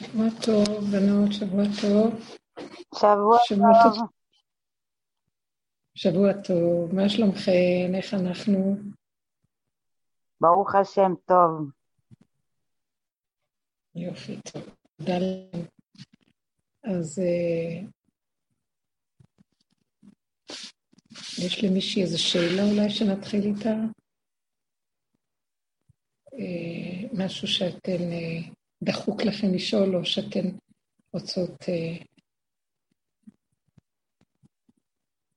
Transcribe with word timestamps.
שבוע 0.00 0.26
טוב, 0.46 0.66
בנות, 0.92 1.32
שבוע 1.32 1.64
טוב. 1.82 2.14
שבוע, 2.94 3.38
שבוע 3.44 3.68
טוב. 3.82 3.94
טוב. 3.94 4.08
שבוע 5.94 6.32
טוב, 6.32 6.94
מה 6.94 7.08
שלומכם? 7.08 7.94
איך 7.94 8.14
אנחנו? 8.14 8.76
ברוך 10.40 10.74
השם, 10.74 11.12
טוב. 11.24 11.70
יופי, 13.94 14.40
טוב. 14.52 14.62
תודה 14.96 15.18
לכם. 15.18 15.58
אז 16.84 17.18
uh, 17.18 17.86
יש 21.38 21.64
למישהי 21.64 22.02
איזו 22.02 22.22
שאלה 22.22 22.62
אולי 22.62 22.90
שנתחיל 22.90 23.42
איתה? 23.44 23.74
Uh, 26.26 27.22
משהו 27.24 27.48
שאתן... 27.48 28.12
Uh, 28.12 28.59
דחוק 28.82 29.22
לכם 29.22 29.54
לשאול, 29.54 29.96
או 29.96 30.04
שאתן 30.04 30.48
רוצות... 31.12 31.68
אה... 31.68 32.04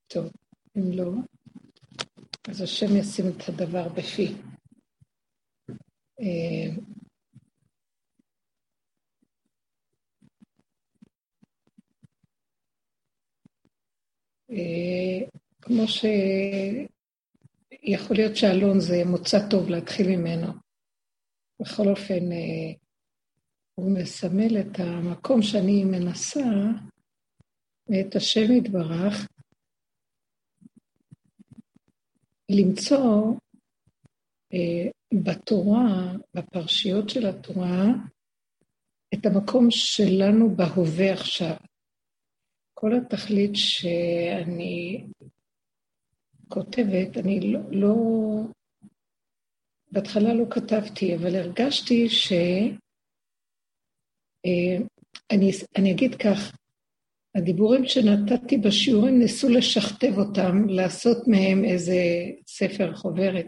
טוב, 0.07 0.25
אם 0.77 0.91
לא, 0.91 1.11
אז 2.49 2.61
השם 2.61 2.95
ישים 2.99 3.25
את 3.29 3.49
הדבר 3.49 3.89
בפי. 3.89 4.27
אה... 6.19 6.69
אה, 14.51 15.27
כמו 15.61 15.83
שיכול 15.87 16.15
להיות 18.15 18.35
שאלון 18.35 18.79
זה 18.79 19.01
מוצא 19.05 19.37
טוב 19.49 19.69
להתחיל 19.69 20.07
ממנו. 20.07 20.47
בכל 21.61 21.87
אופן, 21.87 22.31
הוא 23.75 23.91
מסמל 23.99 24.59
את 24.59 24.79
המקום 24.79 25.41
שאני 25.41 25.83
מנסה, 25.83 26.49
ואת 27.89 28.15
השם 28.15 28.51
יתברך, 28.51 29.27
למצוא 32.51 33.33
אה, 34.53 34.91
בתורה, 35.23 36.13
בפרשיות 36.33 37.09
של 37.09 37.25
התורה, 37.25 37.85
את 39.13 39.25
המקום 39.25 39.67
שלנו 39.69 40.55
בהווה 40.55 41.13
עכשיו. 41.13 41.55
כל 42.73 42.91
התכלית 42.93 43.51
שאני 43.55 45.07
כותבת, 46.47 47.17
אני 47.17 47.39
לא, 47.39 47.59
לא... 47.71 47.95
בהתחלה 49.91 50.33
לא 50.33 50.45
כתבתי, 50.49 51.15
אבל 51.15 51.35
הרגשתי 51.35 52.09
ש... 52.09 52.33
אה, 54.45 54.85
אני, 55.31 55.51
אני 55.77 55.91
אגיד 55.91 56.15
כך, 56.15 56.55
הדיבורים 57.35 57.85
שנתתי 57.85 58.57
בשיעורים 58.57 59.19
ניסו 59.19 59.49
לשכתב 59.49 60.17
אותם, 60.17 60.67
לעשות 60.69 61.27
מהם 61.27 61.65
איזה 61.65 61.95
ספר 62.47 62.95
חוברת, 62.95 63.47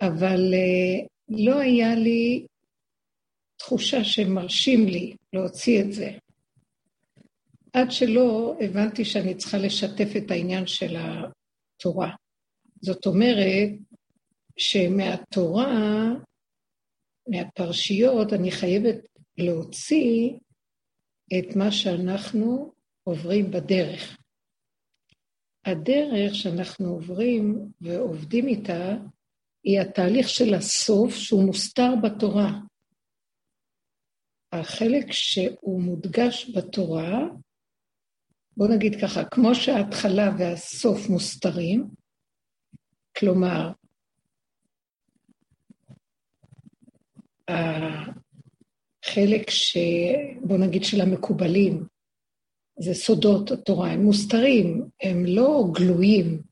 אבל 0.00 0.54
uh, 0.54 1.06
לא 1.28 1.58
היה 1.58 1.94
לי 1.94 2.46
תחושה 3.56 4.04
שמרשים 4.04 4.86
לי 4.86 5.16
להוציא 5.32 5.80
את 5.80 5.92
זה. 5.92 6.10
עד 7.72 7.90
שלא 7.90 8.56
הבנתי 8.60 9.04
שאני 9.04 9.34
צריכה 9.34 9.58
לשתף 9.58 10.16
את 10.16 10.30
העניין 10.30 10.66
של 10.66 10.96
התורה. 10.96 12.10
זאת 12.80 13.06
אומרת 13.06 13.70
שמהתורה, 14.56 16.12
מהפרשיות, 17.28 18.32
אני 18.32 18.50
חייבת 18.50 18.96
להוציא 19.38 20.30
את 21.38 21.56
מה 21.56 21.72
שאנחנו 21.72 22.72
עוברים 23.04 23.50
בדרך. 23.50 24.18
הדרך 25.66 26.34
שאנחנו 26.34 26.88
עוברים 26.88 27.72
ועובדים 27.80 28.46
איתה, 28.46 28.96
היא 29.64 29.80
התהליך 29.80 30.28
של 30.28 30.54
הסוף 30.54 31.14
שהוא 31.14 31.46
מוסתר 31.46 31.90
בתורה. 32.02 32.50
החלק 34.52 35.12
שהוא 35.12 35.82
מודגש 35.82 36.56
בתורה, 36.56 37.18
בוא 38.56 38.66
נגיד 38.76 38.92
ככה, 39.02 39.24
כמו 39.24 39.54
שההתחלה 39.54 40.30
והסוף 40.38 41.08
מוסתרים, 41.08 41.88
כלומר, 43.18 43.72
חלק 49.14 49.50
ש... 49.50 49.76
בוא 50.40 50.58
נגיד 50.58 50.84
של 50.84 51.00
המקובלים, 51.00 51.86
זה 52.78 52.94
סודות 52.94 53.50
התורה, 53.50 53.90
הם 53.90 54.02
מוסתרים, 54.04 54.88
הם 55.02 55.24
לא 55.24 55.64
גלויים, 55.72 56.42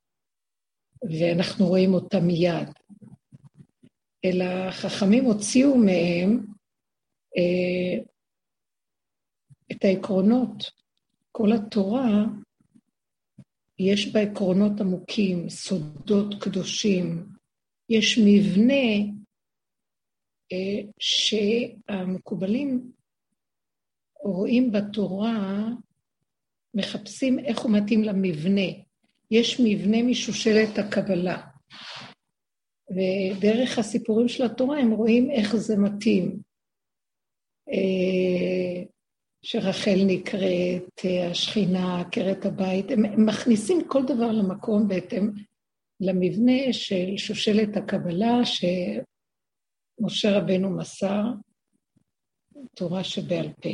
ואנחנו 1.10 1.66
רואים 1.66 1.94
אותם 1.94 2.26
מיד, 2.26 2.68
אלא 4.24 4.70
חכמים 4.70 5.24
הוציאו 5.24 5.76
מהם 5.78 6.46
אה, 7.36 8.04
את 9.72 9.84
העקרונות. 9.84 10.70
כל 11.32 11.52
התורה, 11.52 12.24
יש 13.78 14.12
בה 14.12 14.20
עקרונות 14.20 14.80
עמוקים, 14.80 15.48
סודות 15.48 16.34
קדושים, 16.42 17.26
יש 17.88 18.18
מבנה 18.24 19.14
שהמקובלים 20.98 22.92
רואים 24.20 24.72
בתורה, 24.72 25.68
מחפשים 26.74 27.38
איך 27.38 27.58
הוא 27.58 27.72
מתאים 27.72 28.02
למבנה. 28.02 28.70
יש 29.30 29.60
מבנה 29.64 30.02
משושלת 30.02 30.78
הקבלה. 30.78 31.42
ודרך 32.90 33.78
הסיפורים 33.78 34.28
של 34.28 34.44
התורה 34.44 34.78
הם 34.78 34.90
רואים 34.90 35.30
איך 35.30 35.56
זה 35.56 35.76
מתאים. 35.76 36.40
אה, 37.68 38.82
שרחל 39.42 39.96
נקראת, 40.06 41.00
השכינה, 41.30 42.00
עקרת 42.00 42.46
הבית, 42.46 42.90
הם 42.90 43.26
מכניסים 43.26 43.78
כל 43.86 44.02
דבר 44.06 44.32
למקום 44.32 44.88
בהתאם 44.88 45.30
למבנה 46.00 46.72
של 46.72 47.16
שושלת 47.16 47.76
הקבלה, 47.76 48.44
משה 50.00 50.28
רבנו 50.38 50.70
מסר 50.76 51.22
תורה 52.74 53.04
שבעל 53.04 53.52
פה. 53.52 53.68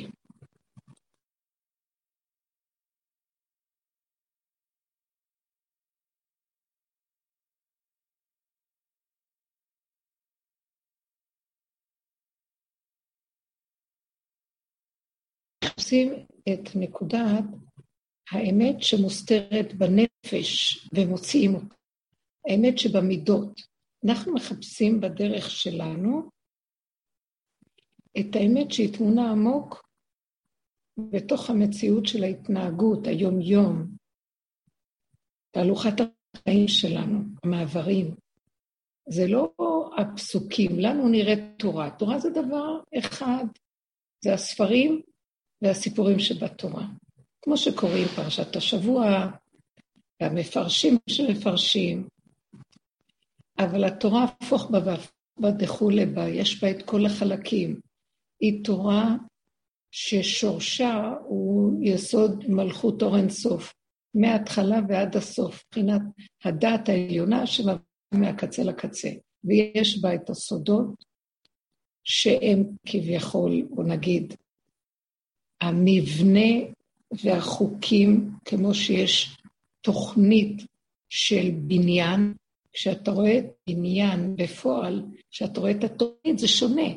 עושים 15.78 16.12
את 16.52 16.68
נקודת 16.74 17.44
האמת 18.30 18.82
שמוסתרת 18.82 19.74
בנפש 19.74 20.78
ומוציאים 20.92 21.54
אותה, 21.54 21.74
האמת 22.46 22.78
שבמידות. 22.78 23.69
אנחנו 24.04 24.34
מחפשים 24.34 25.00
בדרך 25.00 25.50
שלנו 25.50 26.30
את 28.20 28.36
האמת 28.36 28.72
שהיא 28.72 28.96
תמונה 28.96 29.30
עמוק 29.30 29.90
בתוך 31.12 31.50
המציאות 31.50 32.06
של 32.06 32.24
ההתנהגות, 32.24 33.06
היום-יום, 33.06 33.96
תהלוכת 35.50 35.94
החיים 36.00 36.68
שלנו, 36.68 37.18
המעברים. 37.44 38.14
זה 39.08 39.26
לא 39.26 39.52
הפסוקים, 39.98 40.78
לנו 40.78 41.08
נראית 41.08 41.58
תורה. 41.58 41.90
תורה 41.90 42.18
זה 42.18 42.30
דבר 42.30 42.80
אחד, 42.98 43.44
זה 44.24 44.34
הספרים 44.34 45.02
והסיפורים 45.62 46.18
שבתורה. 46.18 46.86
כמו 47.42 47.56
שקוראים 47.56 48.08
פרשת 48.16 48.56
השבוע, 48.56 49.30
והמפרשים 50.20 50.98
שמפרשים, 51.06 52.08
אבל 53.64 53.84
התורה 53.84 54.24
הפוך 54.24 54.70
בה 54.70 54.78
והפוך 54.84 55.12
דכולי 55.58 56.06
בה, 56.06 56.28
יש 56.28 56.62
בה 56.62 56.70
את 56.70 56.82
כל 56.82 57.06
החלקים. 57.06 57.80
היא 58.40 58.64
תורה 58.64 59.16
ששורשה 59.90 61.14
הוא 61.24 61.84
יסוד 61.84 62.44
מלכות 62.48 63.02
אור 63.02 63.16
אינסוף, 63.16 63.74
מההתחלה 64.14 64.78
ועד 64.88 65.16
הסוף, 65.16 65.64
מבחינת 65.66 66.02
הדעת 66.44 66.88
העליונה 66.88 67.46
שמביאה 67.46 67.78
מהקצה 68.14 68.62
לקצה. 68.62 69.08
ויש 69.44 70.00
בה 70.02 70.14
את 70.14 70.30
הסודות 70.30 71.04
שהם 72.04 72.64
כביכול, 72.86 73.62
בוא 73.70 73.84
נגיד, 73.84 74.34
המבנה 75.60 76.50
והחוקים, 77.24 78.30
כמו 78.44 78.74
שיש 78.74 79.36
תוכנית 79.80 80.62
של 81.08 81.50
בניין, 81.66 82.34
כשאתה 82.72 83.10
רואה 83.10 83.38
עניין 83.66 84.36
בפועל, 84.36 85.02
כשאתה 85.30 85.60
רואה 85.60 85.70
את 85.70 85.84
התוכנית, 85.84 86.38
זה 86.38 86.48
שונה. 86.48 86.88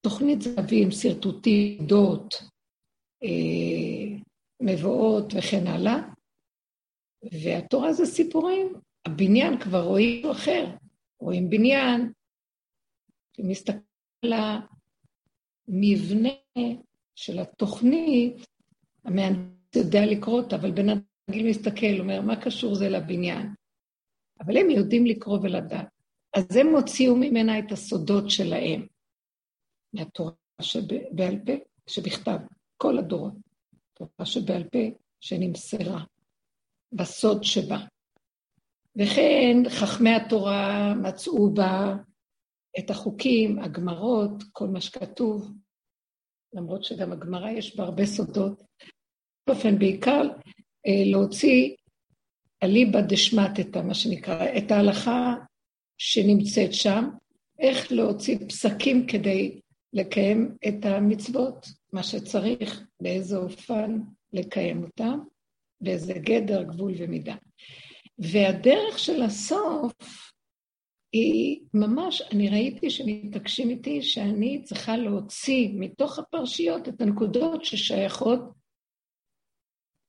תוכנית 0.00 0.42
זהבים, 0.42 0.90
שרטוטים, 0.90 1.86
דות, 1.86 2.34
אה, 3.22 4.18
מבואות 4.62 5.32
וכן 5.34 5.66
הלאה, 5.66 6.10
והתורה 7.42 7.92
זה 7.92 8.06
סיפורים. 8.06 8.72
הבניין 9.06 9.60
כבר 9.60 9.84
רואים 9.84 10.30
אחר, 10.30 10.66
רואים 11.20 11.50
בניין, 11.50 12.12
ומסתכל 13.38 13.78
על 14.24 14.32
המבנה 15.68 16.28
של 17.14 17.38
התוכנית, 17.38 18.46
המהנדס 19.04 19.76
יודע 19.76 20.06
לקרוא 20.06 20.40
אותה, 20.40 20.56
אבל 20.56 20.70
בן 20.70 20.88
אדם 20.88 21.00
מסתכל, 21.30 22.00
אומר, 22.00 22.20
מה 22.20 22.42
קשור 22.44 22.74
זה 22.74 22.88
לבניין? 22.88 23.54
אבל 24.40 24.56
הם 24.56 24.70
יודעים 24.70 25.06
לקרוא 25.06 25.38
ולדעת. 25.42 25.88
אז 26.34 26.56
הם 26.56 26.66
הוציאו 26.66 27.16
ממנה 27.16 27.58
את 27.58 27.72
הסודות 27.72 28.30
שלהם, 28.30 28.86
מהתורה 29.92 30.32
שבעל 30.60 31.38
פה, 31.46 31.52
שבכתב, 31.86 32.38
כל 32.76 32.98
הדורות. 32.98 33.34
תורה 33.94 34.26
שבעל 34.26 34.64
פה, 34.64 34.78
שנמסרה, 35.20 36.04
בסוד 36.92 37.44
שבה. 37.44 37.78
וכן 38.96 39.56
חכמי 39.68 40.10
התורה 40.10 40.94
מצאו 40.94 41.54
בה 41.54 41.96
את 42.78 42.90
החוקים, 42.90 43.58
הגמרות, 43.58 44.42
כל 44.52 44.68
מה 44.68 44.80
שכתוב, 44.80 45.52
למרות 46.52 46.84
שגם 46.84 47.12
הגמרא 47.12 47.50
יש 47.50 47.76
בה 47.76 47.84
הרבה 47.84 48.06
סודות. 48.06 48.62
באופן 49.46 49.78
בעיקר 49.78 50.22
אה, 50.86 51.10
להוציא 51.10 51.74
אליבא 52.64 53.00
דשמטתא, 53.00 53.78
מה 53.78 53.94
שנקרא, 53.94 54.46
את 54.58 54.70
ההלכה 54.70 55.34
שנמצאת 55.98 56.74
שם, 56.74 57.08
איך 57.58 57.92
להוציא 57.92 58.38
פסקים 58.48 59.06
כדי 59.06 59.60
לקיים 59.92 60.56
את 60.68 60.84
המצוות, 60.84 61.66
מה 61.92 62.02
שצריך, 62.02 62.84
באיזה 63.00 63.36
אופן 63.36 63.98
לקיים 64.32 64.82
אותם, 64.82 65.18
באיזה 65.80 66.12
גדר, 66.12 66.62
גבול 66.62 66.92
ומידה. 66.98 67.34
והדרך 68.18 68.98
של 68.98 69.22
הסוף 69.22 69.92
היא 71.12 71.60
ממש, 71.74 72.22
אני 72.32 72.48
ראיתי 72.48 72.90
שמתעקשים 72.90 73.70
איתי 73.70 74.02
שאני 74.02 74.62
צריכה 74.62 74.96
להוציא 74.96 75.68
מתוך 75.74 76.18
הפרשיות 76.18 76.88
את 76.88 77.00
הנקודות 77.00 77.64
ששייכות 77.64 78.40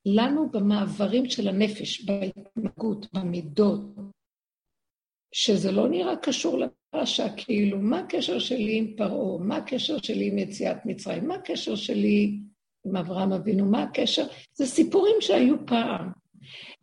לנו 0.06 0.50
במעברים 0.52 1.30
של 1.30 1.48
הנפש, 1.48 2.06
בהתנהגות, 2.06 3.08
במידות, 3.14 3.82
שזה 5.32 5.72
לא 5.72 5.90
נראה 5.90 6.16
קשור 6.16 6.60
לפרשה, 6.60 7.28
כאילו, 7.38 7.80
מה 7.80 8.00
הקשר 8.00 8.40
שלי 8.40 8.78
עם 8.78 8.94
פרעה? 8.98 9.40
מה 9.40 9.58
הקשר 9.58 9.98
שלי 9.98 10.28
עם 10.28 10.38
יציאת 10.38 10.78
מצרים? 10.86 11.28
מה 11.28 11.36
הקשר 11.36 11.76
שלי 11.76 12.40
עם 12.86 12.96
אברהם 12.96 13.34
אבינו? 13.34 13.66
מה 13.66 13.84
הקשר? 13.84 14.26
זה 14.54 14.66
סיפורים 14.66 15.16
שהיו 15.20 15.66
פעם. 15.66 16.10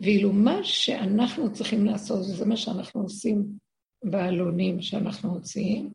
ואילו 0.00 0.32
מה 0.32 0.64
שאנחנו 0.64 1.52
צריכים 1.52 1.84
לעשות, 1.84 2.20
וזה 2.20 2.46
מה 2.46 2.56
שאנחנו 2.56 3.02
עושים 3.02 3.44
בעלונים 4.04 4.82
שאנחנו 4.82 5.34
מוציאים, 5.34 5.90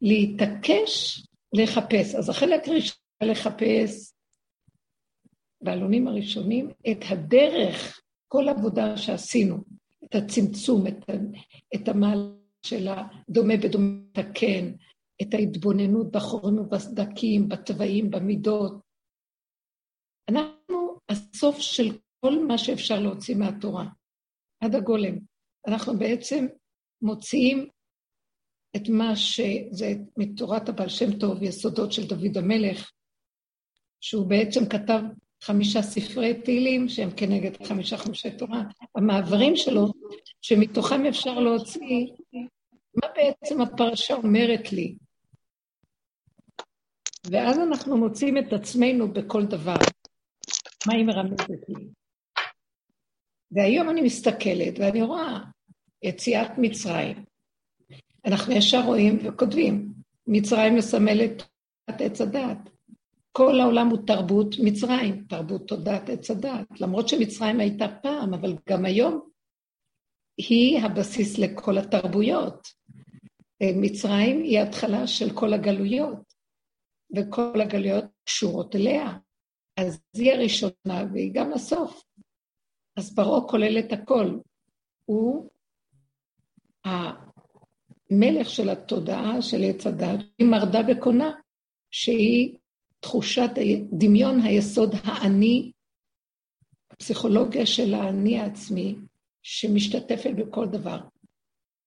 להתעקש 0.00 1.22
לחפש. 1.52 2.14
אז 2.14 2.28
החלק 2.28 2.68
הראשון 2.68 2.96
לחפש 3.22 4.11
בעלונים 5.62 6.08
הראשונים 6.08 6.70
את 6.90 6.98
הדרך, 7.10 8.00
כל 8.28 8.48
עבודה 8.48 8.96
שעשינו, 8.96 9.56
את 10.04 10.14
הצמצום, 10.14 10.86
את, 10.86 11.10
את 11.74 11.88
המעלה 11.88 12.42
של 12.66 12.88
הדומה 12.88 13.54
בדומה 13.56 13.86
לתקן, 14.16 14.72
את 15.22 15.34
ההתבוננות 15.34 16.12
בחורים 16.12 16.58
ובסדקים, 16.58 17.48
בתוואים, 17.48 18.10
במידות. 18.10 18.72
אנחנו 20.28 20.98
הסוף 21.08 21.58
של 21.58 21.98
כל 22.20 22.44
מה 22.46 22.58
שאפשר 22.58 23.00
להוציא 23.00 23.36
מהתורה, 23.36 23.86
עד 24.60 24.74
הגולם. 24.74 25.18
אנחנו 25.66 25.98
בעצם 25.98 26.46
מוציאים 27.02 27.68
את 28.76 28.88
מה 28.88 29.16
שזה 29.16 29.94
מתורת 30.16 30.68
הבעל 30.68 30.88
שם 30.88 31.18
טוב, 31.20 31.42
יסודות 31.42 31.92
של 31.92 32.06
דוד 32.06 32.36
המלך, 32.36 32.92
שהוא 34.00 34.26
בעצם 34.26 34.60
כתב 34.68 35.00
חמישה 35.42 35.82
ספרי 35.82 36.34
תהילים 36.34 36.88
שהם 36.88 37.10
כנגד 37.16 37.66
חמישה 37.66 37.96
חומשי 37.96 38.30
תורה. 38.30 38.62
המעברים 38.94 39.56
שלו, 39.56 39.92
שמתוכם 40.42 41.06
אפשר 41.06 41.40
להוציא 41.40 42.06
מה 42.94 43.08
בעצם 43.16 43.60
הפרשה 43.60 44.14
אומרת 44.14 44.72
לי. 44.72 44.96
ואז 47.30 47.58
אנחנו 47.58 47.96
מוצאים 47.96 48.38
את 48.38 48.52
עצמנו 48.52 49.12
בכל 49.12 49.44
דבר. 49.44 49.76
מה 50.86 50.94
היא 50.94 51.04
מרמזת 51.04 51.68
לי? 51.68 51.86
והיום 53.50 53.90
אני 53.90 54.00
מסתכלת 54.00 54.78
ואני 54.78 55.02
רואה 55.02 55.38
יציאת 56.02 56.50
מצרים. 56.58 57.24
אנחנו 58.24 58.52
ישר 58.52 58.80
רואים 58.84 59.18
וכותבים, 59.24 59.92
מצרים 60.26 60.74
מסמלת 60.76 61.42
את 61.90 62.00
עץ 62.00 62.20
הדעת. 62.20 62.58
כל 63.32 63.60
העולם 63.60 63.88
הוא 63.88 64.06
תרבות 64.06 64.54
מצרים, 64.64 65.24
תרבות 65.28 65.68
תודעת 65.68 66.08
עץ 66.08 66.30
הדעת. 66.30 66.80
למרות 66.80 67.08
שמצרים 67.08 67.60
הייתה 67.60 67.86
פעם, 68.02 68.34
אבל 68.34 68.56
גם 68.68 68.84
היום 68.84 69.28
היא 70.38 70.80
הבסיס 70.80 71.38
לכל 71.38 71.78
התרבויות. 71.78 72.68
מצרים 73.62 74.42
היא 74.42 74.60
התחלה 74.60 75.06
של 75.06 75.34
כל 75.34 75.52
הגלויות, 75.52 76.34
וכל 77.16 77.60
הגלויות 77.60 78.04
קשורות 78.24 78.76
אליה. 78.76 79.18
אז 79.76 80.00
היא 80.14 80.32
הראשונה 80.32 81.04
והיא 81.12 81.30
גם 81.34 81.52
הסוף. 81.52 82.04
אז 82.96 83.14
פרעה 83.14 83.48
כולל 83.48 83.78
את 83.78 83.92
הכל. 83.92 84.38
הוא 85.04 85.50
המלך 86.84 88.50
של 88.50 88.70
התודעה 88.70 89.42
של 89.42 89.62
עץ 89.64 89.86
הדת, 89.86 90.20
היא 90.38 90.46
מרדה 90.46 90.78
וקונה, 90.88 91.30
שהיא 91.90 92.58
תחושת 93.02 93.50
דמיון 93.92 94.40
היסוד 94.40 94.94
האני, 95.04 95.72
הפסיכולוגיה 96.90 97.66
של 97.66 97.94
האני 97.94 98.38
העצמי, 98.38 98.96
שמשתתפת 99.42 100.30
בכל 100.36 100.66
דבר. 100.66 101.00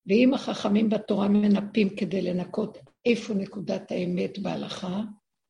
ואם 0.07 0.33
החכמים 0.33 0.89
בתורה 0.89 1.27
מנפים 1.27 1.95
כדי 1.95 2.21
לנקות 2.21 2.77
איפה 3.05 3.33
נקודת 3.33 3.91
האמת 3.91 4.39
בהלכה, 4.39 5.01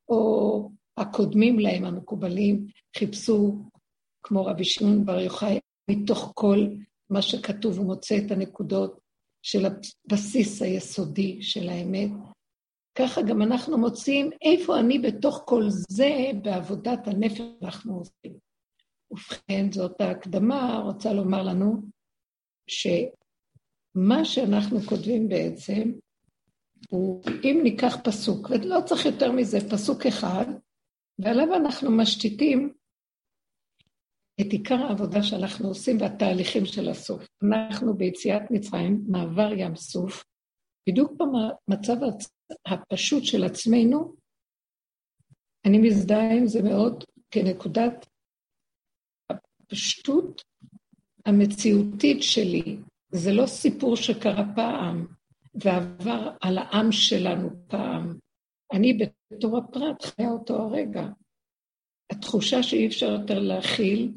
או 0.09 0.69
הקודמים 0.97 1.59
להם, 1.59 1.85
המקובלים, 1.85 2.67
חיפשו, 2.97 3.57
כמו 4.23 4.45
רבי 4.45 4.65
שמעון 4.65 5.05
בר 5.05 5.19
יוחאי, 5.19 5.59
מתוך 5.89 6.31
כל 6.35 6.67
מה 7.09 7.21
שכתוב, 7.21 7.77
הוא 7.77 7.85
מוצא 7.85 8.17
את 8.17 8.31
הנקודות 8.31 8.99
של 9.41 9.65
הבסיס 9.65 10.61
היסודי 10.61 11.41
של 11.41 11.69
האמת. 11.69 12.11
ככה 12.97 13.21
גם 13.21 13.41
אנחנו 13.41 13.77
מוצאים 13.77 14.29
איפה 14.41 14.79
אני 14.79 14.99
בתוך 14.99 15.43
כל 15.45 15.63
זה 15.89 16.31
בעבודת 16.41 17.07
הנפש 17.07 17.41
אנחנו 17.61 17.97
עושים. 17.97 18.39
ובכן, 19.11 19.71
זאת 19.71 20.01
ההקדמה, 20.01 20.79
רוצה 20.79 21.13
לומר 21.13 21.43
לנו 21.43 21.81
שמה 22.69 24.25
שאנחנו 24.25 24.79
כותבים 24.79 25.29
בעצם, 25.29 25.91
הוא, 26.89 27.23
אם 27.43 27.59
ניקח 27.63 27.97
פסוק, 28.03 28.49
ולא 28.49 28.79
צריך 28.85 29.05
יותר 29.05 29.31
מזה, 29.31 29.57
פסוק 29.71 30.05
אחד, 30.05 30.45
ועליו 31.19 31.55
אנחנו 31.55 31.91
משתיתים 31.91 32.73
את 34.41 34.45
עיקר 34.51 34.75
העבודה 34.75 35.23
שאנחנו 35.23 35.67
עושים 35.67 36.01
והתהליכים 36.01 36.65
של 36.65 36.89
הסוף. 36.89 37.27
אנחנו 37.43 37.97
ביציאת 37.97 38.41
מצרים, 38.51 39.01
מעבר 39.07 39.53
ים 39.53 39.75
סוף, 39.75 40.23
בדיוק 40.89 41.11
במצב 41.11 42.03
הפשוט 42.65 43.23
של 43.23 43.43
עצמנו, 43.43 44.15
אני 45.65 45.77
מזדהה 45.77 46.33
עם 46.33 46.47
זה 46.47 46.63
מאוד 46.63 47.03
כנקודת 47.31 48.07
הפשטות 49.29 50.43
המציאותית 51.25 52.17
שלי. 52.23 52.77
זה 53.11 53.33
לא 53.33 53.45
סיפור 53.45 53.95
שקרה 53.95 54.43
פעם 54.55 55.07
ועבר 55.55 56.31
על 56.41 56.57
העם 56.57 56.91
שלנו 56.91 57.49
פעם. 57.67 58.17
אני 58.73 58.97
בתור 59.31 59.57
הפרט 59.57 60.03
חיה 60.03 60.29
אותו 60.29 60.55
הרגע. 60.55 61.07
התחושה 62.11 62.63
שאי 62.63 62.87
אפשר 62.87 63.11
יותר 63.11 63.39
להכיל 63.39 64.11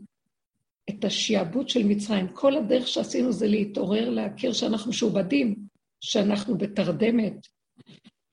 את 0.91 1.05
השיעבוד 1.05 1.69
של 1.69 1.87
מצרים. 1.87 2.29
כל 2.35 2.57
הדרך 2.57 2.89
שעשינו 2.89 3.33
זה 3.33 3.47
להתעורר, 3.47 4.11
להכיר 4.11 4.53
שאנחנו 4.53 4.91
משועבדים, 4.91 5.57
שאנחנו 6.01 6.59
בתרדמת, 6.59 7.47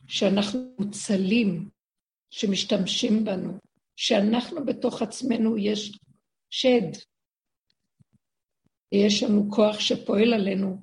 שאנחנו 0.07 0.59
מוצלים, 0.79 1.69
שמשתמשים 2.29 3.25
בנו, 3.25 3.53
שאנחנו 3.95 4.65
בתוך 4.65 5.01
עצמנו 5.01 5.57
יש 5.57 5.99
שד, 6.49 6.91
יש 8.91 9.23
לנו 9.23 9.51
כוח 9.51 9.79
שפועל 9.79 10.33
עלינו 10.33 10.77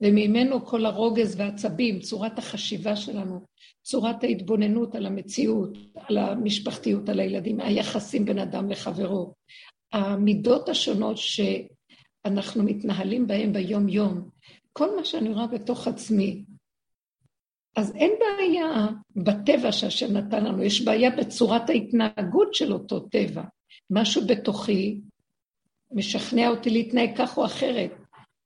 וממנו 0.00 0.66
כל 0.66 0.86
הרוגז 0.86 1.40
והעצבים, 1.40 2.00
צורת 2.00 2.38
החשיבה 2.38 2.96
שלנו, 2.96 3.40
צורת 3.82 4.24
ההתבוננות 4.24 4.94
על 4.94 5.06
המציאות, 5.06 5.78
על 5.94 6.18
המשפחתיות, 6.18 7.08
על 7.08 7.20
הילדים, 7.20 7.60
היחסים 7.60 8.24
בין 8.24 8.38
אדם 8.38 8.70
לחברו, 8.70 9.34
המידות 9.92 10.68
השונות 10.68 11.16
שאנחנו 11.16 12.62
מתנהלים 12.62 13.26
בהן 13.26 13.52
ביום-יום, 13.52 14.28
כל 14.72 14.96
מה 14.96 15.04
שאני 15.04 15.32
רואה 15.32 15.46
בתוך 15.46 15.88
עצמי, 15.88 16.44
אז 17.76 17.92
אין 17.96 18.12
בעיה 18.20 18.86
בטבע 19.16 19.72
שהשם 19.72 20.16
נתן 20.16 20.44
לנו, 20.44 20.62
יש 20.62 20.84
בעיה 20.84 21.10
בצורת 21.10 21.70
ההתנהגות 21.70 22.54
של 22.54 22.72
אותו 22.72 23.00
טבע. 23.00 23.42
משהו 23.90 24.26
בתוכי 24.26 25.00
משכנע 25.92 26.48
אותי 26.48 26.70
להתנהג 26.70 27.10
כך 27.16 27.38
או 27.38 27.44
אחרת. 27.44 27.90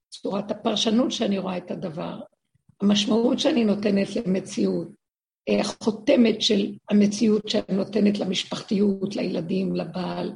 צורת 0.09 0.51
הפרשנות 0.51 1.11
שאני 1.11 1.39
רואה 1.39 1.57
את 1.57 1.71
הדבר, 1.71 2.19
המשמעות 2.81 3.39
שאני 3.39 3.65
נותנת 3.65 4.15
למציאות, 4.15 4.87
החותמת 5.59 6.41
של 6.41 6.73
המציאות 6.89 7.49
שאני 7.49 7.77
נותנת 7.77 8.19
למשפחתיות, 8.19 9.15
לילדים, 9.15 9.75
לבעל, 9.75 10.33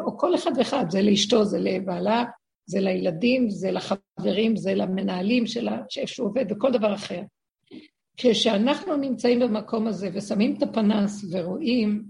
או 0.00 0.18
כל 0.18 0.34
אחד 0.34 0.50
ואחד, 0.56 0.84
זה 0.90 1.02
לאשתו, 1.02 1.44
זה 1.44 1.58
לבעלה, 1.58 2.24
זה 2.66 2.80
לילדים, 2.80 3.50
זה 3.50 3.70
לחברים, 3.70 4.56
זה 4.56 4.74
למנהלים 4.74 5.46
שלה, 5.46 5.78
שאיפה 5.88 6.14
שהוא 6.14 6.28
עובד, 6.28 6.44
וכל 6.50 6.72
דבר 6.72 6.94
אחר. 6.94 7.22
כשאנחנו 8.16 8.96
נמצאים 8.96 9.40
במקום 9.40 9.86
הזה 9.86 10.10
ושמים 10.12 10.56
את 10.56 10.62
הפנס 10.62 11.24
ורואים, 11.32 12.04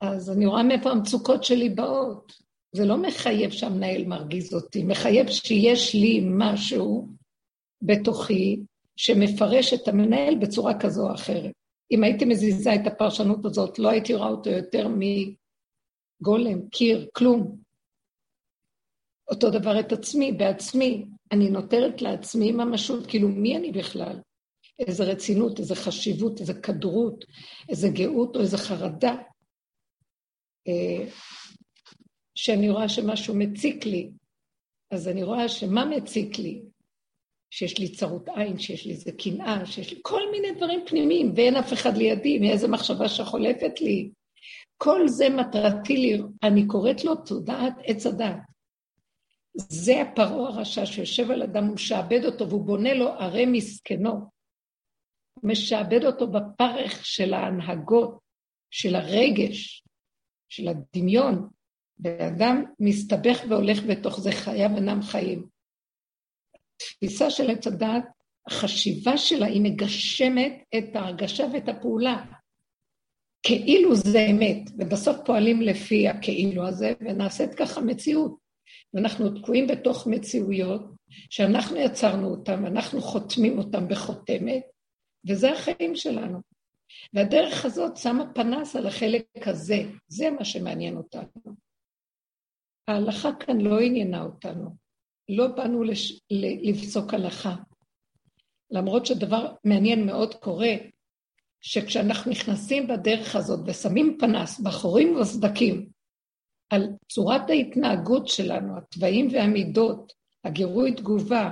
אז 0.00 0.30
אני 0.30 0.46
רואה 0.46 0.62
מאיפה 0.62 0.90
המצוקות 0.90 1.44
שלי 1.44 1.68
באות. 1.68 2.32
זה 2.72 2.84
לא 2.84 2.96
מחייב 2.96 3.50
שהמנהל 3.50 4.04
מרגיז 4.04 4.54
אותי, 4.54 4.84
מחייב 4.84 5.28
שיש 5.28 5.94
לי 5.94 6.26
משהו 6.30 7.08
בתוכי 7.82 8.60
שמפרש 8.96 9.74
את 9.74 9.88
המנהל 9.88 10.34
בצורה 10.34 10.78
כזו 10.80 11.08
או 11.08 11.14
אחרת. 11.14 11.52
אם 11.90 12.04
הייתי 12.04 12.24
מזיזה 12.24 12.74
את 12.74 12.86
הפרשנות 12.86 13.44
הזאת, 13.44 13.78
לא 13.78 13.88
הייתי 13.88 14.14
רואה 14.14 14.28
אותו 14.28 14.50
יותר 14.50 14.88
מגולם, 14.88 16.68
קיר, 16.68 17.08
כלום. 17.12 17.56
אותו 19.30 19.50
דבר 19.50 19.80
את 19.80 19.92
עצמי, 19.92 20.32
בעצמי. 20.32 21.04
אני 21.32 21.50
נותרת 21.50 22.02
לעצמי 22.02 22.52
ממשות, 22.52 23.06
כאילו, 23.06 23.28
מי 23.28 23.56
אני 23.56 23.72
בכלל? 23.72 24.20
איזה 24.78 25.04
רצינות, 25.04 25.58
איזה 25.58 25.74
חשיבות, 25.74 26.40
איזה 26.40 26.54
כדרות, 26.54 27.24
איזה 27.68 27.88
גאות 27.88 28.36
או 28.36 28.40
איזה 28.40 28.58
חרדה. 28.58 29.16
אה, 30.68 31.06
שאני 32.34 32.70
רואה 32.70 32.88
שמשהו 32.88 33.34
מציק 33.34 33.86
לי, 33.86 34.10
אז 34.90 35.08
אני 35.08 35.22
רואה 35.22 35.48
שמה 35.48 35.84
מציק 35.84 36.38
לי? 36.38 36.62
שיש 37.50 37.78
לי 37.78 37.88
צרות 37.88 38.28
עין, 38.28 38.58
שיש 38.58 38.86
לי 38.86 38.92
איזה 38.92 39.12
קנאה, 39.12 39.66
שיש 39.66 39.92
לי 39.92 39.98
כל 40.02 40.30
מיני 40.30 40.52
דברים 40.52 40.80
פנימיים, 40.86 41.32
ואין 41.36 41.56
אף 41.56 41.72
אחד 41.72 41.96
לידי, 41.96 42.38
מאיזה 42.38 42.68
מחשבה 42.68 43.08
שחולפת 43.08 43.80
לי. 43.80 44.10
כל 44.76 45.08
זה 45.08 45.28
מטרתי 45.28 45.96
לי, 45.96 46.18
אני 46.42 46.66
קוראת 46.66 47.04
לו 47.04 47.14
תודעת 47.14 47.74
עץ 47.84 48.06
הדת. 48.06 48.36
זה 49.54 50.02
הפרעה 50.02 50.48
הרשע 50.48 50.86
שיושב 50.86 51.30
על 51.30 51.42
אדם, 51.42 51.64
הוא 51.64 51.74
משעבד 51.74 52.24
אותו 52.24 52.48
והוא 52.48 52.64
בונה 52.64 52.94
לו 52.94 53.08
ערי 53.08 53.46
מסכנו. 53.46 54.33
משעבד 55.42 56.04
אותו 56.04 56.26
בפרך 56.26 57.06
של 57.06 57.34
ההנהגות, 57.34 58.18
של 58.70 58.94
הרגש, 58.94 59.84
של 60.48 60.68
הדמיון, 60.68 61.48
ואדם 61.98 62.64
מסתבך 62.80 63.40
והולך 63.48 63.82
בתוך 63.82 64.20
זה, 64.20 64.32
חייו 64.32 64.70
אינם 64.76 65.02
חיים. 65.02 65.46
התפיסה 66.76 67.30
של 67.30 67.50
עץ 67.50 67.66
הדעת, 67.66 68.04
החשיבה 68.46 69.18
שלה, 69.18 69.46
היא 69.46 69.62
מגשמת 69.62 70.52
את 70.78 70.96
ההרגשה 70.96 71.44
ואת 71.52 71.68
הפעולה. 71.68 72.24
כאילו 73.42 73.94
זה 73.94 74.26
אמת, 74.30 74.70
ובסוף 74.78 75.16
פועלים 75.24 75.62
לפי 75.62 76.08
הכאילו 76.08 76.66
הזה, 76.66 76.92
ונעשית 77.00 77.54
ככה 77.54 77.80
מציאות. 77.80 78.38
ואנחנו 78.94 79.38
תקועים 79.38 79.66
בתוך 79.66 80.06
מציאויות 80.06 80.82
שאנחנו 81.30 81.76
יצרנו 81.76 82.28
אותן, 82.28 82.64
אנחנו 82.64 83.00
חותמים 83.00 83.58
אותן 83.58 83.88
בחותמת, 83.88 84.62
וזה 85.28 85.52
החיים 85.52 85.96
שלנו. 85.96 86.40
והדרך 87.12 87.64
הזאת 87.64 87.96
שמה 87.96 88.32
פנס 88.34 88.76
על 88.76 88.86
החלק 88.86 89.48
הזה, 89.48 89.76
זה 90.08 90.30
מה 90.30 90.44
שמעניין 90.44 90.96
אותנו. 90.96 91.54
ההלכה 92.88 93.30
כאן 93.40 93.60
לא 93.60 93.80
עניינה 93.80 94.22
אותנו, 94.22 94.76
לא 95.28 95.46
באנו 95.46 95.84
לש... 95.84 96.20
לפסוק 96.62 97.14
הלכה. 97.14 97.54
למרות 98.70 99.06
שדבר 99.06 99.54
מעניין 99.64 100.06
מאוד 100.06 100.34
קורה, 100.34 100.74
שכשאנחנו 101.60 102.30
נכנסים 102.30 102.86
בדרך 102.86 103.36
הזאת 103.36 103.60
ושמים 103.66 104.16
פנס 104.20 104.60
בחורים 104.60 105.16
ובסדקים 105.16 105.88
על 106.70 106.88
צורת 107.08 107.50
ההתנהגות 107.50 108.28
שלנו, 108.28 108.78
התוואים 108.78 109.28
והמידות, 109.32 110.12
הגירוי 110.44 110.94
תגובה, 110.94 111.50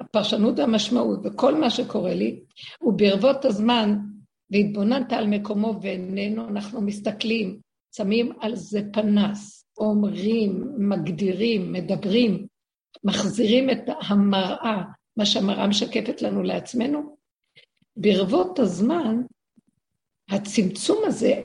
הפרשנות 0.00 0.58
והמשמעות 0.58 1.20
וכל 1.24 1.54
מה 1.54 1.70
שקורה 1.70 2.14
לי, 2.14 2.40
וברבות 2.82 3.44
הזמן, 3.44 3.98
והתבוננת 4.50 5.12
על 5.12 5.26
מקומו 5.26 5.78
ואיננו, 5.82 6.48
אנחנו 6.48 6.80
מסתכלים, 6.80 7.60
שמים 7.96 8.32
על 8.40 8.56
זה 8.56 8.80
פנס, 8.92 9.64
אומרים, 9.78 10.72
מגדירים, 10.78 11.72
מדברים, 11.72 12.46
מחזירים 13.04 13.70
את 13.70 13.80
המראה, 14.08 14.82
מה 15.16 15.26
שהמראה 15.26 15.66
משקפת 15.66 16.22
לנו 16.22 16.42
לעצמנו. 16.42 17.16
ברבות 17.96 18.58
הזמן, 18.58 19.22
הצמצום 20.30 20.98
הזה, 21.06 21.42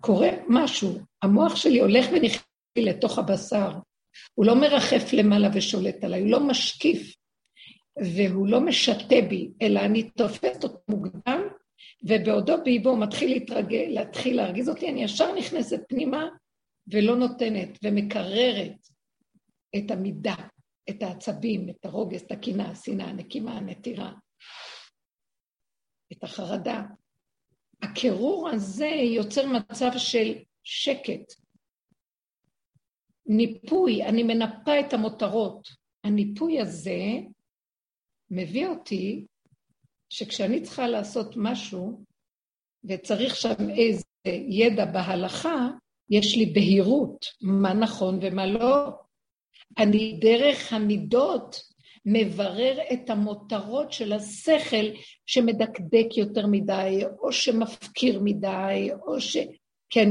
קורה 0.00 0.28
משהו, 0.48 0.98
המוח 1.22 1.56
שלי 1.56 1.80
הולך 1.80 2.06
ונכנס 2.12 2.44
לתוך 2.78 3.18
הבשר, 3.18 3.70
הוא 4.34 4.46
לא 4.46 4.54
מרחף 4.60 5.12
למעלה 5.12 5.48
ושולט 5.54 6.04
עליי, 6.04 6.20
הוא 6.20 6.30
לא 6.30 6.40
משקיף, 6.40 7.14
והוא 7.96 8.48
לא 8.48 8.60
משתה 8.60 9.16
בי, 9.28 9.50
אלא 9.62 9.80
אני 9.80 10.10
תופסת 10.10 10.64
אותו 10.64 10.78
מוקדם, 10.88 11.40
ובעודו 12.02 12.56
באיבו 12.64 12.96
מתחיל 12.96 13.30
להתרגל, 13.30 13.86
להתחיל 13.88 14.36
להרגיז 14.36 14.68
אותי, 14.68 14.88
אני 14.88 15.04
ישר 15.04 15.34
נכנסת 15.34 15.80
פנימה 15.88 16.28
ולא 16.92 17.16
נותנת, 17.16 17.78
ומקררת 17.82 18.88
את 19.76 19.90
המידה, 19.90 20.34
את 20.90 21.02
העצבים, 21.02 21.68
את 21.68 21.84
הרוגז, 21.84 22.22
את 22.22 22.32
הקנאה, 22.32 22.70
השנאה, 22.70 23.06
הנקימה, 23.06 23.56
הנטירה, 23.56 24.12
את 26.12 26.24
החרדה. 26.24 26.82
הקירור 27.82 28.48
הזה 28.48 28.86
יוצר 28.86 29.46
מצב 29.46 29.90
של 29.96 30.34
שקט, 30.64 31.32
ניפוי, 33.26 34.04
אני 34.04 34.22
מנפה 34.22 34.80
את 34.80 34.92
המותרות. 34.92 35.68
הניפוי 36.04 36.60
הזה 36.60 37.00
מביא 38.30 38.66
אותי 38.66 39.26
שכשאני 40.10 40.62
צריכה 40.62 40.88
לעשות 40.88 41.34
משהו, 41.36 42.04
וצריך 42.84 43.36
שם 43.36 43.70
איזה 43.78 44.04
ידע 44.48 44.84
בהלכה, 44.84 45.68
יש 46.10 46.36
לי 46.36 46.46
בהירות 46.46 47.26
מה 47.40 47.74
נכון 47.74 48.18
ומה 48.22 48.46
לא. 48.46 48.88
אני 49.78 50.18
דרך 50.20 50.72
המידות 50.72 51.62
מברר 52.06 52.78
את 52.92 53.10
המותרות 53.10 53.92
של 53.92 54.12
השכל 54.12 54.86
שמדקדק 55.26 56.16
יותר 56.16 56.46
מדי, 56.46 57.02
או 57.18 57.32
שמפקיר 57.32 58.20
מדי, 58.24 58.90
או 59.06 59.20
ש... 59.20 59.36
כן, 59.90 60.08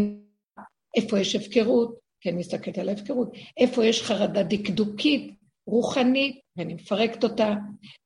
איפה 0.96 1.20
יש 1.20 1.36
הפקרות? 1.36 2.00
כן 2.22 2.36
מסתכלת 2.36 2.78
על 2.78 2.90
ההפקרות. 2.90 3.32
איפה 3.58 3.86
יש 3.86 4.02
חרדה 4.02 4.44
דקדוקית, 4.44 5.34
רוחנית, 5.68 6.43
ואני 6.58 6.74
מפרקת 6.74 7.24
אותה, 7.24 7.54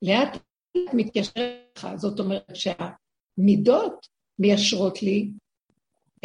לאט 0.01 0.37
לאט 0.77 0.93
מתיישרת 0.93 1.77
לך. 1.77 1.87
זאת 1.95 2.19
אומרת 2.19 2.53
שהמידות 2.53 4.07
מיישרות 4.39 5.03
לי 5.03 5.31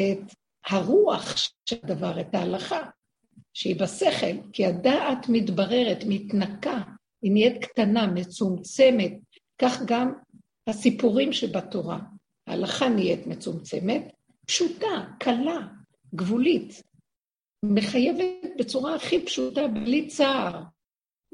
את 0.00 0.34
הרוח 0.66 1.36
של 1.66 1.76
הדבר, 1.82 2.20
את 2.20 2.34
ההלכה, 2.34 2.80
שהיא 3.54 3.80
בשכל, 3.80 4.50
כי 4.52 4.66
הדעת 4.66 5.26
מתבררת, 5.28 6.04
מתנקה, 6.08 6.82
היא 7.22 7.32
נהיית 7.32 7.64
קטנה, 7.64 8.06
מצומצמת, 8.06 9.12
כך 9.58 9.82
גם 9.86 10.12
הסיפורים 10.66 11.32
שבתורה. 11.32 11.98
ההלכה 12.46 12.88
נהיית 12.88 13.26
מצומצמת, 13.26 14.12
פשוטה, 14.46 15.06
קלה, 15.18 15.58
גבולית, 16.14 16.82
מחייבת 17.64 18.50
בצורה 18.58 18.94
הכי 18.94 19.26
פשוטה, 19.26 19.68
בלי 19.68 20.08
צער. 20.08 20.62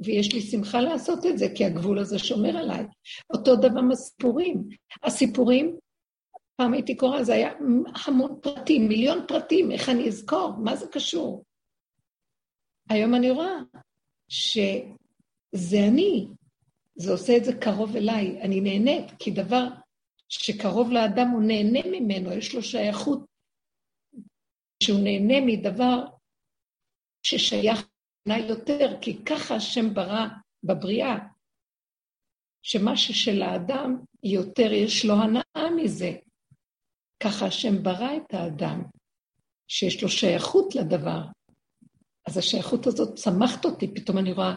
ויש 0.05 0.35
לי 0.35 0.41
שמחה 0.41 0.81
לעשות 0.81 1.27
את 1.27 1.39
זה, 1.39 1.47
כי 1.55 1.65
הגבול 1.65 1.99
הזה 1.99 2.19
שומר 2.19 2.57
עליי. 2.57 2.85
אותו 3.35 3.57
דבר 3.57 3.81
מהסיפורים. 3.81 4.69
הסיפורים, 5.03 5.77
פעם 6.57 6.73
הייתי 6.73 6.97
קוראה, 6.97 7.25
זה 7.25 7.35
היה 7.35 7.53
המון 8.07 8.39
פרטים, 8.43 8.89
מיליון 8.89 9.25
פרטים, 9.29 9.71
איך 9.71 9.89
אני 9.89 10.09
אזכור? 10.09 10.53
מה 10.59 10.77
זה 10.77 10.87
קשור? 10.93 11.45
היום 12.91 13.15
אני 13.15 13.31
רואה 13.31 13.55
שזה 14.29 15.79
אני, 15.89 16.29
זה 16.97 17.13
עושה 17.13 17.37
את 17.37 17.45
זה 17.45 17.53
קרוב 17.53 17.97
אליי. 17.97 18.41
אני 18.43 18.61
נהנית, 18.61 19.13
כי 19.19 19.31
דבר 19.31 19.69
שקרוב 20.29 20.91
לאדם 20.91 21.29
הוא 21.29 21.43
נהנה 21.43 21.81
ממנו, 21.91 22.33
יש 22.33 22.55
לו 22.55 22.63
שייכות, 22.63 23.25
שהוא 24.83 25.01
נהנה 25.01 25.41
מדבר 25.41 26.05
ששייך 27.23 27.89
אליי 28.31 28.49
יותר, 28.49 28.97
כי 29.01 29.25
ככה 29.25 29.55
השם 29.55 29.95
ברא 29.95 30.27
בבריאה, 30.65 31.17
שמה 32.63 32.97
ששל 32.97 33.43
האדם 33.43 33.97
יותר 34.23 34.73
יש 34.73 35.05
לו 35.05 35.15
הנאה 35.15 35.71
מזה. 35.77 36.13
ככה 37.23 37.47
השם 37.47 37.83
ברא 37.83 38.17
את 38.17 38.35
האדם, 38.35 38.83
שיש 39.69 40.03
לו 40.03 40.09
שייכות 40.09 40.75
לדבר. 40.75 41.21
אז 42.27 42.39
השייכות 42.39 42.87
הזאת 42.87 43.15
צמחת 43.15 43.65
אותי, 43.65 43.95
פתאום 43.95 44.19
אני 44.19 44.33
רואה 44.33 44.55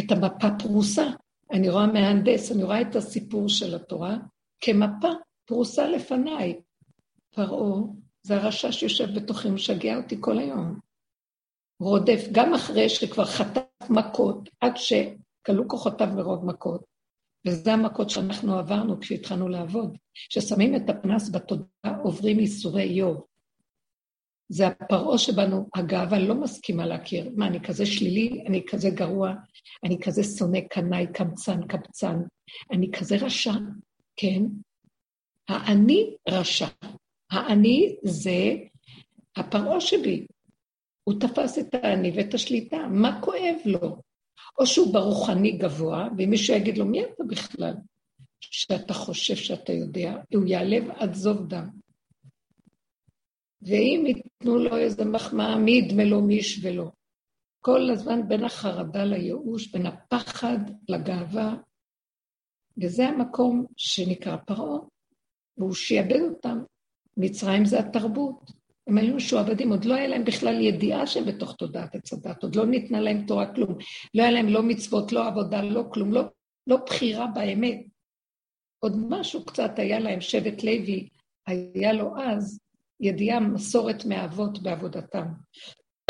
את 0.00 0.12
המפה 0.12 0.48
פרוסה, 0.58 1.06
אני 1.52 1.68
רואה 1.68 1.86
מהנדס, 1.86 2.52
אני 2.52 2.62
רואה 2.62 2.80
את 2.80 2.96
הסיפור 2.96 3.48
של 3.48 3.74
התורה 3.74 4.16
כמפה 4.60 5.08
פרוסה 5.44 5.88
לפניי. 5.88 6.60
פרעה 7.34 7.82
זה 8.22 8.36
הרשע 8.36 8.72
שיושב 8.72 9.14
בתוכי, 9.16 9.50
משגע 9.50 9.96
אותי 9.96 10.16
כל 10.20 10.38
היום. 10.38 10.87
רודף, 11.80 12.24
גם 12.32 12.54
אחרי 12.54 12.88
שכבר 12.88 13.24
חטף 13.24 13.90
מכות, 13.90 14.48
עד 14.60 14.72
שכלו 14.76 15.68
כוחותיו 15.68 16.08
מרוב 16.16 16.44
מכות, 16.44 16.84
וזה 17.46 17.72
המכות 17.72 18.10
שאנחנו 18.10 18.58
עברנו 18.58 19.00
כשהתחלנו 19.00 19.48
לעבוד. 19.48 19.96
כששמים 20.28 20.76
את 20.76 20.90
הפנס 20.90 21.30
בתודעה, 21.30 21.98
עוברים 22.02 22.40
ייסורי 22.40 22.82
איוב. 22.82 23.24
זה 24.48 24.66
הפרעה 24.66 25.18
שבנו, 25.18 25.68
הגאווה 25.74 26.18
לא 26.18 26.34
מסכימה 26.34 26.86
להכיר. 26.86 27.30
מה, 27.36 27.46
אני 27.46 27.60
כזה 27.60 27.86
שלילי? 27.86 28.44
אני 28.46 28.62
כזה 28.66 28.90
גרוע? 28.90 29.32
אני 29.84 29.98
כזה 30.00 30.22
שונא 30.24 30.60
קנאי, 30.60 31.06
קמצן, 31.14 31.66
קבצן? 31.66 32.16
אני 32.72 32.90
כזה 32.92 33.16
רשע? 33.16 33.52
כן. 34.16 34.42
האני 35.48 36.14
רשע. 36.28 36.66
האני 37.30 37.96
זה 38.04 38.54
הפרעה 39.36 39.80
שבי. 39.80 40.26
הוא 41.08 41.20
תפס 41.20 41.58
את 41.58 41.74
האני 41.74 42.12
ואת 42.14 42.34
השליטה. 42.34 42.76
מה 42.90 43.20
כואב 43.22 43.56
לו? 43.64 44.02
או 44.58 44.66
שהוא 44.66 44.92
ברוחני 44.92 45.52
גבוה, 45.52 46.08
ואם 46.18 46.30
מישהו 46.30 46.56
יגיד 46.56 46.78
לו, 46.78 46.84
מי 46.84 47.04
אתה 47.04 47.24
בכלל? 47.24 47.74
שאתה 48.40 48.94
חושב 48.94 49.36
שאתה 49.36 49.72
יודע, 49.72 50.14
הוא 50.34 50.46
יעלב 50.46 50.90
עד 50.90 51.14
זוב 51.14 51.48
דם. 51.48 51.68
ואם 53.62 54.04
ייתנו 54.06 54.58
לו 54.58 54.76
איזה 54.76 55.04
מחמאה, 55.04 55.58
מי 55.58 55.70
ידמה 55.70 56.04
לו, 56.04 56.22
מי 56.22 56.34
ישווה 56.34 56.72
לו. 56.72 56.90
כל 57.60 57.90
הזמן 57.90 58.28
בין 58.28 58.44
החרדה 58.44 59.04
לייאוש, 59.04 59.72
בין 59.72 59.86
הפחד 59.86 60.58
לגאווה, 60.88 61.54
וזה 62.82 63.08
המקום 63.08 63.66
שנקרא 63.76 64.36
פרעה, 64.36 64.78
והוא 65.58 65.74
שיעבד 65.74 66.20
אותם. 66.20 66.58
מצרים 67.16 67.64
זה 67.64 67.78
התרבות. 67.78 68.57
הם 68.88 68.98
היו 68.98 69.14
משועבדים, 69.14 69.70
עוד 69.70 69.84
לא 69.84 69.94
היה 69.94 70.08
להם 70.08 70.24
בכלל 70.24 70.60
ידיעה 70.60 71.06
שהם 71.06 71.24
בתוך 71.24 71.56
תודעת 71.56 71.94
הדת, 72.12 72.42
עוד 72.42 72.56
לא 72.56 72.66
ניתנה 72.66 73.00
להם 73.00 73.26
תורה 73.26 73.54
כלום. 73.54 73.74
לא 74.14 74.22
היה 74.22 74.30
להם 74.30 74.48
לא 74.48 74.62
מצוות, 74.62 75.12
לא 75.12 75.26
עבודה, 75.26 75.62
לא 75.62 75.84
כלום, 75.92 76.12
לא, 76.12 76.22
לא 76.66 76.76
בחירה 76.86 77.26
באמת. 77.26 77.78
עוד 78.84 78.96
משהו 79.08 79.44
קצת 79.44 79.78
היה 79.78 79.98
להם, 79.98 80.20
שבט 80.20 80.62
לוי, 80.62 81.08
היה 81.46 81.92
לו 81.92 82.14
אז 82.18 82.60
ידיעה, 83.00 83.40
מסורת 83.40 84.04
מהאבות 84.04 84.62
בעבודתם. 84.62 85.26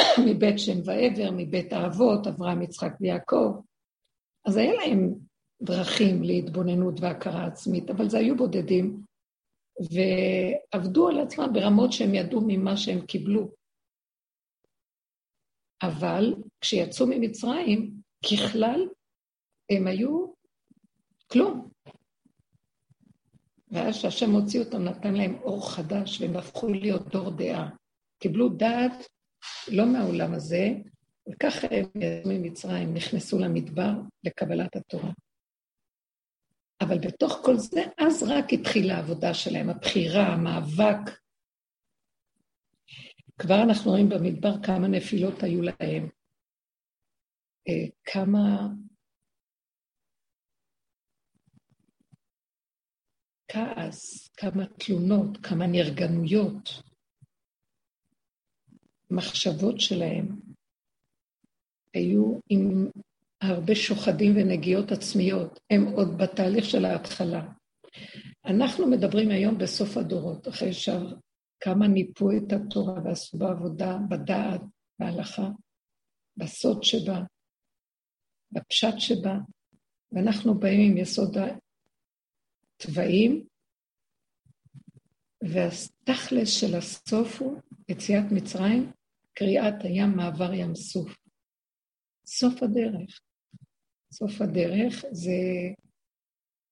מבית 0.27 0.59
שם 0.59 0.79
ועבר, 0.85 1.31
מבית 1.37 1.73
האבות, 1.73 2.27
אברהם, 2.27 2.63
יצחק 2.63 2.93
ויעקב. 3.01 3.61
אז 4.47 4.57
היה 4.57 4.73
להם 4.75 5.15
דרכים 5.63 6.23
להתבוננות 6.23 7.01
והכרה 7.01 7.47
עצמית, 7.47 7.91
אבל 7.91 8.09
זה 8.09 8.19
היו 8.19 8.37
בודדים, 8.37 9.03
ועבדו 9.81 11.09
על 11.09 11.21
עצמם 11.21 11.51
ברמות 11.53 11.93
שהם 11.93 12.15
ידעו 12.15 12.41
ממה 12.47 12.77
שהם 12.77 13.07
קיבלו. 13.07 13.51
אבל 15.83 16.35
כשיצאו 16.61 17.07
ממצרים, 17.07 17.91
ככלל, 18.23 18.89
הם 19.71 19.87
היו 19.87 20.27
כלום. 21.33 21.69
ואז 23.71 23.95
כשהשם 23.99 24.31
הוציא 24.31 24.61
אותם, 24.61 24.85
נתן 24.85 25.15
להם 25.15 25.35
אור 25.43 25.71
חדש, 25.71 26.21
והם 26.21 26.37
הפכו 26.37 26.69
להיות 26.69 27.09
דור 27.09 27.31
דעה. 27.31 27.71
קיבלו 28.23 28.49
דעת 28.49 29.07
לא 29.69 29.87
מהעולם 29.87 30.35
הזה, 30.35 30.69
וככה 31.29 31.67
הם 31.71 31.87
ממצרים, 32.25 32.95
נכנסו 32.95 33.39
למדבר 33.39 33.93
לקבלת 34.25 34.77
התורה. 34.77 35.11
אבל 36.81 36.99
בתוך 36.99 37.41
כל 37.45 37.57
זה, 37.57 37.81
אז 37.99 38.23
רק 38.23 38.45
התחילה 38.53 38.95
העבודה 38.95 39.35
שלהם, 39.35 39.71
הבחירה, 39.71 40.27
המאבק. 40.27 41.19
כבר 43.39 43.63
אנחנו 43.69 43.91
רואים 43.91 44.09
במדבר 44.09 44.63
כמה 44.63 44.89
נפילות 44.89 45.43
היו 45.43 45.63
להם, 45.63 46.09
אה, 47.69 47.89
כמה 48.05 48.69
כעס, 53.49 54.29
כמה 54.37 54.67
תלונות, 54.67 55.37
כמה 55.43 55.67
נרגנויות, 55.67 56.69
מחשבות 59.11 59.81
שלהם 59.81 60.27
היו 61.95 62.41
עם 62.51 62.91
הרבה 63.41 63.75
שוחדים 63.75 64.33
ונגיעות 64.37 64.93
עצמיות, 64.93 65.61
הם 65.71 65.85
עוד 65.85 66.09
בתהליך 66.19 66.65
של 66.65 66.85
ההתחלה. 66.85 67.49
אנחנו 68.45 68.91
מדברים 68.91 69.31
היום 69.31 69.59
בסוף 69.59 69.97
הדורות, 69.97 70.49
אחרי 70.49 70.73
שכמה 70.73 71.89
ניפו 71.89 72.31
את 72.31 72.53
התורה 72.53 72.95
ועשו 73.05 73.39
בעבודה, 73.39 73.99
בדעת, 74.11 74.61
בהלכה, 74.99 75.49
בסוד 76.37 76.83
שבה, 76.83 77.21
בפשט 78.53 78.95
שבה, 78.99 79.39
ואנחנו 80.13 80.59
באים 80.59 80.91
עם 80.91 80.97
יסוד 80.97 81.37
התוואים, 82.77 83.47
והתכלס 85.43 86.61
של 86.61 86.77
הסוף 86.79 87.43
הוא 87.43 87.61
יציאת 87.89 88.25
מצרים, 88.33 88.93
קריאת 89.35 89.75
הים 89.85 90.17
מעבר 90.17 90.53
ים 90.55 90.75
סוף. 90.75 91.17
סוף 92.27 92.63
הדרך. 92.63 93.21
סוף 94.13 94.41
הדרך 94.41 95.05
זה 95.13 95.41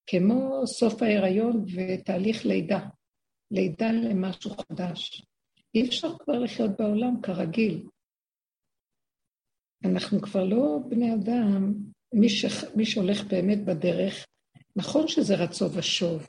כמו 0.06 0.66
סוף 0.66 1.02
ההיריון 1.02 1.64
ותהליך 1.74 2.46
לידה. 2.46 2.88
לידה 3.50 3.86
למשהו 3.92 4.50
חדש. 4.50 5.22
אי 5.74 5.88
אפשר 5.88 6.18
כבר 6.18 6.38
לחיות 6.38 6.70
בעולם 6.78 7.20
כרגיל. 7.22 7.86
אנחנו 9.84 10.20
כבר 10.20 10.44
לא 10.44 10.78
בני 10.88 11.14
אדם, 11.14 11.74
מי, 12.14 12.28
ש... 12.28 12.44
מי 12.76 12.86
שהולך 12.86 13.24
באמת 13.24 13.64
בדרך, 13.64 14.26
נכון 14.76 15.08
שזה 15.08 15.34
רצו 15.34 15.64
ושוב, 15.72 16.26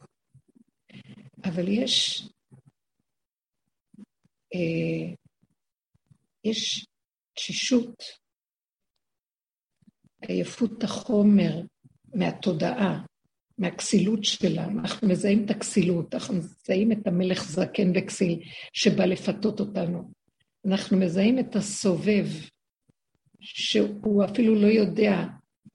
אבל 1.43 1.67
יש, 1.67 2.21
אה, 4.53 5.13
יש 6.43 6.85
תשישות 7.33 8.03
עייפות 10.21 10.83
החומר 10.83 11.61
מהתודעה, 12.13 13.03
מהכסילות 13.57 14.23
שלה. 14.23 14.65
אנחנו 14.65 15.07
מזהים 15.07 15.45
את 15.45 15.51
הכסילות, 15.51 16.15
אנחנו 16.15 16.33
מזהים 16.33 16.91
את 16.91 17.07
המלך 17.07 17.43
זקן 17.43 17.91
וכסיל 17.95 18.39
שבא 18.73 19.05
לפתות 19.05 19.59
אותנו. 19.59 20.11
אנחנו 20.65 20.97
מזהים 20.97 21.39
את 21.39 21.55
הסובב, 21.55 22.25
שהוא 23.39 24.25
אפילו 24.25 24.55
לא 24.55 24.67
יודע. 24.67 25.23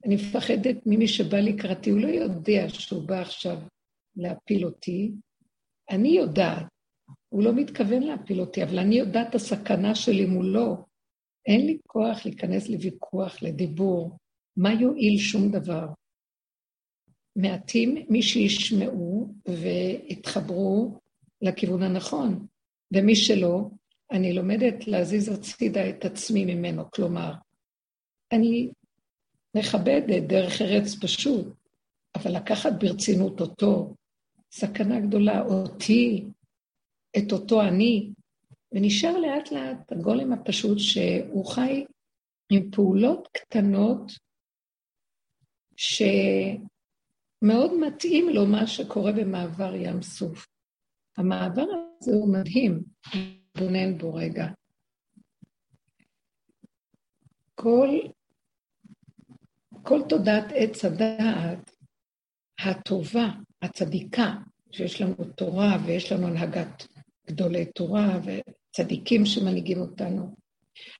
אני 0.05 0.15
מפחדת 0.15 0.77
ממי 0.85 1.07
שבא 1.07 1.37
לקראתי, 1.37 1.89
הוא 1.89 1.99
לא 1.99 2.07
יודע 2.07 2.69
שהוא 2.69 3.07
בא 3.07 3.21
עכשיו 3.21 3.57
להפיל 4.15 4.65
אותי. 4.65 5.11
אני 5.89 6.09
יודעת, 6.09 6.65
הוא 7.29 7.43
לא 7.43 7.53
מתכוון 7.53 8.03
להפיל 8.03 8.39
אותי, 8.39 8.63
אבל 8.63 8.79
אני 8.79 8.95
יודעת 8.95 9.29
את 9.29 9.35
הסכנה 9.35 9.95
שלי 9.95 10.25
מולו. 10.25 10.85
אין 11.45 11.65
לי 11.65 11.77
כוח 11.87 12.25
להיכנס 12.25 12.69
לוויכוח, 12.69 13.43
לדיבור. 13.43 14.17
מה 14.57 14.73
יועיל 14.73 15.19
שום 15.19 15.51
דבר? 15.51 15.87
מעטים 17.35 18.05
מי 18.09 18.21
שישמעו 18.21 19.33
ויתחברו 19.47 20.99
לכיוון 21.41 21.83
הנכון, 21.83 22.47
ומי 22.93 23.15
שלא, 23.15 23.69
אני 24.11 24.33
לומדת 24.33 24.87
להזיז 24.87 25.29
הצידה 25.29 25.89
את 25.89 26.05
עצמי 26.05 26.45
ממנו. 26.45 26.91
כלומר, 26.91 27.33
אני 28.31 28.71
מכבדת 29.55 30.23
דרך 30.23 30.61
ארץ 30.61 30.95
פשוט, 31.01 31.47
אבל 32.15 32.35
לקחת 32.35 32.71
ברצינות 32.79 33.41
אותו, 33.41 33.95
סכנה 34.51 34.99
גדולה, 34.99 35.41
אותי, 35.41 36.25
את 37.17 37.31
אותו 37.31 37.61
אני, 37.61 38.09
ונשאר 38.71 39.17
לאט 39.17 39.51
לאט 39.51 39.91
הגולם 39.91 40.33
הפשוט 40.33 40.77
שהוא 40.79 41.45
חי 41.45 41.85
עם 42.51 42.71
פעולות 42.71 43.27
קטנות 43.31 44.11
ש... 45.83 46.01
מאוד 47.41 47.71
מתאים 47.87 48.29
לו 48.29 48.45
מה 48.45 48.67
שקורה 48.67 49.11
במעבר 49.11 49.75
ים 49.75 50.01
סוף. 50.01 50.47
המעבר 51.17 51.61
הזה 51.61 52.11
הוא 52.11 52.33
מדהים, 52.33 52.83
להתבונן 53.15 53.97
בו 53.97 54.13
רגע. 54.13 54.47
כל, 57.55 57.89
כל 59.83 60.01
תודעת 60.09 60.45
עץ 60.55 60.85
הדעת, 60.85 61.71
הטובה, 62.59 63.29
הצדיקה, 63.61 64.33
שיש 64.71 65.01
לנו 65.01 65.15
תורה 65.35 65.77
ויש 65.85 66.11
לנו 66.11 66.27
הנהגת 66.27 66.87
גדולי 67.27 67.65
תורה 67.65 68.19
וצדיקים 68.23 69.25
שמנהיגים 69.25 69.77
אותנו, 69.77 70.35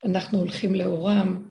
אנחנו 0.05 0.39
הולכים 0.39 0.75
לאורם, 0.75 1.47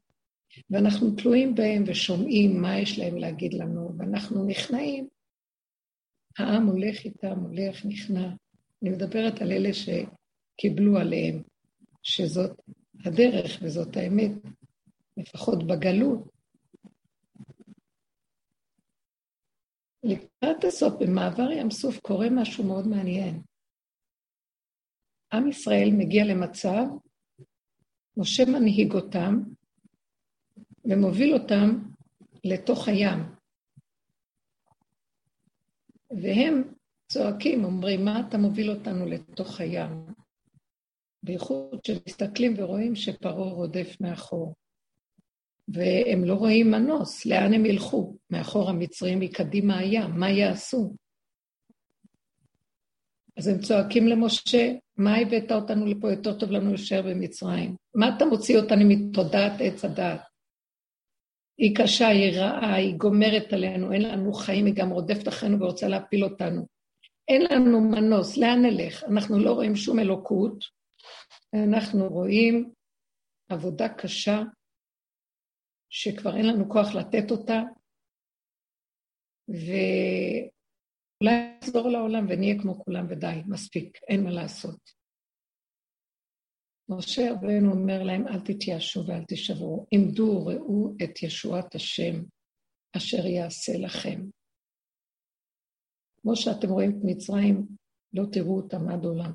ואנחנו 0.71 1.11
תלויים 1.17 1.55
בהם 1.55 1.85
ושומעים 1.87 2.62
מה 2.62 2.79
יש 2.79 2.99
להם 2.99 3.17
להגיד 3.17 3.55
לנו, 3.55 3.99
ואנחנו 3.99 4.45
נכנעים. 4.45 5.09
העם 6.38 6.67
הולך 6.67 7.05
איתם, 7.05 7.38
הולך, 7.38 7.87
נכנע. 7.87 8.29
אני 8.83 8.91
מדברת 8.91 9.43
על 9.43 9.53
אלה 9.53 9.71
שקיבלו 9.73 10.99
עליהם, 10.99 11.43
שזאת 12.03 12.61
הדרך 13.05 13.59
וזאת 13.62 13.97
האמת, 13.97 14.33
לפחות 15.17 15.67
בגלות. 15.67 16.33
לקראת 20.03 20.65
הסוף, 20.65 20.95
במעבר 21.01 21.51
ים 21.51 21.71
סוף, 21.71 22.01
קורה 22.01 22.27
משהו 22.31 22.65
מאוד 22.65 22.88
מעניין. 22.88 23.43
עם 25.33 25.49
ישראל 25.49 25.91
מגיע 25.93 26.25
למצב, 26.25 26.85
משה 28.17 28.45
מנהיג 28.45 28.93
אותם, 28.93 29.43
ומוביל 30.85 31.35
אותם 31.35 31.79
לתוך 32.45 32.88
הים. 32.88 33.18
והם 36.11 36.62
צועקים, 37.09 37.64
אומרים, 37.64 38.05
מה 38.05 38.23
אתה 38.29 38.38
מוביל 38.38 38.71
אותנו 38.71 39.07
לתוך 39.07 39.61
הים? 39.61 40.07
בייחוד 41.23 41.85
שמסתכלים 41.87 42.55
ורואים 42.57 42.97
שפרעה 42.97 43.53
רודף 43.53 43.97
מאחור. 44.01 44.55
והם 45.68 46.25
לא 46.25 46.35
רואים 46.35 46.71
מנוס, 46.71 47.27
לאן 47.27 47.53
הם 47.53 47.66
ילכו? 47.66 48.16
מאחור 48.31 48.71
המצרים, 48.71 49.21
מקדימה 49.21 49.79
הים, 49.79 50.11
מה 50.11 50.31
יעשו? 50.31 50.95
אז 53.37 53.49
הם 53.49 53.61
צועקים 53.61 54.07
למשה, 54.07 54.73
מה 54.97 55.16
הבאת 55.16 55.53
אותנו 55.53 55.87
לפה? 55.87 56.11
יותר 56.11 56.38
טוב 56.38 56.51
לנו 56.51 56.68
להישאר 56.68 57.03
במצרים. 57.03 57.77
מה 57.95 58.16
אתה 58.16 58.25
מוציא 58.25 58.59
אותנו 58.59 58.85
מתודעת 58.88 59.53
עץ 59.61 59.85
הדעת? 59.85 60.32
היא 61.59 61.77
קשה, 61.77 62.09
היא 62.09 62.41
רעה, 62.41 62.75
היא 62.75 62.97
גומרת 62.97 63.53
עלינו, 63.53 63.93
אין 63.93 64.03
לנו 64.03 64.33
חיים, 64.33 64.67
היא 64.67 64.75
גם 64.75 64.91
רודפת 64.91 65.29
אחרינו 65.29 65.61
ורוצה 65.61 65.88
להפיל 65.88 66.25
אותנו. 66.25 66.67
אין 67.29 67.43
לנו 67.43 67.81
מנוס, 67.81 68.37
לאן 68.37 68.62
נלך? 68.62 69.05
אנחנו 69.05 69.38
לא 69.38 69.53
רואים 69.53 69.77
שום 69.77 69.99
אלוקות, 69.99 70.65
אנחנו 71.55 72.09
רואים 72.09 72.73
עבודה 73.49 73.88
קשה, 73.88 74.43
שכבר 75.91 76.37
אין 76.37 76.47
לנו 76.47 76.69
כוח 76.69 76.95
לתת 76.95 77.31
אותה, 77.31 77.62
ואולי 79.49 80.51
נחזור 81.62 81.88
לעולם 81.88 82.27
ונהיה 82.29 82.62
כמו 82.62 82.85
כולם 82.85 83.07
ודי, 83.09 83.43
מספיק, 83.47 83.99
אין 84.09 84.25
מה 84.25 84.31
לעשות. 84.31 85.02
משה 86.88 87.23
רבנו 87.33 87.73
אומר 87.73 88.03
להם, 88.03 88.29
אל 88.29 88.40
תתייאשו 88.40 89.07
ואל 89.07 89.25
תשברו, 89.29 89.87
עמדו, 89.90 90.47
ראו 90.47 90.95
את 91.05 91.23
ישועת 91.23 91.75
השם, 91.75 92.23
אשר 92.97 93.27
יעשה 93.27 93.73
לכם. 93.79 94.21
כמו 96.23 96.37
שאתם 96.37 96.68
רואים 96.68 96.90
את 96.90 97.03
מצרים, 97.05 97.66
לא 98.12 98.25
תראו 98.33 98.57
אותם 98.57 98.88
עד 98.88 99.05
עולם. 99.05 99.33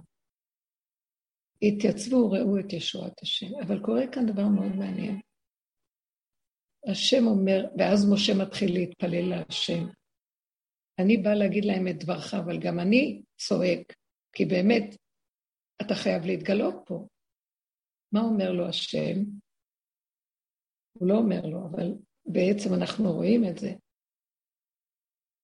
התייצבו, 1.61 2.31
ראו 2.31 2.59
את 2.59 2.73
ישועת 2.73 3.21
השם. 3.21 3.47
אבל 3.65 3.79
קורה 3.85 4.03
כאן 4.11 4.25
דבר 4.25 4.47
מאוד 4.47 4.75
מעניין. 4.75 5.21
השם 6.91 7.27
אומר, 7.27 7.65
ואז 7.77 8.09
משה 8.13 8.33
מתחיל 8.43 8.73
להתפלל 8.73 9.29
להשם. 9.29 9.83
אני 10.99 11.17
באה 11.17 11.35
להגיד 11.35 11.65
להם 11.65 11.87
את 11.87 12.03
דברך, 12.03 12.33
אבל 12.33 12.59
גם 12.59 12.79
אני 12.79 13.21
צועק, 13.37 13.93
כי 14.33 14.45
באמת, 14.45 14.95
אתה 15.81 15.95
חייב 15.95 16.25
להתגלות 16.25 16.75
פה. 16.85 17.07
מה 18.11 18.21
אומר 18.21 18.51
לו 18.51 18.67
השם? 18.67 19.23
הוא 20.93 21.07
לא 21.07 21.17
אומר 21.17 21.45
לו, 21.45 21.65
אבל 21.65 21.93
בעצם 22.25 22.73
אנחנו 22.73 23.13
רואים 23.13 23.45
את 23.45 23.57
זה. 23.57 23.73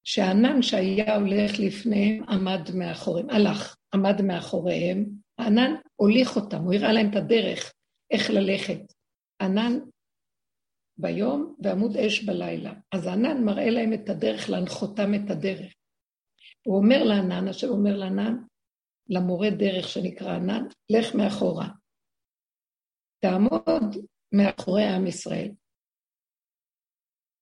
שהענן 0.04 0.62
שהיה 0.62 1.16
הולך 1.16 1.52
לפניהם 1.60 2.30
עמד 2.30 2.62
מאחוריהם, 2.76 3.30
הלך, 3.30 3.76
עמד 3.94 4.22
מאחוריהם, 4.22 5.06
הענן 5.38 5.72
הוליך 5.96 6.36
אותם, 6.36 6.58
הוא 6.58 6.74
הראה 6.74 6.94
להם 6.94 7.10
את 7.12 7.16
הדרך, 7.16 7.74
איך 8.12 8.30
ללכת. 8.30 8.94
ענן 9.42 9.80
ביום 10.98 11.56
ועמוד 11.60 11.98
אש 11.98 12.24
בלילה. 12.24 12.74
אז 12.92 13.08
הענן 13.08 13.44
מראה 13.44 13.70
להם 13.70 13.94
את 13.94 14.10
הדרך, 14.10 14.50
להנחותם 14.50 15.14
את 15.16 15.32
הדרך. 15.32 15.74
הוא 16.66 16.78
אומר 16.78 17.04
לענן, 17.04 17.48
השם 17.48 17.68
אומר 17.68 17.98
לענן, 17.98 18.36
למורה 19.10 19.50
דרך 19.50 19.88
שנקרא 19.88 20.36
ענן, 20.36 20.64
לך 20.90 21.16
מאחורה. 21.16 21.68
תעמוד 23.24 23.90
מאחורי 24.38 24.84
עם 24.84 25.08
ישראל. 25.08 25.52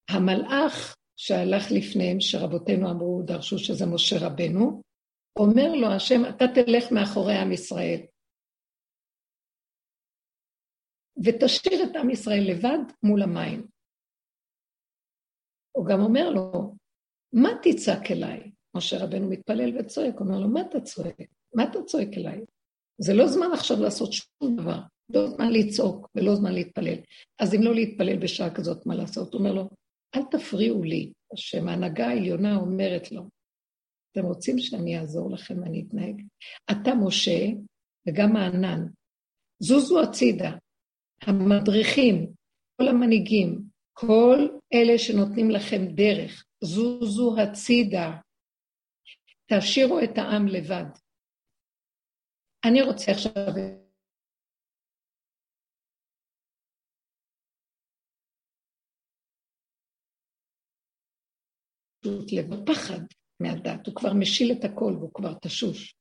המלאך 0.10 0.96
שהלך 1.17 1.63
לפניהם, 1.78 2.17
שרבותינו 2.20 2.91
אמרו, 2.91 3.22
דרשו 3.26 3.58
שזה 3.60 3.86
משה 3.94 4.15
רבנו, 4.26 4.82
אומר 5.39 5.70
לו 5.82 5.88
השם, 5.96 6.22
אתה 6.30 6.46
תלך 6.56 6.91
מאחורי 6.91 7.38
עם 7.41 7.52
ישראל. 7.52 8.02
ותשאיר 11.24 11.84
את 11.84 11.96
עם 11.96 12.10
ישראל 12.10 12.44
לבד 12.52 12.82
מול 13.04 13.22
המים. 13.24 13.67
הוא 15.78 15.86
גם 15.86 16.00
אומר 16.02 16.30
לו, 16.30 16.76
מה 17.34 17.50
תצעק 17.63 18.12
אליי? 18.12 18.52
משה 18.76 18.96
רבנו 19.04 19.30
מתפלל 19.30 19.78
וצועק, 19.78 20.15
אומר 20.20 20.39
לו, 20.39 20.48
מה 20.48 20.62
אתה 20.62 20.82
צועק? 20.82 21.17
מה 21.56 21.63
אתה 21.63 21.80
צועק 21.86 22.12
אליי? 22.17 22.39
זה 22.98 23.13
לא 23.13 23.28
זמן 23.28 23.48
עכשיו 23.54 23.78
לעשות 23.84 24.13
שום 24.13 24.56
דבר. 24.62 24.90
לא 25.13 25.28
זמן 25.28 25.54
לצעוק 25.54 26.10
ולא 26.15 26.36
זמן 26.36 26.54
להתפלל. 26.54 26.97
אז 27.39 27.54
אם 27.54 27.62
לא 27.63 27.76
להתפלל 27.76 28.17
בשעה 28.17 28.56
כזאת, 28.56 28.86
מה 28.86 28.95
לעשות? 28.95 29.34
הוא 29.34 29.39
אומר 29.39 29.54
לו, 29.54 29.69
אל 30.15 30.21
תפריעו 30.32 30.84
לי, 30.84 31.12
השם, 31.34 31.67
ההנהגה 31.67 32.08
העליונה 32.08 32.56
אומרת 32.56 33.12
לו, 33.12 33.21
אתם 34.12 34.26
רוצים 34.26 34.60
שאני 34.60 35.00
אעזור 35.00 35.32
לכם, 35.32 35.63
אני 35.63 35.84
אתנהג? 35.88 36.21
אתה, 36.71 36.95
משה, 36.95 37.39
וגם 38.08 38.36
הענן, 38.36 38.88
זוזו 39.60 40.02
הצידה, 40.02 40.52
המדריכים, 41.21 42.34
כל 42.78 42.88
המנהיגים, 42.88 43.62
כל 43.93 44.47
אלה 44.74 44.97
שנותנים 44.97 45.52
לכם 45.52 45.86
דרך, 45.95 46.45
זוזו 46.63 47.36
הצידה, 47.39 48.17
תשאירו 49.52 50.00
את 50.00 50.17
העם 50.17 50.47
לבד. 50.47 50.86
אני 52.65 52.82
רוצה 52.82 53.12
עכשיו 53.12 53.32
פשוט 62.01 62.31
לב, 62.31 62.53
הפחד 62.53 63.01
מהדת, 63.39 63.87
הוא 63.87 63.95
כבר 63.95 64.13
משיל 64.19 64.51
את 64.51 64.63
הכל 64.65 64.93
והוא 64.97 65.13
כבר 65.13 65.33
תשוש. 65.41 65.95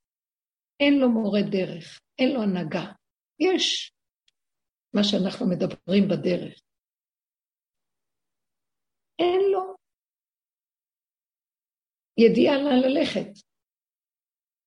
אין 0.80 0.98
לו 1.00 1.08
מורה 1.08 1.40
דרך, 1.50 2.00
אין 2.18 2.32
לו 2.34 2.42
הנהגה. 2.42 2.92
יש 3.40 3.92
מה 4.94 5.04
שאנחנו 5.04 5.46
מדברים 5.50 6.04
בדרך. 6.10 6.62
אין 9.18 9.40
לו 9.52 9.74
ידיעה 12.18 12.56
לאן 12.56 12.80
ללכת. 12.90 13.30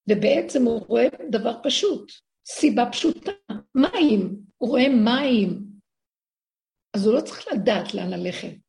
ובעצם 0.10 0.64
הוא 0.66 0.86
רואה 0.88 1.08
דבר 1.32 1.64
פשוט, 1.64 2.12
סיבה 2.48 2.84
פשוטה, 2.92 3.32
מים, 3.76 4.20
הוא 4.58 4.70
רואה 4.70 4.90
מים. 4.90 5.64
אז 6.96 7.06
הוא 7.06 7.16
לא 7.16 7.22
צריך 7.22 7.48
לדעת 7.54 7.94
לאן 7.94 8.10
ללכת. 8.10 8.63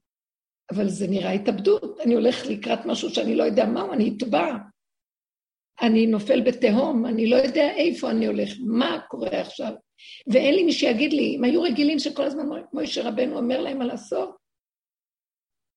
אבל 0.71 0.89
זה 0.89 1.07
נראה 1.09 1.31
התאבדות, 1.31 2.01
אני 2.01 2.15
הולך 2.15 2.47
לקראת 2.47 2.79
משהו 2.87 3.11
שאני 3.11 3.35
לא 3.35 3.43
יודע 3.43 3.67
מהו, 3.67 3.93
אני 3.93 4.15
אטבע. 4.17 4.57
אני 5.83 6.07
נופל 6.07 6.41
בתהום, 6.41 7.07
אני 7.07 7.31
לא 7.31 7.37
יודע 7.37 7.71
איפה 7.77 8.11
אני 8.11 8.27
הולך, 8.27 8.51
מה 8.67 9.01
קורה 9.09 9.41
עכשיו. 9.41 9.73
ואין 10.33 10.55
לי 10.55 10.63
מי 10.63 10.73
שיגיד 10.73 11.13
לי, 11.13 11.35
הם 11.37 11.45
היו 11.45 11.63
רגילים 11.63 11.99
שכל 11.99 12.23
הזמן 12.23 12.45
מוישה 12.73 13.09
רבנו 13.09 13.37
אומר 13.37 13.61
להם 13.61 13.79
מה 13.79 13.85
לעשות. 13.85 14.37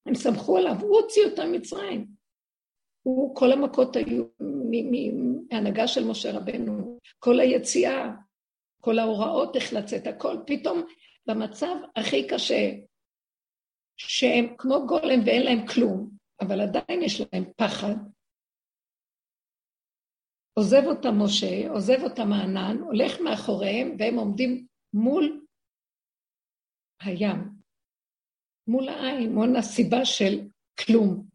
הם 0.05 0.15
סמכו 0.15 0.57
עליו, 0.57 0.75
הוא 0.81 0.99
הוציא 0.99 1.25
אותם 1.25 1.51
ממצרים. 1.51 2.07
כל 3.33 3.51
המכות 3.51 3.95
היו 3.95 4.23
מהנהגה 5.51 5.87
של 5.87 6.05
משה 6.05 6.31
רבנו, 6.31 6.99
כל 7.19 7.39
היציאה, 7.39 8.11
כל 8.81 8.99
ההוראות 8.99 9.55
איך 9.55 9.73
לצאת, 9.73 10.07
הכל 10.07 10.37
פתאום 10.47 10.81
במצב 11.27 11.75
הכי 11.95 12.27
קשה, 12.27 12.71
שהם 13.97 14.55
כמו 14.57 14.87
גולם 14.87 15.19
ואין 15.25 15.43
להם 15.43 15.67
כלום, 15.67 16.09
אבל 16.41 16.61
עדיין 16.61 17.01
יש 17.01 17.21
להם 17.21 17.43
פחד. 17.55 17.95
עוזב 20.53 20.83
אותם 20.85 21.23
משה, 21.23 21.69
עוזב 21.69 22.03
אותם 22.03 22.33
הענן, 22.33 22.77
הולך 22.77 23.19
מאחוריהם, 23.23 23.95
והם 23.99 24.15
עומדים 24.15 24.67
מול 24.93 25.45
הים, 27.01 27.39
מול 28.67 28.89
העין, 28.89 29.33
מול 29.33 29.55
הסיבה 29.55 30.05
של 30.05 30.47
כלום, 30.85 31.27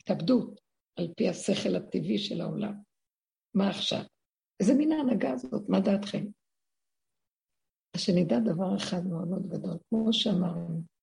התאבדות, 0.00 0.60
על 0.98 1.08
פי 1.16 1.28
השכל 1.28 1.76
הטבעי 1.76 2.18
של 2.18 2.40
העולם. 2.40 2.74
מה 3.54 3.70
עכשיו? 3.70 4.00
איזה 4.60 4.74
מין 4.74 4.92
ההנהגה 4.92 5.32
הזאת? 5.32 5.68
מה 5.68 5.80
דעתכם? 5.80 6.26
אז 7.94 8.00
שנדע 8.00 8.36
דבר 8.38 8.76
אחד 8.76 9.06
מאוד 9.06 9.28
מאוד 9.28 9.46
גדול, 9.48 9.78
כמו 9.88 10.12
שאמרנו, 10.12 10.93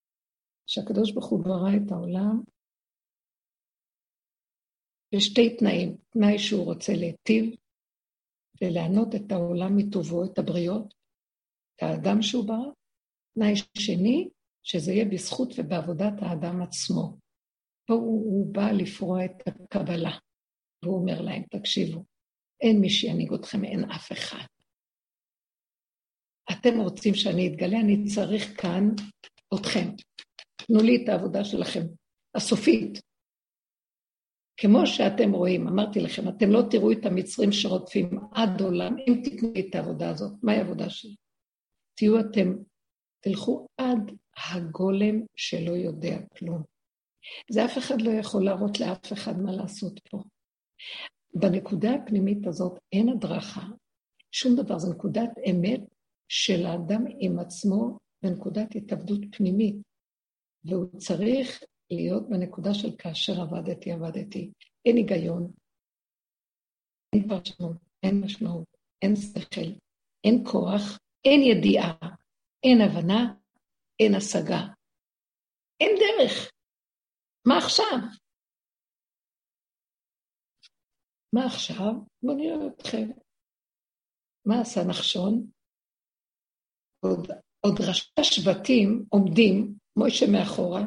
שהקדוש 0.72 1.12
ברוך 1.12 1.30
הוא 1.30 1.44
ברא 1.44 1.72
את 1.78 1.92
העולם 1.92 2.42
בשתי 5.16 5.58
תנאים, 5.58 5.98
תנאי 6.10 6.40
שהוא 6.40 6.66
רוצה 6.66 6.94
להיטיב 6.94 7.56
ולענות 8.62 9.16
את 9.16 9.32
העולם 9.32 9.78
מטובו, 9.78 10.24
את 10.26 10.40
הבריות, 10.40 10.94
את 11.76 11.84
האדם 11.84 12.22
שהוא 12.22 12.48
ברא, 12.48 12.72
תנאי 13.36 13.54
שני, 13.78 14.30
שזה 14.64 14.92
יהיה 14.92 15.06
בזכות 15.06 15.50
ובעבודת 15.58 16.14
האדם 16.22 16.62
עצמו. 16.62 17.18
פה 17.88 17.94
הוא, 17.94 18.24
הוא 18.32 18.54
בא 18.54 18.72
לפרוע 18.72 19.26
את 19.26 19.48
הקבלה, 19.48 20.18
והוא 20.84 20.98
אומר 21.02 21.22
להם, 21.22 21.44
תקשיבו, 21.44 22.04
אין 22.62 22.82
מי 22.82 22.90
שינהיג 22.90 23.34
אתכם, 23.34 23.64
אין 23.64 23.92
אף 23.92 24.12
אחד. 24.12 24.46
אתם 26.52 26.80
רוצים 26.80 27.14
שאני 27.16 27.48
אתגלה, 27.48 27.80
אני 27.80 28.06
צריך 28.16 28.62
כאן 28.62 28.84
אתכם. 29.56 30.11
תנו 30.68 30.84
לי 30.84 31.04
את 31.04 31.10
העבודה 31.10 31.44
שלכם, 31.44 31.82
הסופית. 32.36 33.00
כמו 34.58 34.88
שאתם 34.88 35.32
רואים, 35.32 35.68
אמרתי 35.68 36.00
לכם, 36.00 36.30
אתם 36.30 36.50
לא 36.50 36.62
תראו 36.72 36.92
את 36.92 37.06
המצרים 37.06 37.52
שרודפים 37.52 38.20
עד 38.32 38.62
עולם, 38.62 38.96
אם 39.08 39.22
תתנו 39.24 39.52
לי 39.56 39.70
את 39.70 39.76
העבודה 39.76 40.10
הזאת. 40.10 40.32
מהי 40.44 40.58
העבודה 40.58 40.90
שלי? 40.90 41.16
תהיו 41.96 42.20
אתם, 42.20 42.54
תלכו 43.20 43.68
עד 43.78 44.12
הגולם 44.52 45.22
שלא 45.36 45.72
יודע 45.72 46.18
כלום. 46.38 46.64
זה 47.52 47.66
אף 47.66 47.78
אחד 47.78 48.02
לא 48.02 48.12
יכול 48.12 48.46
להראות 48.46 48.80
לאף 48.80 49.14
אחד 49.14 49.40
מה 49.40 49.52
לעשות 49.52 50.00
פה. 50.10 50.24
בנקודה 51.34 51.94
הפנימית 51.94 52.48
הזאת 52.48 52.80
אין 52.94 53.10
הדרכה, 53.10 53.62
שום 54.32 54.56
דבר, 54.56 54.80
זו 54.80 54.94
נקודת 54.94 55.30
אמת 55.52 55.82
של 56.28 56.66
האדם 56.66 57.04
עם 57.20 57.40
עצמו 57.40 57.98
בנקודת 58.24 58.76
התאבדות 58.76 59.20
פנימית, 59.32 59.76
והוא 60.66 61.00
צריך 61.00 61.64
להיות 61.92 62.30
בנקודה 62.30 62.74
של 62.74 62.98
כאשר 62.98 63.34
עבדתי, 63.42 63.92
עבדתי. 63.92 64.52
אין 64.86 64.98
היגיון, 64.98 65.52
אין 67.16 67.28
פרשנות, 67.28 67.78
אין 68.04 68.22
משמעות, 68.26 68.78
אין 69.02 69.16
שכל, 69.16 69.72
אין 70.24 70.44
כוח, 70.52 71.00
אין 71.26 71.42
ידיעה, 71.42 71.94
אין 72.64 72.78
הבנה, 72.82 73.34
אין 74.00 74.16
השגה. 74.16 74.62
אין 75.80 75.92
דרך. 76.00 76.52
מה 77.48 77.58
עכשיו? 77.58 77.98
מה 81.36 81.46
עכשיו? 81.46 81.94
בואו 82.24 82.38
נראה 82.38 82.68
אתכם. 82.68 83.10
מה 84.46 84.62
עשה 84.62 84.82
נחשון? 84.90 85.52
עוד, 87.00 87.28
עוד 87.66 87.76
ראשי 87.90 88.12
השבטים 88.20 89.06
עומדים, 89.10 89.81
מוישה 89.98 90.26
מאחורה, 90.34 90.82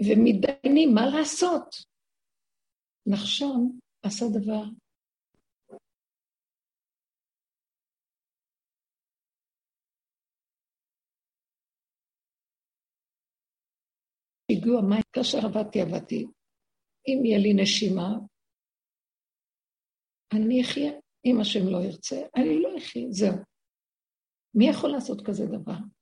ומתדיינים 0.00 0.94
מה 0.94 1.02
לעשות. 1.06 1.68
נחשון 3.06 3.78
עשה 4.02 4.24
דבר. 4.40 4.64
הגיעו 14.50 14.78
המים, 14.78 15.02
כאשר 15.12 15.38
עבדתי 15.38 15.80
עבדתי. 15.80 16.26
אם 17.08 17.24
יהיה 17.24 17.38
לי 17.38 17.62
נשימה, 17.62 18.08
אני 20.32 20.62
אחיה. 20.62 20.92
אם 21.24 21.40
השם 21.40 21.64
לא 21.72 21.78
ירצה, 21.78 22.16
אני 22.36 22.62
לא 22.62 22.68
אחיה, 22.78 23.06
זהו. 23.10 23.36
מי 24.54 24.68
יכול 24.68 24.90
לעשות 24.90 25.26
כזה 25.26 25.44
דבר? 25.46 25.97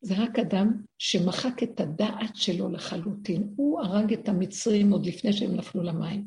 זה 0.00 0.14
רק 0.18 0.38
אדם 0.38 0.82
שמחק 0.98 1.62
את 1.62 1.80
הדעת 1.80 2.36
שלו 2.36 2.68
לחלוטין. 2.68 3.54
הוא 3.56 3.80
הרג 3.80 4.12
את 4.12 4.28
המצרים 4.28 4.92
עוד 4.92 5.06
לפני 5.06 5.32
שהם 5.32 5.56
נפלו 5.56 5.82
למים. 5.82 6.24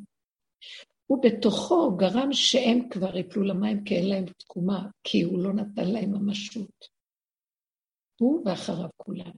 הוא 1.06 1.24
בתוכו 1.24 1.96
גרם 1.98 2.34
שהם 2.34 2.90
כבר 2.90 3.18
יפלו 3.18 3.44
למים 3.44 3.84
כי 3.84 3.96
אין 3.96 4.10
להם 4.10 4.26
תקומה, 4.26 4.88
כי 5.04 5.22
הוא 5.22 5.44
לא 5.44 5.54
נתן 5.54 5.88
להם 5.92 6.12
ממשות. 6.12 6.88
הוא 8.20 8.44
ואחריו 8.46 8.90
כולם. 8.98 9.32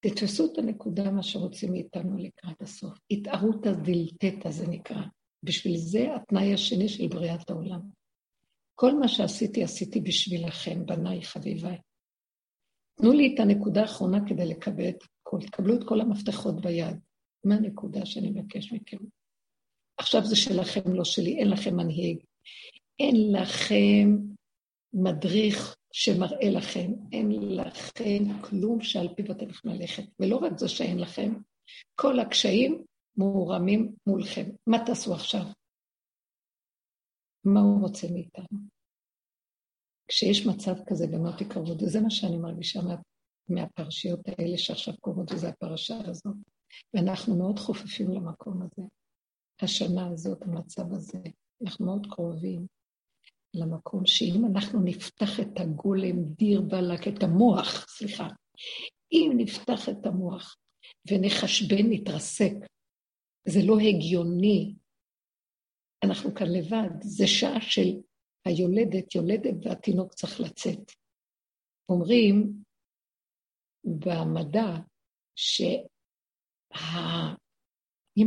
תתפסו 0.00 0.52
את 0.52 0.58
הנקודה, 0.58 1.10
מה 1.10 1.22
שרוצים 1.22 1.72
מאיתנו 1.72 2.18
לקראת 2.18 2.62
הסוף. 2.62 2.98
התערותא 3.10 3.72
דלתתא 3.72 4.50
זה 4.50 4.66
נקרא. 4.68 5.02
בשביל 5.42 5.76
זה 5.76 6.14
התנאי 6.14 6.54
השני 6.54 6.88
של 6.88 7.08
בריאת 7.08 7.50
העולם. 7.50 7.80
כל 8.74 8.98
מה 8.98 9.08
שעשיתי, 9.08 9.64
עשיתי 9.64 10.00
בשבילכם, 10.00 10.86
בניי 10.86 11.22
חביביי. 11.22 11.78
תנו 12.94 13.12
לי 13.12 13.34
את 13.34 13.40
הנקודה 13.40 13.80
האחרונה 13.80 14.18
כדי 14.28 14.46
לקבל 14.46 14.88
את 14.88 15.04
הכול. 15.20 15.42
תקבלו 15.42 15.74
את 15.74 15.84
כל 15.88 16.00
המפתחות 16.00 16.60
ביד. 16.60 16.96
מה 17.44 17.54
הנקודה 17.54 18.06
שאני 18.06 18.30
מבקש 18.30 18.72
מכם? 18.72 18.96
עכשיו 19.98 20.24
זה 20.24 20.36
שלכם, 20.36 20.94
לא 20.94 21.04
שלי, 21.04 21.38
אין 21.38 21.50
לכם 21.50 21.76
מנהיג. 21.76 22.18
אין 22.98 23.32
לכם 23.32 24.16
מדריך 24.92 25.76
שמראה 25.92 26.50
לכם, 26.50 26.92
אין 27.12 27.56
לכם 27.56 28.40
כלום 28.42 28.80
שעל 28.82 29.14
פיו 29.14 29.32
אתם 29.32 29.48
יכולים 29.50 29.80
ללכת. 29.80 30.02
ולא 30.20 30.36
רק 30.36 30.58
זה 30.58 30.68
שאין 30.68 30.98
לכם, 30.98 31.34
כל 31.94 32.20
הקשיים 32.20 32.84
מורמים 33.16 33.92
מולכם. 34.06 34.50
מה 34.66 34.78
תעשו 34.86 35.14
עכשיו? 35.14 35.42
מה 37.44 37.60
הוא 37.60 37.80
רוצה 37.80 38.06
מאיתנו? 38.12 38.73
כשיש 40.08 40.46
מצב 40.46 40.74
כזה, 40.86 41.06
גם 41.06 41.26
לא 41.26 41.30
תקרבו, 41.38 41.72
וזה 41.72 42.00
מה 42.00 42.10
שאני 42.10 42.36
מרגישה 42.36 42.82
מה, 42.82 42.94
מהפרשיות 43.48 44.20
האלה 44.28 44.58
שעכשיו 44.58 44.94
קורות, 45.00 45.32
וזה 45.32 45.48
הפרשה 45.48 45.98
הזאת. 46.04 46.36
ואנחנו 46.94 47.36
מאוד 47.36 47.58
חופפים 47.58 48.10
למקום 48.10 48.62
הזה. 48.62 48.88
השנה 49.62 50.08
הזאת, 50.08 50.42
המצב 50.42 50.92
הזה, 50.92 51.18
אנחנו 51.64 51.86
מאוד 51.86 52.06
קרובים 52.10 52.66
למקום 53.54 54.06
שאם 54.06 54.44
אנחנו 54.46 54.80
נפתח 54.80 55.40
את 55.40 55.60
הגולם, 55.60 56.24
דיר 56.24 56.60
בלק, 56.60 57.08
את 57.08 57.22
המוח, 57.22 57.86
סליחה, 57.88 58.28
אם 59.12 59.32
נפתח 59.36 59.88
את 59.88 60.06
המוח 60.06 60.56
ונחשבן, 61.10 61.90
נתרסק, 61.90 62.52
זה 63.48 63.60
לא 63.64 63.78
הגיוני. 63.78 64.74
אנחנו 66.04 66.34
כאן 66.34 66.46
לבד, 66.46 66.90
זה 67.00 67.26
שעה 67.26 67.60
של 67.60 68.00
היולדת, 68.44 69.14
יולדת 69.14 69.54
והתינוק 69.62 70.14
צריך 70.14 70.40
לצאת. 70.40 70.92
אומרים 71.88 72.62
במדע 73.84 74.70
שאם 75.36 75.88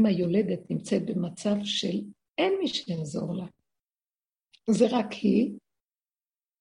היולדת 0.06 0.72
נמצאת 0.72 1.02
במצב 1.06 1.56
של 1.64 1.98
אין 2.38 2.54
מי 2.60 2.68
שיעזור 2.68 3.34
לה, 3.38 3.46
זה 4.70 4.86
רק 4.92 5.12
היא, 5.22 5.60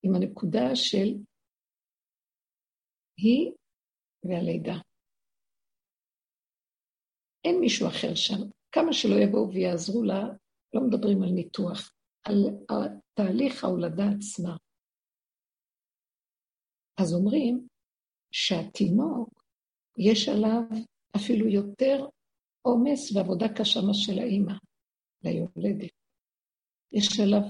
עם 0.02 0.14
הנקודה 0.14 0.74
של 0.74 1.08
היא 3.16 3.52
והלידה. 4.24 4.74
אין 7.44 7.60
מישהו 7.60 7.88
אחר 7.88 8.14
שם. 8.14 8.40
כמה 8.72 8.92
שלא 8.92 9.14
יבואו 9.24 9.52
ויעזרו 9.52 10.02
לה, 10.02 10.22
לא 10.74 10.80
מדברים 10.86 11.22
על 11.22 11.30
ניתוח, 11.30 11.92
על 12.24 12.38
תהליך 13.16 13.64
ההולדה 13.64 14.04
עצמה. 14.16 14.56
אז 17.00 17.14
אומרים 17.14 17.68
שהתינוק, 18.32 19.28
יש 19.98 20.28
עליו 20.28 20.62
אפילו 21.16 21.48
יותר 21.48 22.06
עומס 22.62 23.16
ועבודה 23.16 23.46
קשה 23.56 23.80
של 23.92 24.18
האימא, 24.18 24.52
ליולדת. 25.24 25.90
יש 26.92 27.20
עליו 27.20 27.40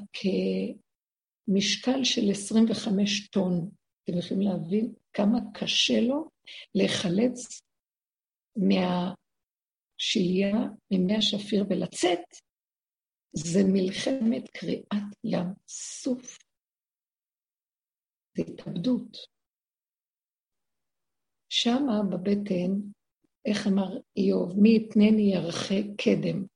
כמשקל 1.48 2.04
של 2.04 2.30
25 2.30 3.28
טון. 3.28 3.70
אתם 4.04 4.18
יכולים 4.18 4.42
להבין 4.42 4.94
כמה 5.12 5.38
קשה 5.54 6.00
לו 6.00 6.28
להיחלץ 6.74 7.60
מהשהייה, 8.56 10.56
ממי 10.90 11.16
השפיר 11.16 11.64
ולצאת, 11.70 12.45
זה 13.38 13.60
מלחמת 13.72 14.50
קריאת 14.50 15.14
ים 15.24 15.46
סוף. 15.68 16.38
זה 18.36 18.42
התאבדות. 18.42 19.16
שמה 21.48 22.02
בבטן, 22.10 22.72
איך 23.46 23.66
אמר 23.66 23.98
איוב, 24.16 24.60
מי 24.60 24.76
יתנני 24.76 25.32
ירחק 25.34 25.84
קדם. 26.02 26.46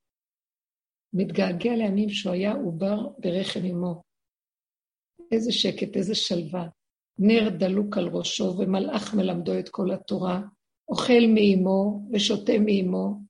מתגעגע 1.12 1.77
לימים 1.77 2.09
שהוא 2.09 2.33
היה 2.33 2.53
עובר 2.53 3.09
ברחם 3.19 3.61
אמו. 3.71 4.03
איזה 5.33 5.53
שקט, 5.53 5.97
איזה 5.97 6.14
שלווה. 6.14 6.69
נר 7.19 7.51
דלוק 7.59 7.97
על 7.99 8.09
ראשו, 8.09 8.45
ומלאך 8.59 9.14
מלמדו 9.14 9.59
את 9.59 9.69
כל 9.69 9.90
התורה, 9.90 10.40
אוכל 10.88 11.23
מאמו 11.35 12.09
ושותה 12.12 12.53
מאמו. 12.66 13.21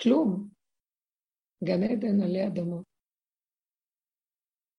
כלום. 0.00 0.51
גן 1.64 1.82
עדן 1.82 2.22
עלי 2.22 2.46
אדמות. 2.46 2.84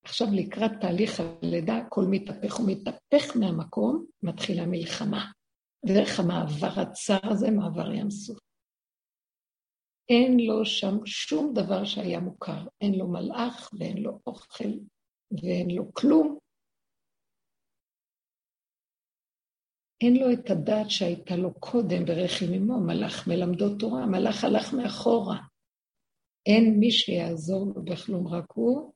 עכשיו, 0.05 0.27
לקראת 0.33 0.71
תהליך 0.81 1.19
הלידה, 1.19 1.77
הכל 1.77 2.01
מתהפך 2.09 2.59
ומתהפך 2.59 3.37
מהמקום, 3.39 4.05
מתחילה 4.23 4.65
מלחמה. 4.65 5.31
דרך 5.85 6.19
המעבר 6.19 6.81
הצר 6.81 7.31
הזה, 7.31 7.51
מעבר 7.51 7.91
ים 7.91 8.11
סוף. 8.11 8.39
אין 10.09 10.39
לו 10.39 10.65
שם 10.65 11.05
שום 11.05 11.53
דבר 11.53 11.85
שהיה 11.85 12.19
מוכר. 12.19 12.67
אין 12.81 12.93
לו 12.95 13.07
מלאך 13.07 13.69
ואין 13.79 13.97
לו 13.97 14.19
אוכל 14.27 14.73
ואין 15.31 15.71
לו 15.71 15.93
כלום. 15.93 16.37
אין 20.01 20.15
לו 20.15 20.33
את 20.33 20.49
הדעת 20.49 20.89
שהייתה 20.89 21.35
לו 21.35 21.53
קודם 21.53 22.05
ברחם 22.05 22.53
אמו, 22.57 22.79
מלאך 22.79 23.27
מלמדו 23.27 23.77
תורה, 23.79 24.05
מלאך 24.05 24.43
הלך 24.43 24.73
מאחורה. 24.73 25.52
אין 26.45 26.79
מי 26.79 26.91
שיעזור 26.91 27.73
לו 27.75 27.84
בכלום, 27.84 28.27
רק 28.27 28.45
הוא 28.53 28.93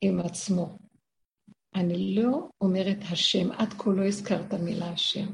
עם 0.00 0.20
עצמו. 0.20 0.78
אני 1.74 2.14
לא 2.14 2.48
אומרת 2.60 2.98
השם, 3.12 3.52
עד 3.52 3.72
כה 3.72 3.90
לא 3.90 4.06
הזכרת 4.06 4.54
מילה 4.54 4.90
השם, 4.90 5.26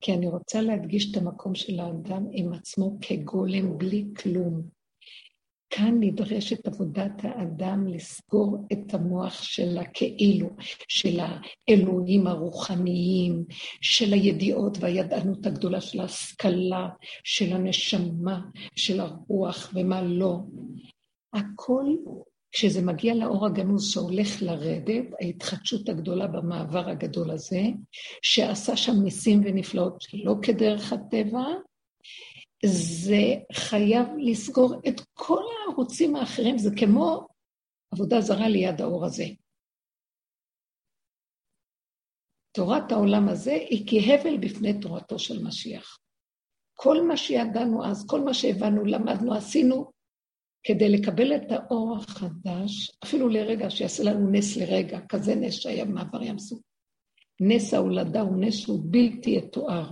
כי 0.00 0.14
אני 0.14 0.26
רוצה 0.26 0.60
להדגיש 0.60 1.10
את 1.10 1.16
המקום 1.16 1.54
של 1.54 1.80
האדם 1.80 2.26
עם 2.32 2.52
עצמו 2.52 2.98
כגולם 3.00 3.78
בלי 3.78 4.04
כלום. 4.22 4.62
כאן 5.74 5.96
נדרשת 6.00 6.66
עבודת 6.66 7.12
האדם 7.22 7.86
לסגור 7.86 8.66
את 8.72 8.94
המוח 8.94 9.42
של 9.42 9.78
הכאילו, 9.78 10.48
של 10.88 11.20
האלוהים 11.20 12.26
הרוחניים, 12.26 13.44
של 13.80 14.12
הידיעות 14.12 14.78
והידענות 14.80 15.46
הגדולה, 15.46 15.80
של 15.80 16.00
ההשכלה, 16.00 16.88
של 17.24 17.52
הנשמה, 17.52 18.40
של 18.76 19.00
הרוח 19.00 19.70
ומה 19.74 20.02
לא. 20.02 20.38
הכל 21.32 21.86
כשזה 22.52 22.82
מגיע 22.82 23.14
לאור 23.14 23.46
הגנוז 23.46 23.92
שהולך 23.92 24.42
לרדת, 24.42 25.04
ההתחדשות 25.20 25.88
הגדולה 25.88 26.26
במעבר 26.26 26.88
הגדול 26.88 27.30
הזה, 27.30 27.62
שעשה 28.22 28.76
שם 28.76 29.02
ניסים 29.02 29.40
ונפלאות 29.44 30.00
שלא 30.00 30.34
כדרך 30.42 30.92
הטבע, 30.92 31.44
זה 32.64 33.22
חייב 33.52 34.06
לסגור 34.18 34.74
את 34.88 35.00
כל 35.12 35.42
הערוצים 35.68 36.16
האחרים, 36.16 36.58
זה 36.58 36.70
כמו 36.78 37.26
עבודה 37.94 38.20
זרה 38.20 38.48
ליד 38.48 38.80
האור 38.80 39.04
הזה. 39.04 39.24
תורת 42.52 42.92
העולם 42.92 43.28
הזה 43.28 43.52
היא 43.52 43.86
כהבל 43.86 44.38
בפני 44.38 44.80
תורתו 44.80 45.18
של 45.18 45.44
משיח. 45.44 45.98
כל 46.74 47.02
מה 47.08 47.16
שידענו 47.16 47.84
אז, 47.84 48.06
כל 48.06 48.20
מה 48.20 48.34
שהבנו, 48.34 48.84
למדנו, 48.84 49.34
עשינו, 49.34 49.90
כדי 50.62 50.88
לקבל 50.88 51.36
את 51.36 51.42
האור 51.50 51.96
החדש, 51.96 52.90
אפילו 53.04 53.28
לרגע, 53.28 53.70
שיעשה 53.70 54.02
לנו 54.02 54.30
נס 54.30 54.56
לרגע, 54.56 55.00
כזה 55.08 55.34
נס 55.34 55.54
שהיה 55.54 55.84
במעבר 55.84 56.22
ים 56.22 56.38
סוף. 56.38 56.60
נס 57.40 57.74
ההולדה 57.74 58.20
הוא 58.20 58.36
נס 58.40 58.54
שהוא 58.54 58.80
בלתי 58.84 59.30
יתואר. 59.30 59.90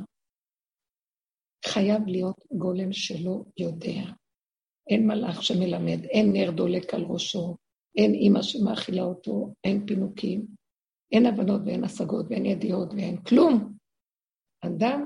חייב 1.67 2.07
להיות 2.07 2.45
גולם 2.53 2.93
שלא 2.93 3.45
יודע. 3.57 4.03
אין 4.91 5.07
מלאך 5.07 5.43
שמלמד, 5.43 6.05
אין 6.05 6.33
נר 6.33 6.51
דולק 6.51 6.95
על 6.95 7.03
ראשו, 7.03 7.57
אין 7.97 8.15
אימא 8.15 8.43
שמאכילה 8.43 9.03
אותו, 9.03 9.55
אין 9.65 9.87
פינוקים, 9.87 10.47
אין 11.13 11.27
הבנות 11.27 11.61
ואין 11.67 11.85
השגות 11.85 12.27
ואין 12.31 12.47
ידיעות 12.47 12.89
ואין 12.95 13.23
כלום. 13.23 13.73
אדם 14.61 15.05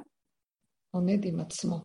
עומד 0.90 1.24
עם 1.24 1.40
עצמו. 1.40 1.76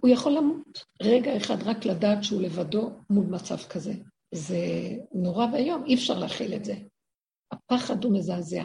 הוא 0.00 0.10
יכול 0.10 0.32
למות 0.32 0.84
רגע 1.02 1.36
אחד 1.36 1.62
רק 1.64 1.86
לדעת 1.86 2.24
שהוא 2.24 2.42
לבדו 2.42 2.90
מול 3.10 3.26
מצב 3.26 3.56
כזה. 3.56 3.92
זה 4.34 4.58
נורא 5.14 5.46
ואיום, 5.52 5.84
אי 5.84 5.94
אפשר 5.94 6.18
להכיל 6.18 6.54
את 6.54 6.64
זה. 6.64 6.74
הפחד 7.52 8.04
הוא 8.04 8.18
מזעזע. 8.18 8.62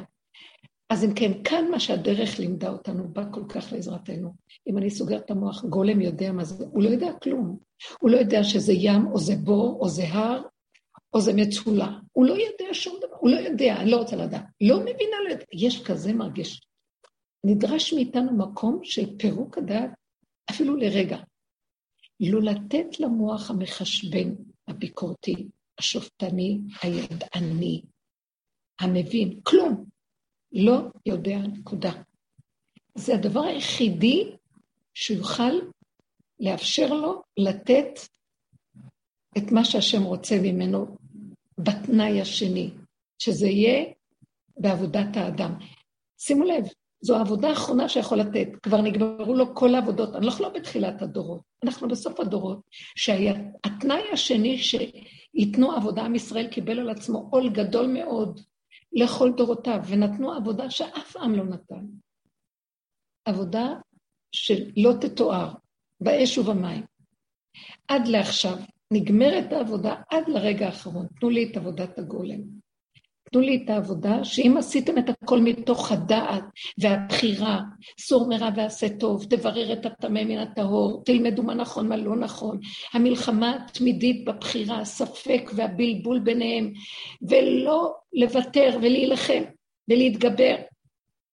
אז 0.94 1.04
אם 1.04 1.14
כן, 1.14 1.44
כאן 1.44 1.72
מה 1.72 1.80
שהדרך 1.80 2.40
לימדה 2.40 2.70
אותנו 2.70 3.08
בא 3.08 3.24
כל 3.32 3.44
כך 3.50 3.74
לעזרתנו. 3.74 4.34
אם 4.68 4.78
אני 4.78 4.90
סוגר 4.90 5.18
את 5.18 5.32
המוח, 5.32 5.66
גולם 5.66 6.02
יודע 6.02 6.32
מה 6.32 6.44
זה, 6.44 6.66
הוא 6.72 6.84
לא 6.84 6.90
יודע 6.90 7.14
כלום. 7.24 7.58
הוא 8.00 8.10
לא 8.10 8.18
יודע 8.18 8.44
שזה 8.44 8.74
ים, 8.74 9.08
או 9.08 9.18
זה 9.18 9.36
בור, 9.36 9.78
או 9.80 9.90
זה 9.90 10.04
הר, 10.08 10.42
או 11.14 11.22
זה 11.22 11.34
מצולה. 11.34 12.00
הוא 12.12 12.26
לא 12.26 12.34
יודע 12.34 12.74
שום 12.74 12.98
דבר, 12.98 13.16
הוא 13.20 13.30
לא 13.30 13.36
יודע, 13.36 13.76
אני 13.78 13.92
לא 13.92 13.98
רוצה 13.98 14.16
לדעת. 14.16 14.46
לא 14.62 14.80
מבינה, 14.80 15.18
לא 15.28 15.30
יודע. 15.30 15.46
יש 15.54 15.84
כזה 15.84 16.14
מרגיש. 16.14 16.62
נדרש 17.44 17.94
מאיתנו 17.94 18.38
מקום 18.38 18.80
של 18.84 19.18
פירוק 19.18 19.58
הדעת 19.58 19.90
אפילו 20.50 20.76
לרגע. 20.76 21.18
לא 22.20 22.42
לתת 22.42 23.00
למוח 23.00 23.50
המחשבן, 23.50 24.34
הביקורתי, 24.68 25.48
השופטני, 25.80 26.60
הידעני, 26.82 27.82
המבין, 28.80 29.40
כלום. 29.44 29.93
לא 30.54 30.82
יודע, 31.06 31.38
נקודה. 31.38 31.92
זה 32.96 33.14
הדבר 33.14 33.42
היחידי 33.42 34.32
שיוכל 34.94 35.54
לאפשר 36.40 36.94
לו 36.94 37.22
לתת 37.38 38.00
את 39.38 39.52
מה 39.52 39.66
שהשם 39.66 40.04
רוצה 40.04 40.36
ממנו 40.42 40.98
בתנאי 41.58 42.22
השני, 42.22 42.72
שזה 43.20 43.48
יהיה 43.48 43.86
בעבודת 44.58 45.18
האדם. 45.18 45.54
שימו 46.18 46.44
לב, 46.44 46.64
זו 47.02 47.18
העבודה 47.18 47.50
האחרונה 47.50 47.90
שיכול 47.90 48.18
לתת. 48.18 48.48
כבר 48.64 48.82
נגמרו 48.82 49.34
לו 49.34 49.56
כל 49.56 49.76
העבודות. 49.76 50.16
אנחנו 50.16 50.44
לא 50.44 50.50
בתחילת 50.50 51.02
הדורות, 51.02 51.42
אנחנו 51.64 51.88
בסוף 51.88 52.20
הדורות, 52.20 52.60
שהתנאי 52.96 54.04
השני 54.14 54.58
שייתנו 54.58 55.72
עבודה, 55.72 56.04
עם 56.06 56.16
ישראל 56.16 56.48
קיבל 56.48 56.80
על 56.80 56.90
עצמו 56.90 57.28
עול 57.32 57.50
גדול 57.50 57.88
מאוד 57.88 58.42
לכל 58.94 59.32
דורותיו, 59.38 59.80
ונתנו 59.88 60.34
עבודה 60.34 60.70
שאף 60.70 61.18
עם 61.18 61.36
לא 61.36 61.44
נתן. 61.44 61.86
עבודה 63.26 63.68
שלא 64.32 64.94
תתואר, 65.02 65.54
באש 66.02 66.38
ובמים. 66.38 66.86
עד 67.88 68.08
לעכשיו, 68.08 68.58
נגמרת 68.94 69.52
העבודה 69.52 69.96
עד 70.10 70.24
לרגע 70.28 70.66
האחרון. 70.66 71.08
תנו 71.20 71.30
לי 71.30 71.52
את 71.52 71.58
עבודת 71.58 72.00
הגולם. 72.00 72.63
תנו 73.34 73.42
לי 73.42 73.62
את 73.64 73.70
העבודה, 73.70 74.24
שאם 74.24 74.56
עשיתם 74.58 74.98
את 74.98 75.10
הכל 75.10 75.40
מתוך 75.40 75.92
הדעת 75.92 76.44
והבחירה, 76.78 77.62
סור 78.00 78.30
מרע 78.30 78.50
ועשה 78.56 78.90
טוב, 78.90 79.26
תברר 79.30 79.74
את 79.74 79.86
הטמא 79.86 80.24
מן 80.24 80.38
הטהור, 80.38 81.04
תלמדו 81.06 81.44
מה 81.44 81.54
נכון, 81.54 81.88
מה 81.88 81.98
לא 81.98 82.16
נכון. 82.16 82.60
המלחמה 82.94 83.56
התמידית 83.56 84.26
בבחירה, 84.26 84.80
הספק 84.80 85.52
והבלבול 85.56 86.20
ביניהם, 86.20 86.74
ולא 87.22 87.94
לוותר 88.14 88.78
ולהילחם 88.82 89.44
ולהתגבר. 89.90 90.56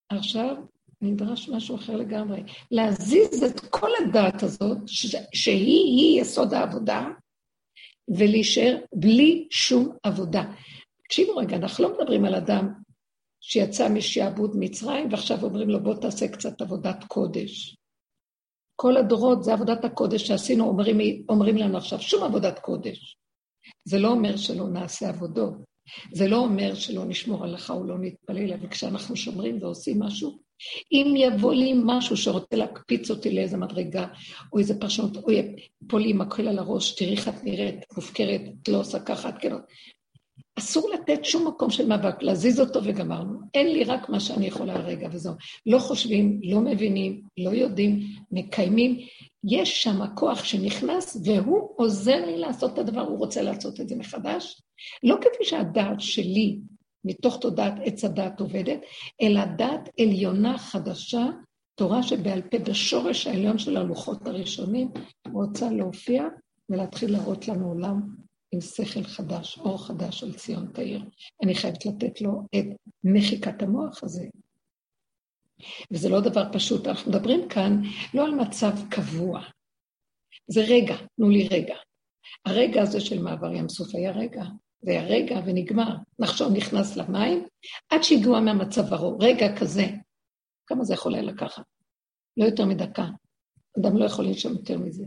עכשיו 0.09 0.55
נדרש 1.01 1.49
משהו 1.49 1.75
אחר 1.75 1.95
לגמרי, 1.95 2.43
להזיז 2.71 3.43
את 3.43 3.59
כל 3.59 3.89
הדעת 3.99 4.43
הזאת, 4.43 4.77
שהיא-היא 5.33 6.21
יסוד 6.21 6.53
העבודה, 6.53 7.07
ולהישאר 8.07 8.77
בלי 8.93 9.47
שום 9.51 9.89
עבודה. 10.03 10.43
תקשיבו 11.11 11.35
רגע, 11.35 11.55
אנחנו 11.57 11.83
לא 11.83 11.97
מדברים 11.97 12.25
על 12.25 12.35
אדם 12.35 12.73
שיצא 13.41 13.89
משעבוד 13.89 14.51
מצרים 14.59 15.11
ועכשיו 15.11 15.43
אומרים 15.43 15.69
לו 15.69 15.83
בוא 15.83 15.95
תעשה 15.95 16.27
קצת 16.27 16.61
עבודת 16.61 17.03
קודש. 17.07 17.77
כל 18.75 18.97
הדורות 18.97 19.43
זה 19.43 19.53
עבודת 19.53 19.85
הקודש 19.85 20.27
שעשינו, 20.27 20.67
אומרים, 20.67 21.25
אומרים 21.29 21.57
לנו 21.57 21.77
עכשיו, 21.77 22.01
שום 22.01 22.23
עבודת 22.23 22.59
קודש. 22.59 23.17
זה 23.85 23.99
לא 23.99 24.07
אומר 24.07 24.37
שלא 24.37 24.67
נעשה 24.67 25.09
עבודות, 25.09 25.53
זה 26.13 26.27
לא 26.27 26.37
אומר 26.37 26.75
שלא 26.75 27.05
נשמור 27.05 27.43
הלכה 27.43 27.73
או 27.73 27.83
לא 27.83 27.97
נתפלל, 27.99 28.53
אבל 28.53 28.67
כשאנחנו 28.67 29.15
שומרים 29.15 29.57
ועושים 29.61 29.99
משהו, 29.99 30.39
אם 30.91 31.13
יבוא 31.17 31.53
לי 31.53 31.73
משהו 31.85 32.17
שרוצה 32.17 32.55
להקפיץ 32.55 33.11
אותי 33.11 33.35
לאיזה 33.35 33.57
מדרגה, 33.57 34.07
או 34.53 34.59
איזה 34.59 34.79
פרשנות, 34.79 35.17
או 35.17 35.31
יפול 35.31 36.01
לי 36.01 36.13
מקל 36.13 36.47
על 36.47 36.59
הראש, 36.59 36.95
תראי 36.95 37.11
איך 37.11 37.27
את 37.27 37.43
נראית, 37.43 37.75
מופקרת, 37.95 38.41
את 38.63 38.67
לא 38.67 38.79
עושה 38.79 38.99
ככה, 38.99 39.29
את 39.29 39.35
כן... 39.39 39.51
אסור 40.59 40.89
לתת 40.93 41.25
שום 41.25 41.47
מקום 41.47 41.69
של 41.69 41.87
מאבק, 41.87 42.23
להזיז 42.23 42.59
אותו 42.59 42.79
וגמרנו. 42.83 43.39
אין 43.53 43.67
לי 43.67 43.83
רק 43.83 44.09
מה 44.09 44.19
שאני 44.19 44.47
יכולה 44.47 44.75
הרגע 44.75 45.07
וזהו. 45.11 45.33
לא 45.65 45.79
חושבים, 45.79 46.39
לא 46.43 46.61
מבינים, 46.61 47.21
לא 47.37 47.49
יודעים, 47.49 47.99
מקיימים. 48.31 48.97
יש 49.43 49.83
שם 49.83 49.99
כוח 50.15 50.43
שנכנס 50.43 51.17
והוא 51.25 51.69
עוזר 51.75 52.25
לי 52.25 52.37
לעשות 52.37 52.73
את 52.73 52.79
הדבר, 52.79 53.01
הוא 53.01 53.17
רוצה 53.17 53.41
לעשות 53.41 53.81
את 53.81 53.89
זה 53.89 53.95
מחדש. 53.95 54.61
לא 55.03 55.17
כפי 55.21 55.43
שהדעת 55.45 55.99
שלי 56.01 56.59
מתוך 57.05 57.37
תודעת 57.41 57.73
עץ 57.83 58.05
הדת 58.05 58.39
עובדת, 58.39 58.79
אלא 59.21 59.45
דת 59.45 59.89
עליונה 59.99 60.57
חדשה, 60.57 61.25
תורה 61.75 62.03
שבעל 62.03 62.41
פה 62.41 62.59
בשורש 62.59 63.27
העליון 63.27 63.57
של 63.57 63.77
הלוחות 63.77 64.27
הראשונים, 64.27 64.91
רוצה 65.33 65.69
להופיע 65.69 66.23
ולהתחיל 66.69 67.11
להראות 67.11 67.47
לנו 67.47 67.67
עולם 67.67 68.01
עם 68.51 68.61
שכל 68.61 69.03
חדש, 69.03 69.57
אור 69.57 69.87
חדש 69.87 70.19
של 70.19 70.33
ציון 70.33 70.71
תאיר. 70.73 71.03
אני 71.43 71.55
חייבת 71.55 71.85
לתת 71.85 72.21
לו 72.21 72.41
את 72.55 72.65
מחיקת 73.03 73.61
המוח 73.61 74.03
הזה. 74.03 74.25
וזה 75.91 76.09
לא 76.09 76.21
דבר 76.21 76.43
פשוט, 76.53 76.87
אנחנו 76.87 77.11
מדברים 77.11 77.49
כאן 77.49 77.81
לא 78.13 78.25
על 78.25 78.35
מצב 78.35 78.71
קבוע. 78.89 79.41
זה 80.47 80.61
רגע, 80.61 80.95
תנו 81.17 81.29
לי 81.29 81.47
רגע. 81.47 81.75
הרגע 82.45 82.81
הזה 82.81 83.01
של 83.01 83.21
מעבר 83.21 83.53
ים 83.53 83.69
סוף 83.69 83.95
היה 83.95 84.11
רגע, 84.11 84.43
זה 84.81 84.91
היה 84.91 85.03
רגע 85.03 85.39
ונגמר. 85.45 85.95
נחשוב 86.19 86.53
נכנס 86.53 86.97
למים, 86.97 87.45
עד 87.89 88.03
שהגיעו 88.03 88.41
מהמצב 88.41 88.93
הרוב. 88.93 89.23
רגע 89.23 89.57
כזה, 89.59 89.83
כמה 90.67 90.83
זה 90.83 90.93
יכול 90.93 91.13
היה 91.13 91.23
לקחת? 91.23 91.63
לא 92.37 92.45
יותר 92.45 92.65
מדקה. 92.65 93.05
אדם 93.79 93.97
לא 93.97 94.05
יכול 94.05 94.25
לנשום 94.25 94.53
יותר 94.53 94.77
מזה. 94.77 95.05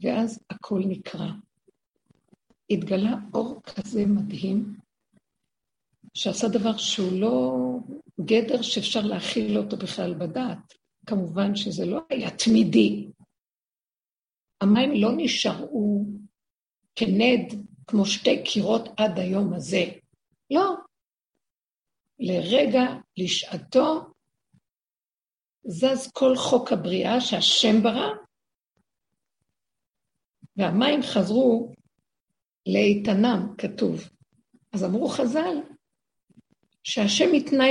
ואז 0.00 0.40
הכל 0.50 0.80
נקרע. 0.88 1.30
התגלה 2.70 3.14
אור 3.34 3.62
כזה 3.62 4.06
מדהים, 4.06 4.76
שעשה 6.14 6.48
דבר 6.48 6.76
שהוא 6.76 7.20
לא 7.20 7.56
גדר 8.20 8.62
שאפשר 8.62 9.00
להכיל 9.00 9.58
אותו 9.58 9.76
בכלל 9.76 10.14
בדעת. 10.14 10.74
כמובן 11.06 11.56
שזה 11.56 11.86
לא 11.86 12.00
היה 12.10 12.30
תמידי. 12.30 13.08
המים 14.60 14.90
לא 14.94 15.10
נשארו 15.16 16.04
כנד 16.96 17.64
כמו 17.86 18.06
שתי 18.06 18.42
קירות 18.44 18.88
עד 18.96 19.18
היום 19.18 19.54
הזה. 19.54 19.84
לא. 20.50 20.74
לרגע, 22.18 22.82
לשעתו, 23.16 24.00
זז 25.64 26.10
כל 26.12 26.36
חוק 26.36 26.72
הבריאה 26.72 27.20
שהשם 27.20 27.82
ברא, 27.82 28.08
והמים 30.58 31.02
חזרו 31.02 31.72
לאיתנם, 32.66 33.54
כתוב. 33.58 34.08
אז 34.72 34.84
אמרו 34.84 35.08
חז"ל, 35.08 35.56
שהשם 36.84 37.32
התנה 37.36 37.64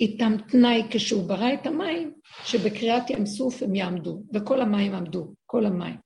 איתם 0.00 0.32
תנאי 0.48 0.82
כשהוא 0.90 1.28
ברא 1.28 1.54
את 1.54 1.66
המים, 1.66 2.14
שבקריאת 2.44 3.10
ים 3.10 3.26
סוף 3.26 3.62
הם 3.62 3.74
יעמדו, 3.74 4.22
וכל 4.34 4.60
המים 4.60 4.94
עמדו, 4.94 5.34
כל 5.46 5.66
המים. 5.66 5.96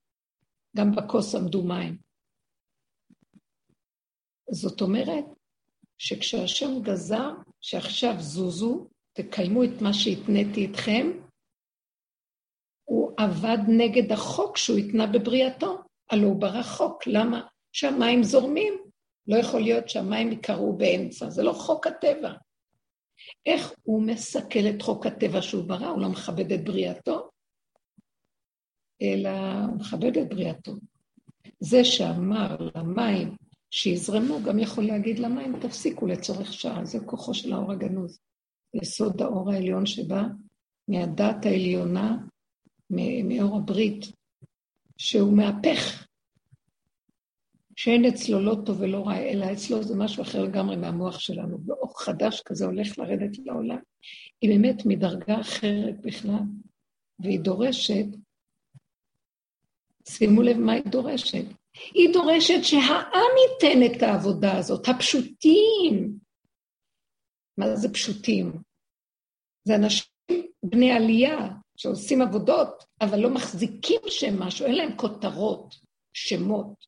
גם 0.76 0.94
בכוס 0.94 1.34
עמדו 1.34 1.64
מים. 1.64 1.96
זאת 4.50 4.80
אומרת, 4.80 5.24
שכשהשם 5.98 6.82
גזר, 6.82 7.30
שעכשיו 7.60 8.14
זוזו, 8.18 8.88
תקיימו 9.12 9.64
את 9.64 9.82
מה 9.82 9.92
שהתניתי 9.92 10.66
אתכם, 10.66 11.06
הוא 12.84 13.12
עבד 13.16 13.58
נגד 13.68 14.12
החוק 14.12 14.56
שהוא 14.56 14.78
התנה 14.78 15.06
בבריאתו. 15.06 15.82
הלוא 16.10 16.28
הוא 16.28 16.40
ברא 16.40 16.62
חוק, 16.62 17.06
למה? 17.06 17.46
שהמים 17.72 18.22
זורמים. 18.22 18.74
לא 19.28 19.36
יכול 19.36 19.60
להיות 19.60 19.88
שהמים 19.88 20.32
יקרו 20.32 20.76
באמצע, 20.76 21.30
זה 21.30 21.42
לא 21.42 21.52
חוק 21.52 21.86
הטבע. 21.86 22.32
איך 23.46 23.72
הוא 23.82 24.02
מסכל 24.02 24.68
את 24.74 24.82
חוק 24.82 25.06
הטבע 25.06 25.42
שהוא 25.42 25.64
ברא? 25.64 25.86
הוא 25.86 26.00
לא 26.00 26.08
מכבד 26.08 26.52
את 26.52 26.64
בריאתו, 26.64 27.30
אלא 29.02 29.30
הוא 29.68 29.76
מכבד 29.76 30.18
את 30.18 30.28
בריאתו. 30.28 30.72
זה 31.60 31.84
שאמר 31.84 32.56
למים 32.74 33.36
שיזרמו, 33.70 34.42
גם 34.42 34.58
יכול 34.58 34.86
להגיד 34.86 35.18
למים, 35.18 35.60
תפסיקו 35.60 36.06
לצורך 36.06 36.52
שעה, 36.52 36.84
זה 36.84 36.98
כוחו 37.06 37.34
של 37.34 37.52
האור 37.52 37.72
הגנוז. 37.72 38.18
יסוד 38.74 39.22
האור 39.22 39.52
העליון 39.52 39.86
שבא 39.86 40.22
מהדת 40.88 41.46
העליונה, 41.46 42.16
מאור 43.24 43.56
הברית, 43.56 44.04
שהוא 44.96 45.36
מהפך, 45.36 46.06
שאין 47.76 48.04
אצלו 48.04 48.40
לא 48.40 48.56
טוב 48.66 48.80
ולא 48.80 49.06
רע, 49.06 49.16
אלא 49.16 49.52
אצלו 49.52 49.82
זה 49.82 49.94
משהו 49.96 50.22
אחר 50.22 50.42
לגמרי 50.42 50.76
מהמוח 50.76 51.18
שלנו, 51.18 51.58
ואור 51.66 52.02
חדש 52.02 52.42
כזה 52.44 52.66
הולך 52.66 52.98
לרדת 52.98 53.38
לעולם. 53.38 53.78
היא 54.40 54.50
באמת 54.50 54.86
מדרגה 54.86 55.40
אחרת 55.40 56.00
בכלל, 56.02 56.42
והיא 57.18 57.40
דורשת, 57.40 58.06
שימו 60.08 60.42
לב 60.42 60.56
מה 60.56 60.72
היא 60.72 60.82
דורשת. 60.84 61.44
היא 61.94 62.12
דורשת 62.12 62.62
שהעם 62.62 63.32
ייתן 63.42 63.96
את 63.96 64.02
העבודה 64.02 64.58
הזאת, 64.58 64.88
הפשוטים. 64.88 66.18
מה 67.58 67.76
זה 67.76 67.92
פשוטים? 67.92 68.52
זה 69.64 69.74
אנשים 69.74 70.06
בני 70.62 70.92
עלייה, 70.92 71.48
שעושים 71.76 72.22
עבודות, 72.22 72.84
אבל 73.00 73.18
לא 73.18 73.30
מחזיקים 73.30 74.00
שם 74.08 74.40
משהו, 74.42 74.66
אין 74.66 74.74
להם 74.74 74.96
כותרות, 74.96 75.74
שמות, 76.12 76.86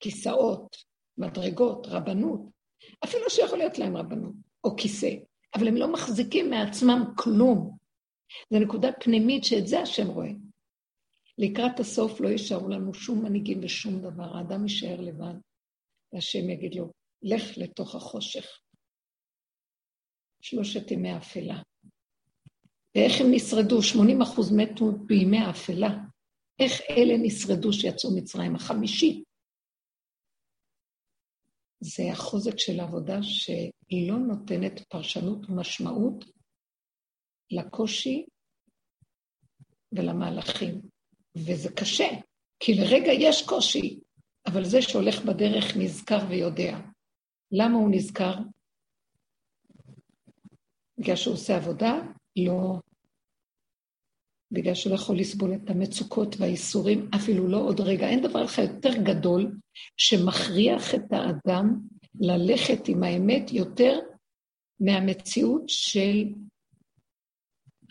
כיסאות, 0.00 0.76
מדרגות, 1.18 1.86
רבנות, 1.86 2.40
אפילו 3.04 3.30
שיכול 3.30 3.58
להיות 3.58 3.78
להם 3.78 3.96
רבנות, 3.96 4.34
או 4.64 4.76
כיסא, 4.76 5.10
אבל 5.54 5.68
הם 5.68 5.76
לא 5.76 5.92
מחזיקים 5.92 6.50
מעצמם 6.50 7.04
כלום. 7.16 7.76
זו 8.52 8.58
נקודה 8.58 8.88
פנימית 9.00 9.44
שאת 9.44 9.66
זה 9.66 9.80
השם 9.80 10.06
רואה. 10.06 10.30
לקראת 11.38 11.80
הסוף 11.80 12.20
לא 12.20 12.28
יישארו 12.28 12.68
לנו 12.68 12.94
שום 12.94 13.24
מנהיגים 13.24 13.60
ושום 13.62 14.00
דבר, 14.00 14.36
האדם 14.36 14.62
יישאר 14.62 15.00
לבד, 15.00 15.34
והשם 16.12 16.50
יגיד 16.50 16.74
לו, 16.74 16.92
לך 17.22 17.58
לתוך 17.58 17.94
החושך. 17.94 18.60
שלושת 20.42 20.90
ימי 20.90 21.16
אפלה. 21.16 21.62
ואיך 22.94 23.20
הם 23.20 23.26
נשרדו? 23.30 23.82
80 23.82 24.22
אחוז 24.22 24.52
מתו 24.52 24.92
בימי 25.06 25.38
האפלה. 25.38 25.88
איך 26.58 26.80
אלה 26.90 27.14
נשרדו 27.22 27.72
שיצאו 27.72 28.10
מצרים? 28.16 28.56
החמישי. 28.56 29.24
זה 31.80 32.02
החוזק 32.12 32.58
של 32.58 32.80
העבודה 32.80 33.22
שלא 33.22 34.18
נותנת 34.18 34.80
פרשנות 34.88 35.50
ומשמעות 35.50 36.24
לקושי 37.50 38.26
ולמהלכים. 39.92 40.80
וזה 41.36 41.68
קשה, 41.76 42.08
כי 42.60 42.72
לרגע 42.74 43.12
יש 43.12 43.48
קושי, 43.48 44.00
אבל 44.46 44.64
זה 44.64 44.82
שהולך 44.82 45.24
בדרך 45.24 45.76
נזכר 45.76 46.18
ויודע. 46.30 46.78
למה 47.52 47.74
הוא 47.78 47.90
נזכר? 47.90 48.34
בגלל 50.98 51.16
שהוא 51.16 51.34
עושה 51.34 51.56
עבודה? 51.56 51.92
לא. 52.36 52.78
בגלל 54.52 54.74
שהוא 54.74 54.90
לא 54.90 54.94
יכול 54.94 55.18
לסבול 55.18 55.54
את 55.54 55.70
המצוקות 55.70 56.36
והאיסורים, 56.38 57.08
אפילו 57.14 57.48
לא 57.48 57.56
עוד 57.56 57.80
רגע. 57.80 58.08
אין 58.08 58.22
דבר 58.22 58.44
אחד 58.44 58.62
יותר 58.62 59.02
גדול 59.02 59.56
שמכריח 59.96 60.94
את 60.94 61.12
האדם 61.12 61.80
ללכת 62.20 62.88
עם 62.88 63.02
האמת 63.02 63.52
יותר 63.52 63.98
מהמציאות 64.80 65.62
של 65.68 66.24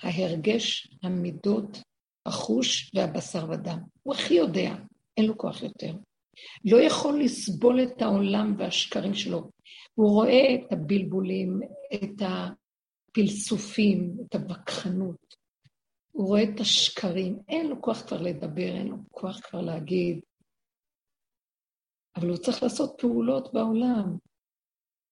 ההרגש, 0.03 0.87
המידות, 1.03 1.81
החוש 2.25 2.91
והבשר 2.93 3.49
ודם. 3.49 3.79
הוא 4.03 4.15
הכי 4.15 4.33
יודע, 4.33 4.75
אין 5.17 5.25
לו 5.25 5.37
כוח 5.37 5.63
יותר. 5.63 5.93
לא 6.65 6.77
יכול 6.77 7.21
לסבול 7.21 7.83
את 7.83 8.01
העולם 8.01 8.55
והשקרים 8.57 9.13
שלו. 9.13 9.49
הוא 9.93 10.09
רואה 10.09 10.55
את 10.55 10.73
הבלבולים, 10.73 11.59
את 11.93 12.21
הפלסופים, 13.20 14.17
את 14.26 14.36
הווכחנות. 14.36 15.36
הוא 16.11 16.28
רואה 16.28 16.43
את 16.43 16.59
השקרים, 16.59 17.39
אין 17.47 17.67
לו 17.67 17.82
כוח 17.82 18.01
כבר 18.07 18.22
לדבר, 18.22 18.76
אין 18.76 18.88
לו 18.88 18.97
כוח 19.11 19.39
כבר 19.39 19.61
להגיד. 19.61 20.20
אבל 22.15 22.30
הוא 22.30 22.38
צריך 22.38 22.63
לעשות 22.63 22.95
פעולות 22.97 23.53
בעולם. 23.53 24.17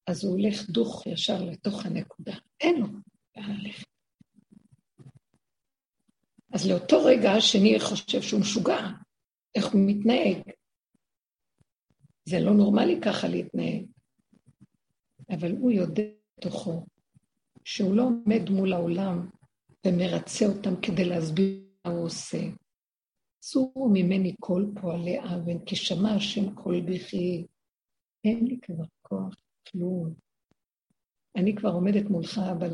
אז 0.08 0.26
הוא 0.26 0.32
הולך 0.32 0.70
דוך 0.70 1.08
ישר 1.08 1.44
לתוך 1.44 1.86
הנקודה. 1.86 2.36
אין 2.62 2.76
לו 2.80 2.88
לאן 3.38 3.52
ללכת. 3.62 3.88
אז 6.54 6.70
לאותו 6.70 7.06
רגע 7.06 7.32
השני 7.32 7.80
חושב 7.80 8.22
שהוא 8.22 8.42
משוגע, 8.42 8.80
איך 9.56 9.66
הוא 9.66 9.82
מתנהג. 9.86 10.52
זה 12.26 12.40
לא 12.40 12.54
נורמלי 12.54 13.00
ככה 13.02 13.28
להתנהג. 13.28 13.86
אבל 15.30 15.52
הוא 15.52 15.72
יודע 15.72 16.04
בתוכו 16.38 16.86
שהוא 17.70 17.96
לא 17.96 18.04
עומד 18.04 18.50
מול 18.50 18.74
העולם 18.74 19.30
ומרצה 19.86 20.46
אותם 20.46 20.82
כדי 20.82 21.06
להסביר 21.06 21.64
מה 21.86 21.92
הוא 21.92 22.06
עושה. 22.06 22.38
צורו 23.40 23.90
ממני 23.94 24.36
כל 24.40 24.66
פועלי 24.82 25.20
אוון, 25.20 25.66
כי 25.66 25.76
שמע 25.76 26.12
השם 26.12 26.56
כל 26.56 26.82
בכי. 26.82 27.46
אין 28.24 28.46
לי 28.46 28.60
כבר 28.62 28.84
כוח, 29.02 29.36
כלום. 29.72 30.14
אני 31.36 31.56
כבר 31.56 31.70
עומדת 31.70 32.10
מולך, 32.10 32.42
אבל 32.52 32.74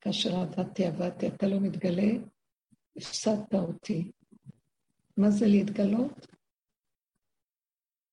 כאשר 0.00 0.36
עבדתי, 0.36 0.84
עבדתי, 0.84 1.26
אתה 1.26 1.46
לא 1.46 1.60
מתגלה, 1.60 2.12
הפסדת 2.96 3.54
אותי. 3.54 4.10
מה 5.16 5.30
זה 5.30 5.46
להתגלות? 5.46 6.26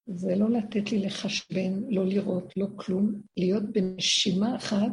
זה 0.05 0.35
לא 0.35 0.49
לתת 0.49 0.91
לי 0.91 0.99
לחשבן, 0.99 1.83
לא 1.89 2.05
לראות, 2.05 2.57
לא 2.57 2.67
כלום, 2.75 3.21
להיות 3.37 3.63
בנשימה 3.63 4.55
אחת, 4.55 4.91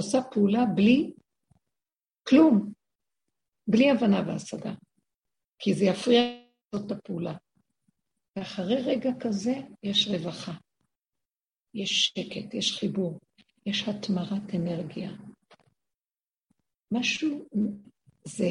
עושה 0.00 0.18
פעולה 0.30 0.64
בלי 0.74 1.12
כלום, 2.28 2.72
בלי 3.66 3.90
הבנה 3.90 4.22
והשגה, 4.26 4.74
כי 5.58 5.74
זה 5.74 5.84
יפריע 5.84 6.20
לעשות 6.72 6.86
את 6.92 6.96
הפעולה. 6.96 7.36
ואחרי 8.36 8.82
רגע 8.82 9.10
כזה 9.20 9.52
יש 9.82 10.08
רווחה, 10.08 10.52
יש 11.74 11.90
שקט, 12.06 12.54
יש 12.54 12.78
חיבור, 12.78 13.20
יש 13.66 13.88
התמרת 13.88 14.54
אנרגיה. 14.54 15.10
משהו, 16.92 17.48
זה, 18.24 18.48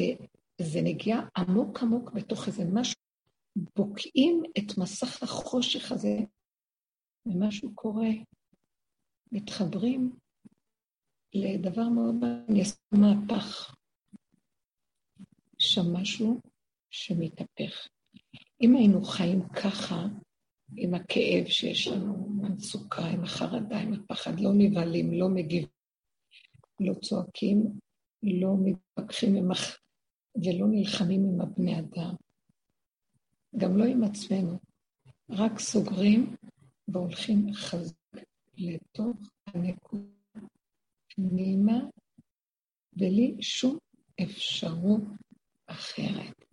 זה 0.60 0.80
נגיעה 0.84 1.28
עמוק 1.36 1.82
עמוק 1.82 2.12
בתוך 2.12 2.46
איזה 2.48 2.62
משהו, 2.72 3.00
בוקעים 3.76 4.42
את 4.58 4.78
מסך 4.78 5.22
החושך 5.22 5.92
הזה, 5.92 6.16
ומשהו 7.26 7.74
קורה, 7.74 8.10
מתחברים 9.32 10.16
לדבר 11.34 11.88
מאוד 11.88 12.14
מעניין, 12.14 12.66
מהפך. 12.92 13.74
שם 15.58 15.92
משהו 15.92 16.40
שמתהפך. 16.90 17.88
אם 18.60 18.76
היינו 18.76 19.04
חיים 19.04 19.48
ככה, 19.48 20.06
עם 20.76 20.94
הכאב 20.94 21.46
שיש 21.46 21.88
לנו, 21.88 22.26
עם 22.26 22.44
המצוקה, 22.44 23.06
עם 23.06 23.24
החרדה, 23.24 23.80
עם 23.80 23.92
הפחד, 23.92 24.40
לא 24.40 24.50
נבהלים, 24.54 25.12
לא 25.12 25.28
מגיבים, 25.28 25.68
לא 26.80 26.94
צועקים, 26.94 27.78
לא 28.22 28.54
מתווכחים 28.64 29.50
הח... 29.50 29.78
ולא 30.36 30.66
נלחמים 30.70 31.24
עם 31.24 31.40
הבני 31.40 31.78
אדם, 31.78 32.14
גם 33.56 33.76
לא 33.76 33.84
עם 33.84 34.04
עצמנו, 34.04 34.58
רק 35.30 35.58
סוגרים 35.58 36.36
והולכים 36.88 37.54
חזק 37.54 37.94
לתוך 38.56 39.16
הנקודה 39.46 40.19
פנימה, 41.28 41.80
בלי 42.92 43.36
שום 43.40 43.78
אפשרות 44.22 45.02
אחרת, 45.66 46.44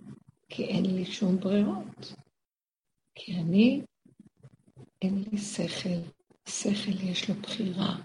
כי 0.49 0.63
אין 0.63 0.85
לי 0.95 1.05
שום 1.05 1.39
ברירות. 1.39 2.13
כי 3.15 3.33
אני, 3.35 3.81
אין 5.01 5.23
לי 5.31 5.37
שכל, 5.37 6.09
שכל 6.49 7.03
יש 7.03 7.29
לו 7.29 7.35
בחירה. 7.35 7.97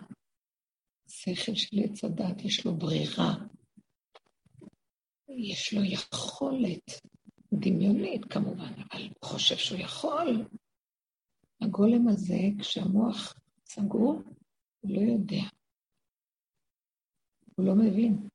שכל 1.08 1.54
של 1.54 1.76
עץ 1.84 2.04
הדת 2.04 2.44
יש 2.44 2.66
לו 2.66 2.74
ברירה. 2.74 3.34
יש 5.28 5.74
לו 5.74 5.84
יכולת 5.84 7.00
דמיונית 7.52 8.24
כמובן, 8.24 8.72
אבל 8.92 9.02
הוא 9.02 9.28
חושב 9.28 9.56
שהוא 9.56 9.78
יכול. 9.80 10.44
הגולם 11.60 12.08
הזה, 12.08 12.38
כשהמוח 12.58 13.34
סגור, 13.68 14.22
הוא 14.80 14.90
לא 14.90 15.00
יודע. 15.00 15.44
הוא 17.56 17.66
לא 17.66 17.74
מבין. 17.74 18.28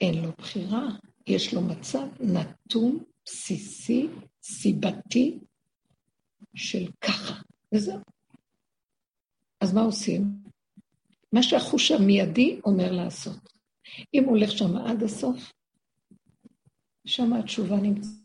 אין 0.00 0.24
לו 0.24 0.32
בחירה. 0.38 0.88
יש 1.26 1.54
לו 1.54 1.60
מצב 1.60 2.06
נתון, 2.20 3.04
בסיסי, 3.24 4.08
סיבתי, 4.42 5.38
של 6.54 6.90
ככה, 7.00 7.34
וזהו. 7.74 8.00
אז 9.60 9.74
מה 9.74 9.80
עושים? 9.80 10.22
מה 11.32 11.42
שהחוש 11.42 11.90
המיידי 11.90 12.60
אומר 12.64 12.92
לעשות. 12.92 13.52
אם 14.14 14.24
הוא 14.24 14.36
הולך 14.36 14.50
שם 14.50 14.76
עד 14.76 15.02
הסוף, 15.02 15.52
שם 17.06 17.32
התשובה 17.32 17.76
נמצאת. 17.76 18.24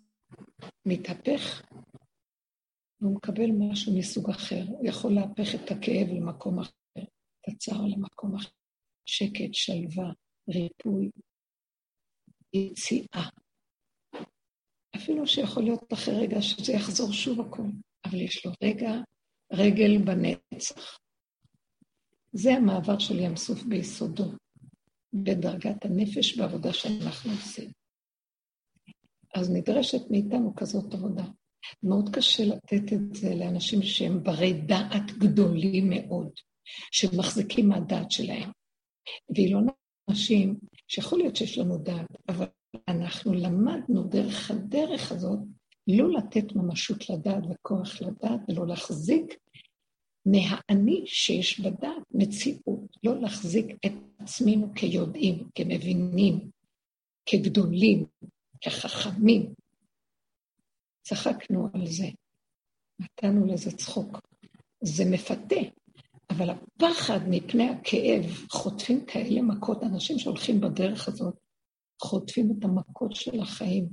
מתהפך, 0.85 1.61
והוא 3.01 3.15
מקבל 3.15 3.51
משהו 3.51 3.97
מסוג 3.97 4.29
אחר. 4.29 4.63
הוא 4.67 4.87
יכול 4.87 5.13
להפך 5.13 5.55
את 5.55 5.71
הכאב 5.71 6.07
למקום 6.07 6.59
אחר, 6.59 6.71
את 6.97 7.47
הצער 7.47 7.85
למקום 7.85 8.35
אחר. 8.35 8.49
שקט, 9.09 9.53
שלווה, 9.53 10.11
ריפוי, 10.49 11.09
יציאה. 12.53 13.29
אפילו 14.95 15.27
שיכול 15.27 15.63
להיות 15.63 15.93
אחרי 15.93 16.15
רגע 16.15 16.41
שזה 16.41 16.73
יחזור 16.73 17.11
שוב 17.13 17.41
הכול, 17.41 17.71
אבל 18.05 18.21
יש 18.21 18.45
לו 18.45 18.51
רגע, 18.63 18.91
רגל 19.53 19.97
בנצח. 20.05 20.99
זה 22.31 22.53
המעבר 22.53 22.99
של 22.99 23.19
ים 23.19 23.35
סוף 23.35 23.63
ביסודו, 23.63 24.31
בדרגת 25.13 25.85
הנפש 25.85 26.37
בעבודה 26.37 26.73
שאנחנו 26.73 27.31
עושים. 27.31 27.71
אז 29.35 29.51
נדרשת 29.51 30.11
מאיתנו 30.11 30.55
כזאת 30.55 30.93
עבודה. 30.93 31.23
מאוד 31.83 32.09
קשה 32.15 32.43
לתת 32.45 32.93
את 32.93 33.15
זה 33.15 33.35
לאנשים 33.35 33.81
שהם 33.81 34.23
ברי 34.23 34.53
דעת 34.53 35.11
גדולים 35.17 35.89
מאוד, 35.89 36.31
שמחזיקים 36.91 37.69
מהדעת 37.69 38.11
שלהם. 38.11 38.51
והיא 39.35 39.53
לא 39.53 39.59
אנשים 40.09 40.59
שיכול 40.87 41.19
להיות 41.19 41.35
שיש 41.35 41.57
לנו 41.57 41.77
דעת, 41.77 42.07
אבל 42.29 42.45
אנחנו 42.87 43.33
למדנו 43.33 44.03
דרך 44.03 44.51
הדרך 44.51 45.11
הזאת 45.11 45.39
לא 45.87 46.11
לתת 46.11 46.55
ממשות 46.55 47.09
לדעת 47.09 47.43
וכוח 47.49 48.01
לדעת, 48.01 48.39
ולא 48.47 48.67
להחזיק 48.67 49.35
מהאני 50.25 51.03
שיש 51.05 51.59
בדעת 51.59 52.03
מציאות, 52.11 52.97
לא 53.03 53.21
להחזיק 53.21 53.65
את 53.85 53.91
עצמנו 54.19 54.73
כיודעים, 54.75 55.49
כמבינים, 55.55 56.49
כגדולים, 57.25 58.05
כחכמים. 58.61 59.53
צחקנו 61.01 61.67
על 61.73 61.87
זה, 61.87 62.07
נתנו 62.99 63.45
לזה 63.45 63.71
צחוק. 63.77 64.19
זה 64.81 65.03
מפתה, 65.11 65.78
אבל 66.39 66.49
הפחד 66.49 67.19
מפני 67.29 67.69
הכאב, 67.69 68.23
חוטפים 68.51 69.05
כאלה 69.05 69.41
מכות, 69.41 69.83
אנשים 69.83 70.19
שהולכים 70.19 70.61
בדרך 70.61 71.07
הזאת, 71.07 71.33
חוטפים 72.01 72.51
את 72.51 72.63
המכות 72.63 73.15
של 73.15 73.39
החיים, 73.41 73.89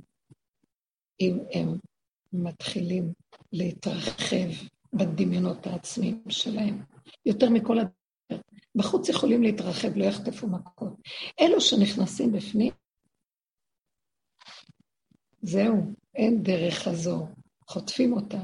אם 1.19 1.39
הם 1.53 1.77
מתחילים 2.33 3.13
להתרחב 3.53 4.67
בדמיונות 4.93 5.67
העצמיים 5.67 6.23
שלהם. 6.29 6.83
יותר 7.25 7.49
מכל 7.49 7.77
הדרך. 7.79 8.43
בחוץ 8.75 9.09
יכולים 9.09 9.43
להתרחב, 9.43 9.97
לא 9.97 10.05
יחטפו 10.05 10.47
מכות. 10.47 10.93
אלו 11.41 11.61
שנכנסים 11.61 12.31
בפנים, 12.31 12.73
זהו, 15.41 15.75
אין 16.15 16.43
דרך 16.43 16.73
חזור, 16.73 17.27
חוטפים 17.67 18.13
אותה. 18.13 18.41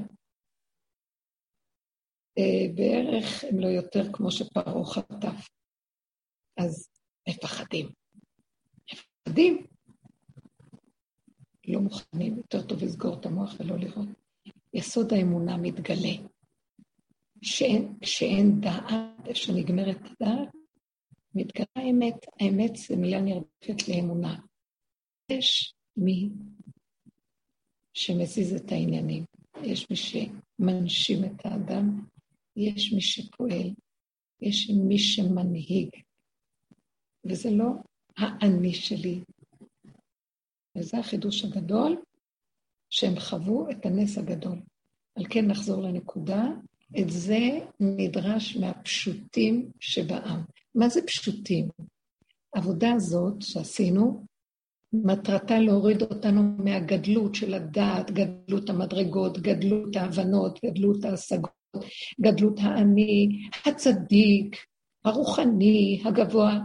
אה, 2.37 2.73
בערך 2.75 3.43
הם 3.43 3.59
לא 3.59 3.67
יותר 3.67 4.13
כמו 4.13 4.31
שפרעה 4.31 4.85
חטף. 4.85 5.49
אז 6.57 6.89
מפחדים. 7.29 7.89
מפחדים. 8.93 9.65
לא 11.67 11.79
מוכנים, 11.79 12.37
יותר 12.37 12.67
טוב 12.67 12.83
לסגור 12.83 13.19
את 13.19 13.25
המוח 13.25 13.53
ולא 13.59 13.77
לראות. 13.77 14.07
יסוד 14.73 15.13
האמונה 15.13 15.57
מתגלה. 15.57 16.27
שאין, 17.41 17.97
כשאין 18.01 18.61
דעת, 18.61 19.27
איפה 19.27 19.39
שנגמרת 19.39 19.97
הדעת, 19.97 20.49
מתגלה 21.35 21.65
האמת. 21.75 22.25
האמת 22.39 22.75
זה 22.75 22.95
מילה 22.95 23.21
נרדפת 23.21 23.87
לאמונה. 23.87 24.39
יש 25.29 25.73
מי 25.97 26.29
שמזיז 27.93 28.53
את 28.53 28.71
העניינים. 28.71 29.25
יש 29.63 29.89
מי 29.89 29.95
שמנשים 29.95 31.23
את 31.25 31.45
האדם, 31.45 32.05
יש 32.55 32.93
מי 32.93 33.01
שפועל, 33.01 33.73
יש 34.41 34.69
מי 34.69 34.97
שמנהיג. 34.97 35.89
וזה 37.25 37.49
לא 37.51 37.69
האני 38.17 38.73
שלי. 38.73 39.19
וזה 40.77 40.97
החידוש 40.97 41.45
הגדול, 41.45 42.01
שהם 42.89 43.19
חוו 43.19 43.69
את 43.71 43.85
הנס 43.85 44.17
הגדול. 44.17 44.61
על 45.15 45.25
כן 45.29 45.47
נחזור 45.47 45.81
לנקודה, 45.81 46.43
את 46.99 47.09
זה 47.09 47.59
נדרש 47.79 48.57
מהפשוטים 48.57 49.71
שבעם. 49.79 50.43
מה 50.75 50.89
זה 50.89 51.01
פשוטים? 51.07 51.67
העבודה 52.55 52.93
הזאת 52.93 53.41
שעשינו, 53.41 54.25
מטרתה 54.93 55.59
להוריד 55.59 56.01
אותנו 56.01 56.43
מהגדלות 56.57 57.35
של 57.35 57.53
הדעת, 57.53 58.11
גדלות 58.11 58.69
המדרגות, 58.69 59.37
גדלות 59.37 59.95
ההבנות, 59.95 60.59
גדלות 60.65 61.05
ההשגות, 61.05 61.62
גדלות 62.21 62.59
האני, 62.59 63.49
הצדיק, 63.65 64.65
הרוחני, 65.05 66.01
הגבוה, 66.05 66.59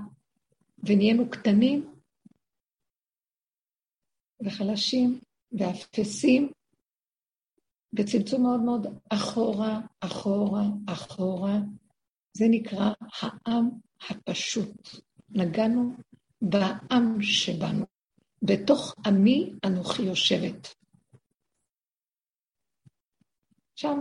ונהיינו 0.78 1.30
קטנים 1.30 1.94
וחלשים 4.44 5.20
ואפסים 5.52 6.52
בצמצום 7.92 8.42
מאוד 8.42 8.60
מאוד 8.60 8.86
אחורה, 9.08 9.80
אחורה, 10.00 10.62
אחורה. 10.86 11.58
זה 12.32 12.44
נקרא 12.50 12.92
העם 13.20 13.70
הפשוט. 14.10 14.88
נגענו 15.30 15.92
בעם 16.42 17.22
שבנו. 17.22 17.86
בתוך 18.42 18.94
עמי 19.06 19.52
אנוכי 19.66 20.02
יושבת. 20.02 20.74
שם 23.74 23.98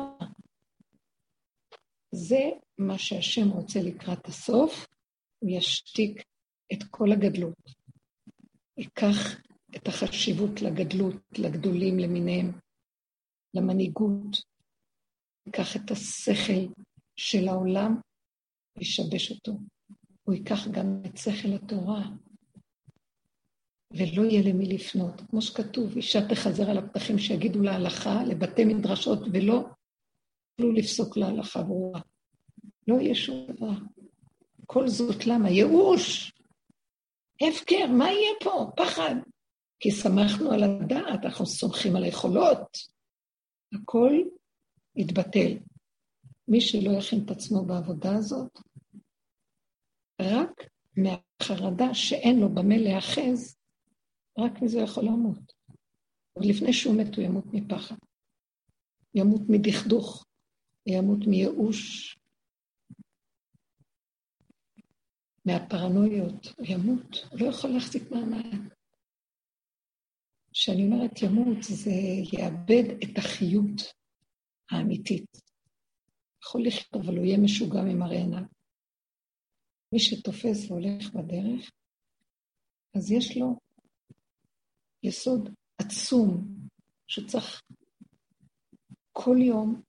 זה 2.17 2.49
מה 2.77 2.97
שהשם 2.97 3.49
רוצה 3.49 3.79
לקראת 3.81 4.27
הסוף, 4.27 4.87
הוא 5.39 5.49
ישתיק 5.49 6.23
את 6.73 6.83
כל 6.91 7.11
הגדלות. 7.11 7.71
ייקח 8.77 9.37
את 9.75 9.87
החשיבות 9.87 10.61
לגדלות, 10.61 11.15
לגדולים 11.37 11.99
למיניהם, 11.99 12.51
למנהיגות, 13.53 14.37
ייקח 15.45 15.75
את 15.75 15.91
השכל 15.91 16.81
של 17.15 17.47
העולם 17.47 17.95
וישבש 18.77 19.31
אותו. 19.31 19.59
הוא 20.23 20.35
ייקח 20.35 20.67
גם 20.67 21.01
את 21.05 21.17
שכל 21.17 21.53
התורה, 21.53 22.09
ולא 23.93 24.23
יהיה 24.23 24.41
למי 24.41 24.65
לפנות. 24.65 25.21
כמו 25.29 25.41
שכתוב, 25.41 25.95
אישה 25.95 26.27
תחזר 26.29 26.69
על 26.69 26.77
הפתחים 26.77 27.19
שיגידו 27.19 27.61
להלכה, 27.61 28.23
לבתי 28.23 28.65
מדרשות, 28.65 29.19
ולא 29.33 29.65
יוכלו 30.59 30.71
לפסוק 30.71 31.17
להלכה 31.17 31.63
ברורה. 31.63 32.01
לא 32.87 32.95
יהיה 32.95 33.15
שום 33.15 33.47
דבר. 33.51 33.73
כל 34.65 34.87
זאת 34.87 35.25
למה? 35.25 35.49
ייאוש. 35.49 36.31
הפקר, 37.41 37.87
מה 37.97 38.05
יהיה 38.05 38.31
פה? 38.43 38.71
פחד. 38.75 39.15
כי 39.79 39.91
שמחנו 39.91 40.51
על 40.51 40.63
הדעת, 40.63 41.25
אנחנו 41.25 41.45
סומכים 41.45 41.95
על 41.95 42.03
היכולות. 42.03 42.77
הכל 43.73 44.13
יתבטל. 44.95 45.57
מי 46.47 46.61
שלא 46.61 46.91
יכין 46.97 47.25
את 47.25 47.31
עצמו 47.31 47.65
בעבודה 47.65 48.15
הזאת, 48.15 48.59
רק 50.21 50.63
מהחרדה 50.97 51.93
שאין 51.93 52.39
לו 52.39 52.49
במה 52.49 52.77
להיאחז, 52.77 53.57
רק 54.39 54.61
מזה 54.61 54.79
יכול 54.79 55.05
למות. 55.05 55.53
אבל 56.37 56.49
לפני 56.49 56.73
שהוא 56.73 56.95
מת 56.95 57.15
הוא 57.15 57.23
ימות 57.23 57.45
מפחד. 57.53 57.95
ימות 59.15 59.41
מדכדוך, 59.49 60.26
ימות 60.87 61.27
מייאוש, 61.27 62.15
מהפרנויות, 65.45 66.47
ימות, 66.63 67.17
לא 67.31 67.45
יכול 67.45 67.69
להחזיק 67.69 68.11
מעמד. 68.11 68.69
כשאני 70.53 70.85
אומרת 70.85 71.21
ימות, 71.21 71.57
זה 71.63 71.91
יאבד 72.33 72.83
את 73.03 73.17
החיות 73.17 73.81
האמיתית. 74.71 75.37
יכול 76.43 76.61
לחיות, 76.67 77.05
אבל 77.05 77.17
הוא 77.17 77.25
יהיה 77.25 77.37
משוגע 77.37 77.81
ממראה 77.81 78.17
עיניו. 78.17 78.43
מי 79.93 79.99
שתופס 79.99 80.71
והולך 80.71 81.13
בדרך, 81.13 81.71
אז 82.95 83.11
יש 83.11 83.37
לו 83.37 83.59
יסוד 85.03 85.49
עצום 85.77 86.47
שצריך 87.07 87.61
כל 89.11 89.37
יום, 89.39 89.81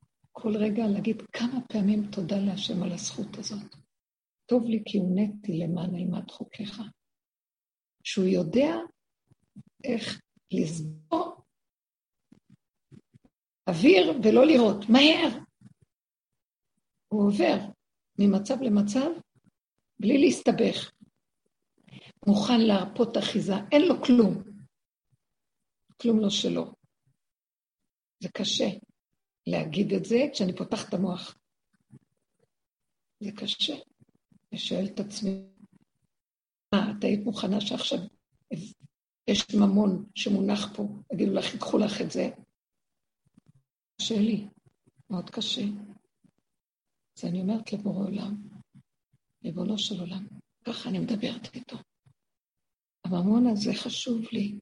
כל 0.43 0.57
רגע 0.57 0.86
להגיד 0.86 1.22
כמה 1.32 1.61
פעמים 1.72 2.11
תודה 2.11 2.36
להשם 2.39 2.82
על 2.82 2.93
הזכות 2.93 3.39
הזאת. 3.39 3.74
טוב 4.47 4.64
לי 4.64 4.82
כי 4.86 4.99
הונאתי 4.99 5.59
למען 5.59 5.95
אימת 5.95 6.30
חוקיך. 6.30 6.82
שהוא 8.05 8.24
יודע 8.24 8.74
איך 9.84 10.20
לסבור 10.53 11.43
אוויר 13.68 14.20
ולא 14.24 14.47
לראות, 14.47 14.84
מהר. 14.89 15.39
הוא 17.09 17.26
עובר 17.26 17.57
ממצב 18.18 18.62
למצב 18.62 19.11
בלי 20.01 20.18
להסתבך. 20.18 20.93
מוכן 22.26 22.61
להרפות 22.61 23.16
אחיזה, 23.16 23.55
אין 23.72 23.82
לו 23.89 23.95
כלום. 24.05 24.43
כלום 26.03 26.20
לא 26.20 26.30
שלו. 26.30 26.74
זה 28.22 28.28
קשה 28.34 28.88
להגיד 29.51 29.93
את 29.93 30.05
זה 30.05 30.19
כשאני 30.33 30.57
פותחת 30.57 30.89
את 30.89 30.95
המוח. 30.95 31.39
זה 33.21 33.31
קשה. 33.37 33.75
אני 34.53 34.59
שואלת 34.59 34.91
את 34.95 35.01
עצמי, 35.01 35.43
מה, 36.75 36.93
את 36.99 37.05
היית 37.05 37.25
מוכנה 37.25 37.61
שעכשיו 37.61 37.99
יש 39.29 39.55
ממון 39.55 40.07
שמונח 40.15 40.77
פה, 40.77 40.83
יגידו 41.13 41.35
לך, 41.35 41.53
ייקחו 41.55 41.79
לך 41.79 42.01
את 42.01 42.11
זה? 42.11 42.31
קשה 43.97 44.15
לי, 44.15 44.49
מאוד 45.11 45.31
קשה. 45.31 45.63
אז 47.19 47.25
אני 47.25 47.41
אומרת 47.41 47.73
לבורא 47.73 48.07
עולם, 48.07 48.49
ריבונו 49.45 49.79
של 49.79 50.01
עולם, 50.01 50.27
ככה 50.65 50.89
אני 50.89 50.99
מדברת 50.99 51.55
איתו. 51.55 51.77
הממון 53.05 53.47
הזה 53.47 53.71
חשוב 53.75 54.23
לי. 54.33 54.59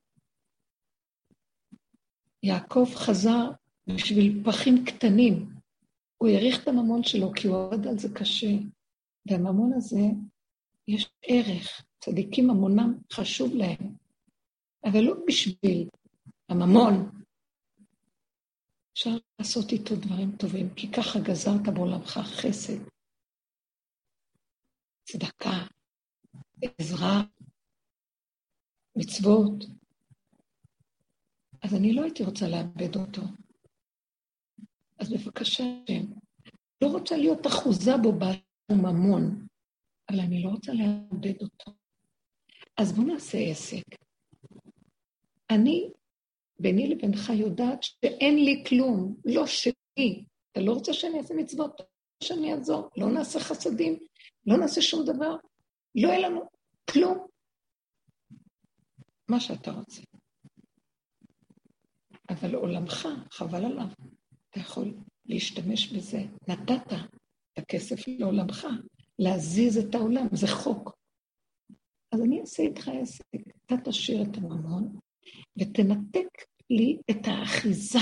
יעקב 2.42 2.86
חזר 2.94 3.50
בשביל 3.86 4.42
פחים 4.44 4.84
קטנים. 4.86 5.56
הוא 6.16 6.28
העריך 6.28 6.62
את 6.62 6.68
הממון 6.68 7.02
שלו 7.02 7.32
כי 7.36 7.48
הוא 7.48 7.56
עבד 7.56 7.86
על 7.86 7.98
זה 7.98 8.08
קשה. 8.14 8.52
והממון 9.30 9.72
הזה, 9.72 10.00
יש 10.88 11.10
ערך. 11.22 11.86
צדיקים 12.00 12.46
ממונם 12.46 12.98
חשוב 13.12 13.54
להם, 13.54 13.96
אבל 14.84 15.00
לא 15.00 15.14
בשביל 15.26 15.88
הממון. 16.48 17.22
אפשר 18.92 19.10
לעשות 19.38 19.72
איתו 19.72 19.96
דברים 19.96 20.36
טובים, 20.36 20.74
כי 20.74 20.92
ככה 20.92 21.18
גזרת 21.20 21.74
בעולמך 21.74 22.10
חסד, 22.10 22.78
צדקה, 25.04 25.66
עזרה, 26.80 27.22
מצוות. 28.96 29.64
אז 31.62 31.74
אני 31.74 31.92
לא 31.92 32.02
הייתי 32.02 32.24
רוצה 32.24 32.48
לאבד 32.48 32.96
אותו. 32.96 33.22
אז 34.98 35.12
בבקשה, 35.12 35.64
לא 36.82 36.88
רוצה 36.88 37.16
להיות 37.16 37.46
אחוזה 37.46 37.96
בו 38.02 38.12
בממון, 38.12 39.46
אבל 40.10 40.20
אני 40.20 40.42
לא 40.42 40.48
רוצה 40.48 40.72
לאבד 40.72 41.42
אותו. 41.42 41.70
אז 42.76 42.92
בואו 42.92 43.06
נעשה 43.06 43.38
עסק. 43.38 43.84
אני, 45.50 45.90
ביני 46.58 46.88
לבינך, 46.88 47.30
יודעת 47.30 47.82
שאין 47.82 48.44
לי 48.44 48.64
כלום, 48.68 49.16
לא 49.24 49.46
שלי. 49.46 50.24
אתה 50.52 50.60
לא 50.60 50.72
רוצה 50.72 50.92
שאני 50.92 51.18
אעשה 51.18 51.34
מצוות? 51.34 51.80
שאני 52.22 52.54
אעזור. 52.54 52.90
לא 52.96 53.10
נעשה 53.12 53.40
חסדים, 53.40 53.98
לא 54.46 54.56
נעשה 54.56 54.82
שום 54.82 55.04
דבר. 55.06 55.36
לא 55.94 56.08
יהיה 56.08 56.28
לנו 56.28 56.40
כלום. 56.90 57.26
מה 59.28 59.40
שאתה 59.40 59.70
רוצה. 59.70 60.02
אבל 62.28 62.54
עולמך, 62.54 63.08
חבל 63.30 63.64
עליו. 63.64 63.86
אתה 64.56 64.64
יכול 64.64 64.94
להשתמש 65.26 65.92
בזה. 65.92 66.18
נתת 66.48 66.92
את 66.92 67.58
הכסף 67.58 68.08
לעולמך, 68.08 68.66
להזיז 69.18 69.78
את 69.78 69.94
העולם, 69.94 70.26
זה 70.32 70.46
חוק. 70.46 70.96
אז 72.14 72.20
אני 72.20 72.40
אעשה 72.40 72.62
איתך 72.62 72.88
עסק. 72.88 73.24
אתה 73.66 73.74
תשאיר 73.84 74.22
את 74.22 74.36
הממון 74.36 74.98
ותנתק 75.58 76.28
לי 76.70 76.98
את 77.10 77.26
האחיזה. 77.26 77.98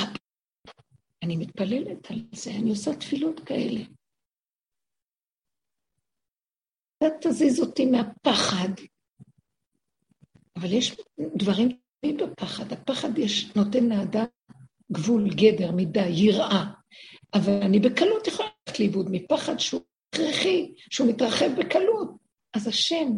אני 1.25 1.37
מתפללת 1.37 2.11
על 2.11 2.19
זה, 2.35 2.51
אני 2.51 2.71
עושה 2.71 2.91
תפילות 3.01 3.41
כאלה. 3.41 3.81
אתה 6.97 7.07
תזיז 7.21 7.61
אותי 7.61 7.87
מהפחד, 7.87 8.73
אבל 10.59 10.73
יש 10.73 10.97
דברים 11.37 11.69
בפחד. 12.07 12.73
הפחד 12.73 13.19
יש, 13.19 13.57
נותן 13.57 13.85
לאדם 13.85 14.27
גבול, 14.95 15.29
גדר, 15.35 15.73
מידה, 15.73 16.07
יראה. 16.07 16.65
אבל 17.35 17.63
אני 17.63 17.79
בקלות 17.79 18.27
יכולה 18.27 18.49
ללכת 18.67 18.81
לאיבוד 18.81 19.07
מפחד 19.11 19.59
שהוא 19.59 19.81
הכרחי, 20.09 20.75
שהוא 20.91 21.09
מתרחב 21.09 21.49
בקלות. 21.59 22.11
אז 22.55 22.67
השם, 22.69 23.09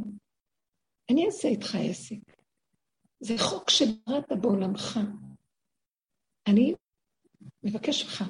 אני 1.10 1.26
אעשה 1.26 1.48
איתך 1.48 1.74
עסק. 1.90 2.36
זה 3.20 3.34
חוק 3.38 3.70
שבראת 3.70 4.24
בעולמך. 4.40 5.00
אני 6.46 6.74
מבקש 7.62 8.04
ממך, 8.04 8.24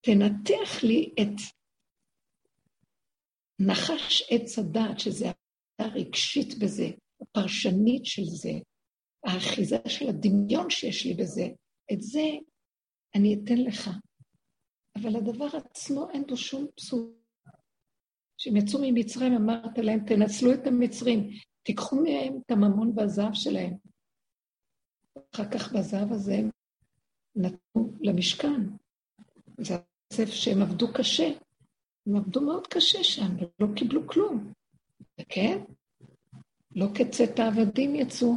תנתח 0.00 0.82
לי 0.82 1.14
את 1.22 1.40
נחש 3.58 4.22
עץ 4.30 4.58
הדעת, 4.58 5.00
שזה 5.00 5.26
הרגשית 5.78 6.58
בזה, 6.58 6.88
הפרשנית 7.20 8.06
של 8.06 8.24
זה, 8.24 8.52
האחיזה 9.24 9.76
של 9.88 10.08
הדמיון 10.08 10.70
שיש 10.70 11.06
לי 11.06 11.14
בזה, 11.14 11.48
את 11.92 12.02
זה 12.02 12.24
אני 13.14 13.34
אתן 13.34 13.58
לך. 13.58 13.90
אבל 14.96 15.16
הדבר 15.16 15.48
עצמו 15.56 16.10
אין 16.10 16.26
בו 16.26 16.36
שום 16.36 16.66
פסול. 16.76 17.12
כשהם 18.38 18.56
יצאו 18.56 18.80
ממצרים, 18.82 19.32
אמרת 19.32 19.78
להם, 19.78 20.00
תנצלו 20.06 20.54
את 20.54 20.66
המצרים, 20.66 21.30
תיקחו 21.62 21.96
מהם 21.96 22.38
את 22.46 22.50
הממון 22.50 22.92
והזהב 22.96 23.34
שלהם. 23.34 23.74
אחר 25.34 25.50
כך 25.50 25.72
בזהב 25.72 26.12
הזה 26.12 26.34
הם 26.34 26.50
נתנו 27.36 27.92
למשכן. 28.00 28.60
זה 29.60 29.74
הכסף 29.74 30.32
שהם 30.32 30.62
עבדו 30.62 30.86
קשה. 30.94 31.28
הם 32.06 32.16
עבדו 32.16 32.40
מאוד 32.40 32.66
קשה 32.66 33.04
שם, 33.04 33.36
ולא 33.36 33.74
קיבלו 33.76 34.08
כלום. 34.08 34.52
וכן, 35.20 35.58
לא 36.76 36.86
כצאת 36.94 37.38
העבדים 37.38 37.94
יצאו. 37.94 38.34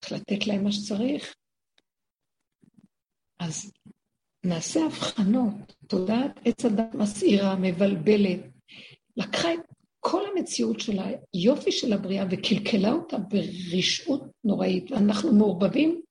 צריך 0.00 0.12
לתת 0.12 0.46
להם 0.46 0.64
מה 0.64 0.72
שצריך. 0.72 1.34
אז 3.44 3.72
נעשה 4.44 4.80
הבחנות. 4.84 5.74
תודעת 5.86 6.40
עץ 6.44 6.64
הדת 6.64 6.94
מסעירה, 6.94 7.56
מבלבלת. 7.56 8.40
לקחה 9.16 9.54
את 9.54 9.60
כל 10.00 10.22
המציאות 10.32 10.80
של 10.80 10.98
היופי 11.34 11.72
של 11.72 11.92
הבריאה 11.92 12.24
וקלקלה 12.30 12.92
אותה 12.92 13.16
ברשעות 13.18 14.22
נוראית. 14.44 14.90
ואנחנו 14.90 15.32
מעורבבים 15.32 16.02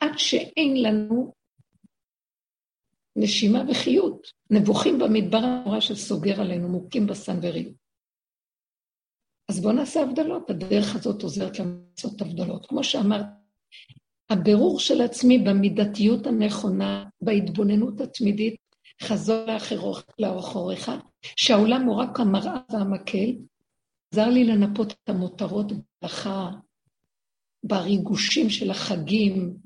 עד 0.00 0.12
שאין 0.16 0.82
לנו 0.82 1.32
נשימה 3.16 3.62
וחיות. 3.70 4.26
נבוכים 4.50 4.98
במדבר 4.98 5.38
הנורא 5.38 5.80
שסוגר 5.80 6.40
עלינו, 6.40 6.68
מוכים 6.68 7.06
בסנוורים. 7.06 7.74
אז 9.48 9.60
בואו 9.60 9.72
נעשה 9.72 10.02
הבדלות. 10.02 10.50
הדרך 10.50 10.96
הזאת 10.96 11.22
עוזרת 11.22 11.58
לנו 11.58 11.80
לעשות 11.96 12.20
הבדלות. 12.20 12.66
כמו 12.66 12.84
שאמרת, 12.84 13.26
הבירור 14.30 14.80
של 14.80 15.00
עצמי 15.00 15.38
במידתיות 15.38 16.26
הנכונה, 16.26 17.04
בהתבוננות 17.20 18.00
התמידית, 18.00 18.56
חזור 19.02 19.46
לאחוריך, 20.18 20.90
שהעולם 21.22 21.82
הוא 21.82 21.96
רק 21.96 22.20
המראה 22.20 22.60
והמקל, 22.72 23.34
עזר 24.12 24.28
לי 24.28 24.44
לנפות 24.44 24.92
את 24.92 25.08
המותרות 25.08 25.72
בהלכה, 26.02 26.50
בריגושים 27.64 28.50
של 28.50 28.70
החגים, 28.70 29.56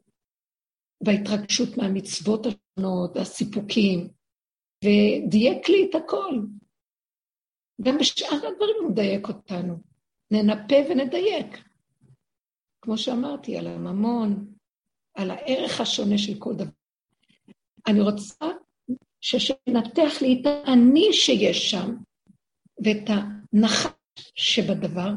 בהתרגשות 1.03 1.77
מהמצוות 1.77 2.47
השונות, 2.47 3.17
הסיפוקים, 3.17 4.09
ודייק 4.85 5.69
לי 5.69 5.87
את 5.91 5.95
הכל. 5.95 6.39
גם 7.83 7.99
בשאר 7.99 8.37
הדברים 8.37 8.77
הוא 8.83 8.91
מדייק 8.91 9.29
אותנו. 9.29 9.75
ננפה 10.31 10.77
ונדייק. 10.91 11.65
כמו 12.83 12.99
שאמרתי, 12.99 13.57
על 13.57 13.67
הממון, 13.67 14.52
על 15.15 15.31
הערך 15.31 15.81
השונה 15.81 16.19
של 16.19 16.39
כל 16.39 16.55
דבר. 16.55 16.71
אני 17.87 18.01
רוצה 18.01 18.47
שינתח 19.21 20.23
לי 20.23 20.41
את 20.41 20.47
האני 20.47 21.13
שיש 21.13 21.71
שם, 21.71 21.97
ואת 22.85 23.09
הנחש 23.09 23.93
שבדבר, 24.35 25.11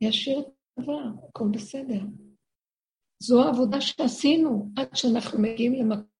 ישאיר 0.00 0.40
את 0.40 0.46
הדבר, 0.78 1.02
הכל 1.28 1.44
בסדר. 1.52 2.00
זו 3.22 3.42
העבודה 3.42 3.80
שעשינו 3.80 4.70
עד 4.76 4.96
שאנחנו 4.96 5.38
מגיעים 5.42 5.72
למקום 5.72 6.18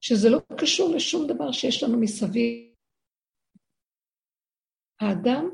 שזה 0.00 0.28
לא 0.30 0.38
קשור 0.60 0.94
לשום 0.94 1.26
דבר 1.26 1.52
שיש 1.52 1.82
לנו 1.82 2.00
מסביב. 2.00 2.74
האדם 5.00 5.44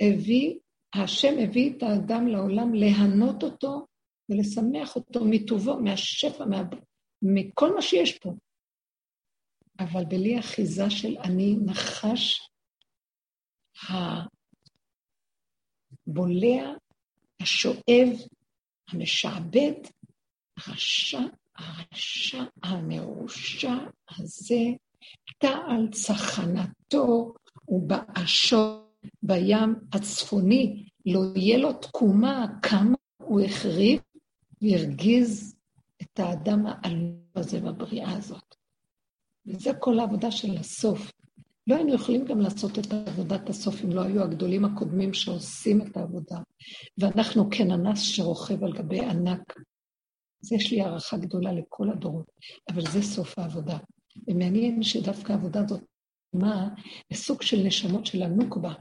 הביא, 0.00 0.58
השם 0.94 1.34
הביא 1.44 1.76
את 1.76 1.82
האדם 1.82 2.26
לעולם 2.26 2.74
להנות 2.74 3.42
אותו 3.42 3.86
ולשמח 4.30 4.96
אותו 4.96 5.20
מטובו, 5.24 5.80
מהשפע, 5.80 6.44
מה... 6.44 6.62
מכל 7.22 7.74
מה 7.74 7.82
שיש 7.82 8.18
פה. 8.18 8.32
אבל 9.78 10.04
בלי 10.04 10.38
אחיזה 10.38 10.90
של 10.90 11.16
אני 11.24 11.56
נחש 11.64 12.48
הבולע, 16.06 16.72
השואב, 17.42 18.08
המשעבד, 18.88 19.72
הרשע, 20.56 21.20
הרשע 21.56 22.44
המרושע 22.62 23.74
הזה, 24.10 24.64
תעל 25.38 25.88
צחנתו 25.92 27.34
ובאשו 27.68 28.80
בים 29.22 29.74
הצפוני, 29.92 30.88
לא 31.06 31.20
יהיה 31.36 31.58
לו 31.58 31.72
תקומה 31.72 32.46
כמה 32.62 32.94
הוא 33.22 33.40
החריב 33.40 34.00
והרגיז 34.62 35.56
את 36.02 36.20
האדם 36.20 36.66
העלוב 36.66 37.14
הזה 37.36 37.60
בבריאה 37.60 38.12
הזאת. 38.12 38.54
וזה 39.46 39.70
כל 39.80 39.98
העבודה 39.98 40.30
של 40.30 40.56
הסוף. 40.56 41.12
לא 41.66 41.74
היינו 41.74 41.94
יכולים 41.94 42.24
גם 42.24 42.40
לעשות 42.40 42.78
את 42.78 42.92
עבודת 42.92 43.48
הסוף 43.48 43.84
אם 43.84 43.90
לא 43.90 44.02
היו 44.02 44.22
הגדולים 44.22 44.64
הקודמים 44.64 45.14
שעושים 45.14 45.82
את 45.82 45.96
העבודה. 45.96 46.38
ואנחנו 46.98 47.50
כננס 47.50 48.00
שרוכב 48.00 48.64
על 48.64 48.72
גבי 48.72 49.00
ענק. 49.00 49.54
אז 50.44 50.52
יש 50.52 50.72
לי 50.72 50.80
הערכה 50.80 51.16
גדולה 51.16 51.52
לכל 51.52 51.90
הדורות, 51.90 52.30
אבל 52.70 52.82
זה 52.90 53.02
סוף 53.02 53.38
העבודה. 53.38 53.78
ומעניין 54.28 54.82
שדווקא 54.82 55.32
העבודה 55.32 55.60
הזאת 55.64 55.80
מה 56.32 56.68
לסוג 57.10 57.42
של 57.42 57.56
נשמות 57.64 58.06
של 58.06 58.22
הנוקבה, 58.22 58.72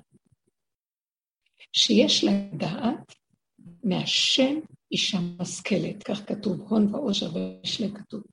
שיש 1.74 2.24
להם 2.24 2.58
דעת 2.58 3.14
מהשם 3.84 4.60
אישה 4.92 5.18
משכלת, 5.42 6.04
כך 6.04 6.28
כתוב, 6.28 6.62
הון 6.62 6.96
ועושר 6.96 7.30
וישלה 7.36 7.88
כתוב. 8.00 8.24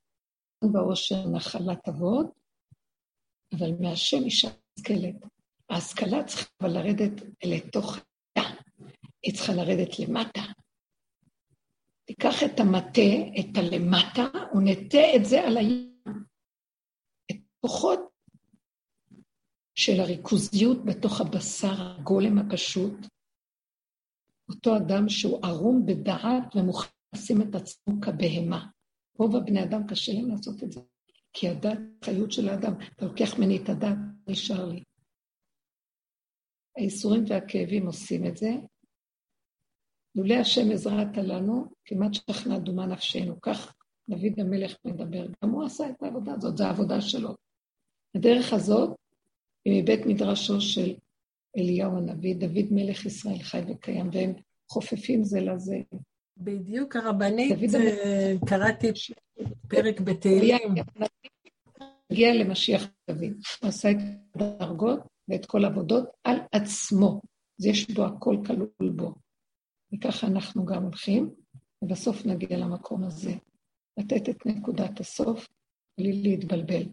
הון 0.59 0.75
ועושר 0.75 1.27
נחלת 1.27 1.87
אבות, 1.87 2.27
אבל 3.53 3.71
מהשם 3.79 4.23
אישה 4.23 4.49
משכלת. 4.79 5.15
ההשכלה 5.69 6.23
צריכה 6.23 6.45
אבל 6.61 6.69
לרדת 6.69 7.23
לתוך 7.45 7.97
הדה, 7.97 8.49
היא 9.23 9.33
צריכה 9.33 9.53
לרדת 9.53 9.99
למטה. 9.99 10.41
תיקח 12.05 12.43
את 12.45 12.59
המטה, 12.59 13.11
את 13.39 13.57
הלמטה, 13.57 14.27
ונטה 14.55 15.15
את 15.15 15.25
זה 15.25 15.47
על 15.47 15.57
הים. 15.57 15.97
את 17.31 17.37
כוחות 17.59 17.99
של 19.75 19.99
הריכוזיות 19.99 20.85
בתוך 20.85 21.21
הבשר 21.21 21.97
הגולם 21.99 22.37
הפשוט, 22.37 22.93
אותו 24.49 24.77
אדם 24.77 25.09
שהוא 25.09 25.39
ערום 25.43 25.85
בדעת 25.85 26.55
ומוכן 26.55 26.89
לשים 27.15 27.41
את 27.41 27.55
עצמו 27.55 27.93
כבהמה. 28.01 28.67
רוב 29.19 29.35
הבני 29.35 29.63
אדם 29.63 29.87
קשה 29.87 30.13
להם 30.13 30.29
לעשות 30.29 30.63
את 30.63 30.71
זה, 30.71 30.81
כי 31.33 31.49
הדת, 31.49 31.79
חיות 32.05 32.31
של 32.31 32.49
האדם, 32.49 32.73
אתה 32.95 33.05
לוקח 33.05 33.37
ממני 33.37 33.57
את 33.63 33.69
הדת, 33.69 33.97
נשאר 34.27 34.65
לי. 34.65 34.83
הייסורים 36.77 37.23
והכאבים 37.27 37.85
עושים 37.85 38.25
את 38.25 38.37
זה. 38.37 38.49
לולא 40.15 40.33
השם 40.33 40.71
עזרת 40.73 41.17
לנו, 41.17 41.65
כמעט 41.85 42.13
שכנה 42.13 42.59
דומה 42.59 42.85
נפשנו. 42.85 43.41
כך 43.41 43.73
דוד 44.09 44.39
המלך 44.39 44.75
מדבר. 44.85 45.27
גם 45.43 45.49
הוא 45.49 45.63
עשה 45.65 45.89
את 45.89 46.03
העבודה 46.03 46.33
הזאת, 46.33 46.57
זו 46.57 46.63
העבודה 46.63 47.01
שלו. 47.01 47.35
הדרך 48.15 48.53
הזאת 48.53 48.95
היא 49.65 49.83
מבית 49.83 49.99
מדרשו 50.05 50.61
של 50.61 50.95
אליהו 51.57 51.97
הנביא, 51.97 52.35
דוד 52.35 52.65
מלך 52.71 53.05
ישראל 53.05 53.39
חי 53.39 53.61
וקיים, 53.67 54.09
והם 54.13 54.33
חופפים 54.69 55.23
זה 55.23 55.41
לזה. 55.41 55.77
בדיוק, 56.37 56.95
הרבנית, 56.95 57.75
אה, 57.75 58.33
קראתי 58.45 58.87
פרק 59.67 59.99
בתהילים. 59.99 60.75
הגיע 62.11 62.33
למשיח 62.33 62.87
דוד, 63.09 63.33
הוא 63.61 63.69
עשה 63.69 63.91
את 63.91 63.97
הדרגות 64.35 64.99
ואת 65.27 65.45
כל 65.45 65.65
העבודות 65.65 66.05
על 66.23 66.37
עצמו. 66.51 67.21
אז 67.59 67.65
יש 67.65 67.91
בו 67.91 68.05
הכל 68.05 68.37
כלול 68.47 68.91
בו. 68.95 69.15
וככה 69.93 70.27
אנחנו 70.27 70.65
גם 70.65 70.83
הולכים, 70.83 71.29
ובסוף 71.81 72.25
נגיע 72.25 72.57
למקום 72.57 73.03
הזה. 73.03 73.33
לתת 73.99 74.29
את 74.29 74.45
נקודת 74.45 74.99
הסוף 74.99 75.47
בלי 75.99 76.21
להתבלבל. 76.21 76.83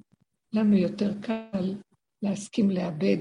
לנו 0.52 0.76
יותר 0.76 1.20
קל 1.20 1.74
להסכים 2.22 2.70
לאבד 2.70 3.16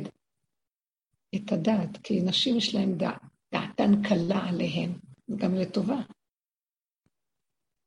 את 1.35 1.51
הדעת, 1.51 1.97
כי 1.97 2.21
נשים 2.21 2.57
יש 2.57 2.75
להן 2.75 2.97
דעת, 2.97 3.21
דעתן 3.53 4.03
קלה 4.03 4.49
עליהן, 4.49 4.91
וגם 5.29 5.55
לטובה. 5.55 6.01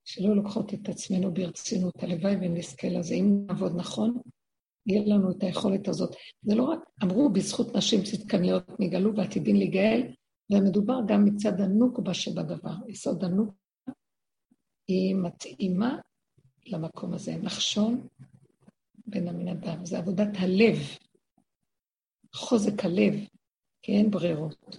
שלא 0.05 0.37
לוקחות 0.37 0.75
את 0.75 0.89
עצמנו 0.89 1.35
ברצינות, 1.35 2.03
הלוואי 2.03 2.37
ונזכה 2.37 2.89
לזה. 2.89 3.15
אם 3.15 3.47
נעבוד 3.47 3.73
נכון, 3.77 4.21
יהיה 4.87 5.03
לנו 5.07 5.31
את 5.31 5.43
היכולת 5.43 5.89
הזאת. 5.89 6.17
זה 6.43 6.55
לא 6.55 6.63
רק, 6.63 6.79
אמרו, 7.03 7.33
בזכות 7.33 7.77
נשים 7.77 8.03
צדקניות 8.03 8.81
נגאלו 8.81 9.17
ועתידין 9.17 9.57
להיגאל, 9.57 10.03
ומדובר 10.53 10.99
גם 11.09 11.25
מצד 11.25 11.61
הנוקבה 11.61 12.15
שבדבר. 12.15 12.75
יסוד 12.89 13.25
הנוקבה 13.25 13.93
היא 14.89 15.17
מתאימה 15.17 15.99
למקום 16.67 17.15
הזה. 17.15 17.37
נחשון 17.37 18.09
בין 19.07 19.29
המין 19.29 19.49
אדם, 19.49 19.85
זה 19.85 19.99
עבודת 19.99 20.29
הלב, 20.39 20.77
חוזק 22.35 22.85
הלב, 22.85 23.15
כי 23.87 23.93
אין 23.93 24.11
ברירות. 24.11 24.77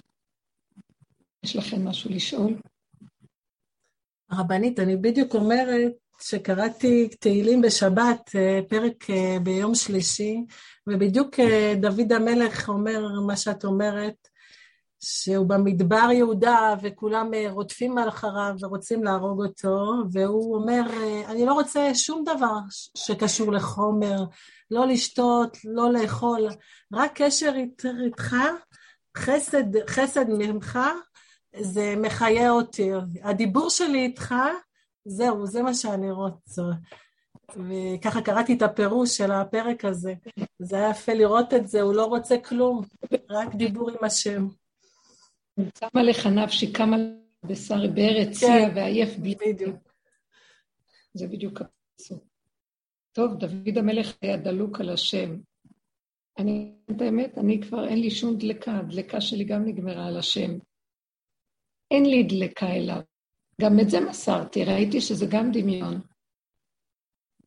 יש 1.44 1.56
לכם 1.56 1.88
משהו 1.88 2.12
לשאול? 2.12 2.54
הרבנית, 4.30 4.80
אני 4.80 4.98
בדיוק 4.98 5.36
אומרת 5.36 5.92
שקראתי 6.22 7.10
תהילים 7.20 7.62
בשבת, 7.62 8.32
אה, 8.36 8.60
פרק 8.70 9.10
אה, 9.10 9.38
ביום 9.44 9.76
שלישי, 9.76 10.38
ובדיוק 10.88 11.40
אה, 11.40 11.74
דוד 11.82 12.12
המלך 12.12 12.70
אומר 12.70 13.02
מה 13.28 13.38
שאת 13.38 13.66
אומרת, 13.66 14.28
שהוא 15.00 15.46
במדבר 15.50 16.10
יהודה 16.14 16.76
וכולם 16.82 17.32
רודפים 17.50 17.98
אחריו 17.98 18.56
ורוצים 18.62 19.04
להרוג 19.04 19.46
אותו, 19.46 19.94
והוא 20.12 20.56
אומר, 20.56 20.82
אני 21.28 21.46
לא 21.46 21.54
רוצה 21.54 21.96
שום 21.96 22.24
דבר 22.24 22.58
שקשור 22.98 23.52
לחומר, 23.52 24.24
לא 24.72 24.88
לשתות, 24.88 25.58
לא 25.64 25.92
לאכול, 25.92 26.48
רק 26.94 27.12
קשר 27.16 27.54
איתך, 28.06 28.36
חסד, 29.18 29.90
חסד 29.90 30.26
ממך, 30.30 30.80
זה 31.60 31.96
מחיה 31.98 32.52
אותי. 32.52 32.90
הדיבור 33.24 33.70
שלי 33.70 34.00
איתך, 34.06 34.36
זהו, 35.06 35.46
זה 35.46 35.62
מה 35.62 35.74
שאני 35.74 36.12
רוצה. 36.12 36.62
וככה 37.56 38.22
קראתי 38.22 38.54
את 38.54 38.62
הפירוש 38.62 39.18
של 39.18 39.32
הפרק 39.32 39.86
הזה. 39.86 40.14
זה 40.60 40.76
היה 40.76 40.90
יפה 40.90 41.14
לראות 41.14 41.54
את 41.54 41.68
זה, 41.68 41.82
הוא 41.82 41.94
לא 41.94 42.06
רוצה 42.06 42.38
כלום, 42.38 42.82
רק 43.30 43.56
דיבור 43.56 43.90
עם 43.90 44.04
השם. 44.04 44.48
שמה 45.80 46.04
לך 46.04 46.26
נפשי, 46.28 46.74
כמה 46.74 46.98
בשר 47.44 47.88
בארץ 47.88 48.40
כן, 48.40 48.72
ועייף 48.76 49.18
בלי... 49.18 49.36
בדיוק. 49.36 49.94
זה 51.14 51.28
בדיוק 51.28 51.62
הפסוק. 51.62 52.24
טוב, 53.12 53.34
דוד 53.34 53.78
המלך 53.78 54.14
היה 54.22 54.38
דלוק 54.38 54.80
על 54.80 54.90
השם. 54.90 55.38
אני, 56.38 56.72
את 56.92 57.02
האמת, 57.02 57.38
אני 57.38 57.62
כבר 57.62 57.88
אין 57.88 58.00
לי 58.00 58.12
שום 58.12 58.38
דלקה, 58.38 58.78
הדלקה 58.78 59.22
שלי 59.22 59.44
גם 59.44 59.66
נגמרה 59.66 60.08
על 60.08 60.18
השם. 60.18 60.52
אין 61.92 62.06
לי 62.06 62.24
דלקה 62.24 62.68
אליו. 62.68 63.02
גם 63.62 63.80
את 63.80 63.90
זה 63.90 64.00
מסרתי, 64.10 64.64
ראיתי 64.66 65.02
שזה 65.02 65.26
גם 65.32 65.52
דמיון. 65.54 66.02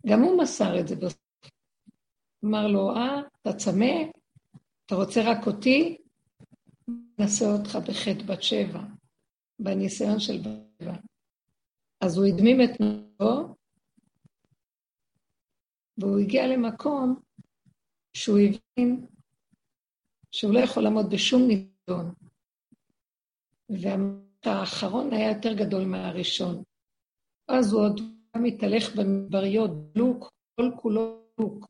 גם 0.06 0.22
הוא 0.22 0.42
מסר 0.42 0.80
את 0.80 0.88
זה 0.88 0.96
בסוף. 0.96 1.20
אמר 2.44 2.66
לו, 2.66 2.90
אה, 2.96 3.20
אתה 3.42 3.52
צמא? 3.52 3.94
אתה 4.86 4.94
רוצה 4.94 5.20
רק 5.24 5.46
אותי? 5.46 5.98
נעשה 7.18 7.44
אותך 7.44 7.76
בחטא 7.76 8.24
בת 8.26 8.42
שבע, 8.42 8.80
בניסיון 9.58 10.20
של 10.20 10.38
בת 10.38 10.82
שבע. 10.82 10.94
אז 12.00 12.18
הוא 12.18 12.26
הדמים 12.26 12.60
את 12.60 12.70
נפשו, 12.80 13.54
והוא 15.98 16.18
הגיע 16.18 16.46
למקום 16.46 17.20
שהוא 18.12 18.38
הבין 18.38 19.06
שהוא 20.32 20.54
לא 20.54 20.58
יכול 20.58 20.82
לעמוד 20.82 21.10
בשום 21.10 21.42
ניסיון. 21.48 22.14
והאחרון 24.44 25.12
היה 25.12 25.28
יותר 25.28 25.52
גדול 25.52 25.84
מהראשון. 25.84 26.62
אז 27.48 27.72
הוא 27.72 27.82
עוד 27.82 28.00
מתהלך 28.36 28.96
במדבריות, 28.96 29.70
לוק, 29.94 30.32
כל 30.56 30.70
כולו 30.76 31.22
לוק. 31.38 31.66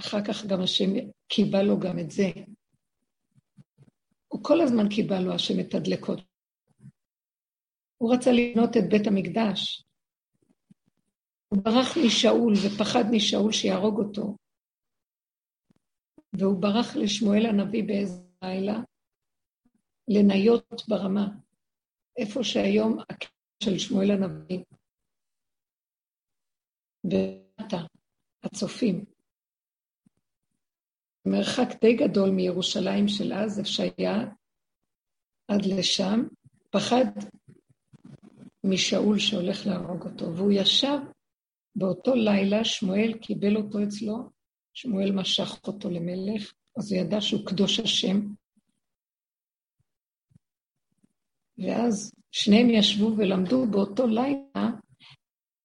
אחר 0.00 0.24
כך 0.24 0.46
גם 0.46 0.60
השם 0.62 0.90
קיבל 1.28 1.62
לו 1.62 1.80
גם 1.80 1.98
את 1.98 2.10
זה. 2.10 2.30
הוא 4.28 4.44
כל 4.44 4.60
הזמן 4.60 4.88
קיבל 4.88 5.20
לו 5.20 5.34
השם 5.34 5.60
את 5.60 5.74
הדלקות. 5.74 6.20
הוא 7.98 8.14
רצה 8.14 8.30
לבנות 8.32 8.76
את 8.76 8.88
בית 8.88 9.06
המקדש. 9.06 9.84
הוא 11.48 11.62
ברח 11.62 11.96
משאול 12.06 12.52
ופחד 12.52 13.04
משאול 13.10 13.52
שיהרוג 13.52 13.98
אותו. 13.98 14.36
והוא 16.32 16.62
ברח 16.62 16.96
לשמואל 16.96 17.46
הנביא 17.46 17.84
באיזה 17.84 18.22
לילה, 18.42 18.76
לניות 20.08 20.82
ברמה, 20.88 21.28
איפה 22.16 22.44
שהיום 22.44 22.98
הקטע 22.98 23.28
של 23.62 23.78
שמואל 23.78 24.10
הנביא, 24.10 24.64
ומטה, 27.04 27.86
הצופים. 28.42 29.04
מרחק 31.26 31.80
די 31.80 31.96
גדול 31.96 32.30
מירושלים 32.30 33.08
של 33.08 33.32
אז, 33.32 33.58
איפה 33.58 33.70
שהיה 33.70 34.14
עד 35.48 35.60
לשם, 35.66 36.20
פחד 36.70 37.04
משאול 38.64 39.18
שהולך 39.18 39.66
להרוג 39.66 40.02
אותו, 40.02 40.36
והוא 40.36 40.52
ישב 40.52 40.98
באותו 41.76 42.14
לילה, 42.14 42.64
שמואל 42.64 43.18
קיבל 43.18 43.56
אותו 43.56 43.78
אצלו, 43.84 44.30
שמואל 44.76 45.12
משך 45.12 45.66
אותו 45.66 45.90
למלך, 45.90 46.52
אז 46.76 46.92
הוא 46.92 47.00
ידע 47.00 47.20
שהוא 47.20 47.46
קדוש 47.46 47.80
השם. 47.80 48.20
ואז 51.58 52.12
שניהם 52.32 52.70
ישבו 52.70 53.16
ולמדו 53.16 53.66
באותו 53.70 54.06
לילה, 54.06 54.70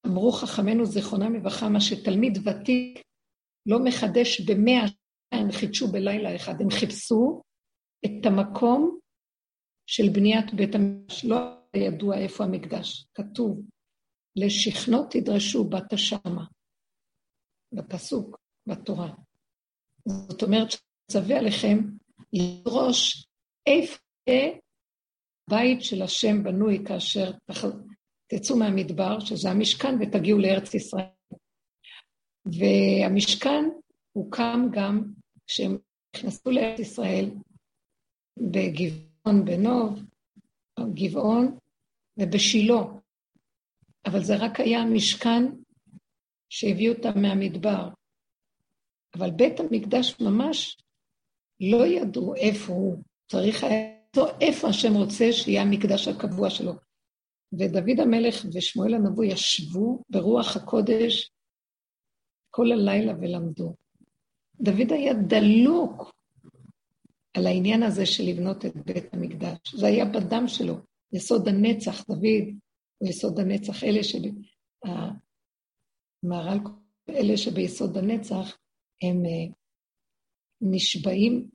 אמרו 0.08 0.32
חכמינו 0.32 0.86
זיכרונם 0.86 1.36
לברכה, 1.36 1.70
מה 1.70 1.82
שתלמיד 1.82 2.38
ותיק 2.38 3.04
לא 3.66 3.80
מחדש 3.84 4.42
במאה 4.42 4.88
שנה, 4.88 5.42
הם 5.42 5.52
חידשו 5.52 5.92
בלילה 5.92 6.36
אחד, 6.36 6.62
הם 6.62 6.70
חיפשו 6.70 7.42
את 8.06 8.26
המקום 8.26 9.00
של 9.88 10.04
בניית 10.14 10.54
בית 10.54 10.76
המקדש, 10.76 11.26
לא 11.26 11.38
ידוע 11.76 12.18
איפה 12.18 12.44
המקדש, 12.44 13.06
כתוב, 13.14 13.62
לשכנות 14.36 15.06
תדרשו 15.12 15.70
בת 15.70 15.94
השמה, 15.94 16.46
בפסוק, 17.74 18.42
בתורה. 18.68 19.14
זאת 20.06 20.44
אומרת, 20.44 20.68
צווה 21.12 21.40
עליכם 21.40 21.80
לדרוש 22.34 23.28
איפה 23.68 23.98
בית 25.50 25.82
של 25.82 26.02
השם 26.02 26.44
בנוי 26.44 26.84
כאשר 26.86 27.32
תצאו 28.28 28.58
מהמדבר, 28.58 29.20
שזה 29.20 29.50
המשכן, 29.50 29.96
ותגיעו 30.02 30.40
לארץ 30.40 30.74
ישראל. 30.74 31.06
והמשכן 32.46 33.64
הוקם 34.12 34.68
גם 34.72 35.04
כשהם 35.48 35.78
נכנסו 36.16 36.52
לארץ 36.52 36.80
ישראל 36.80 37.32
בגבעון 38.38 39.46
בנוב, 39.46 40.00
גבעון, 40.94 41.58
ובשילה. 42.18 42.82
אבל 44.06 44.24
זה 44.24 44.36
רק 44.36 44.60
היה 44.60 44.86
משכן 44.86 45.44
שהביא 46.50 46.90
אותם 46.90 47.22
מהמדבר. 47.22 47.90
אבל 49.16 49.32
בית 49.32 49.60
המקדש 49.60 50.20
ממש 50.22 50.78
לא 51.60 51.86
ידעו 51.86 52.36
איפה 52.36 52.74
הוא. 52.74 53.04
צריך 53.32 53.64
היה 53.64 53.92
איפה 54.42 54.68
השם 54.68 54.94
רוצה 54.94 55.32
שיהיה 55.32 55.62
המקדש 55.62 56.08
הקבוע 56.08 56.50
שלו. 56.50 56.74
ודוד 57.54 58.00
המלך 58.00 58.46
ושמואל 58.54 58.94
הנבוא 58.94 59.24
ישבו 59.24 60.04
ברוח 60.10 60.58
הקודש 60.58 61.32
כל 62.50 62.72
הלילה 62.72 63.14
ולמדו. 63.22 63.76
דוד 64.62 64.92
היה 64.92 65.14
דלוק 65.14 66.14
על 67.34 67.48
העניין 67.48 67.84
הזה 67.84 68.06
של 68.06 68.24
לבנות 68.24 68.66
את 68.66 68.76
בית 68.76 69.14
המקדש. 69.14 69.76
זה 69.76 69.88
היה 69.88 70.06
בדם 70.06 70.44
שלו, 70.48 70.76
יסוד 71.14 71.48
הנצח, 71.48 72.08
דוד 72.08 72.24
הוא 72.98 73.10
יסוד 73.10 73.40
הנצח. 73.40 73.84
אלה 73.84 74.04
ש... 74.04 74.16
המהר"ל, 76.24 76.60
אלה 77.10 77.38
שביסוד 77.38 77.98
הנצח, 77.98 78.58
הם 79.02 79.26
אה, 79.26 79.54
נשבעים 80.62 81.50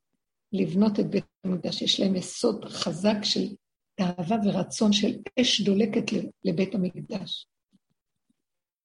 לבנות 0.53 1.01
את 1.01 1.11
בית 1.11 1.25
המקדש. 1.45 1.83
יש 1.83 2.01
להם 2.01 2.17
יסוד 2.17 2.65
חזק 2.65 3.17
של 3.23 3.55
תאווה 3.95 4.37
ורצון 4.45 4.93
של 4.93 5.19
אש 5.41 5.61
דולקת 5.61 6.05
לבית 6.45 6.75
המקדש. 6.75 7.47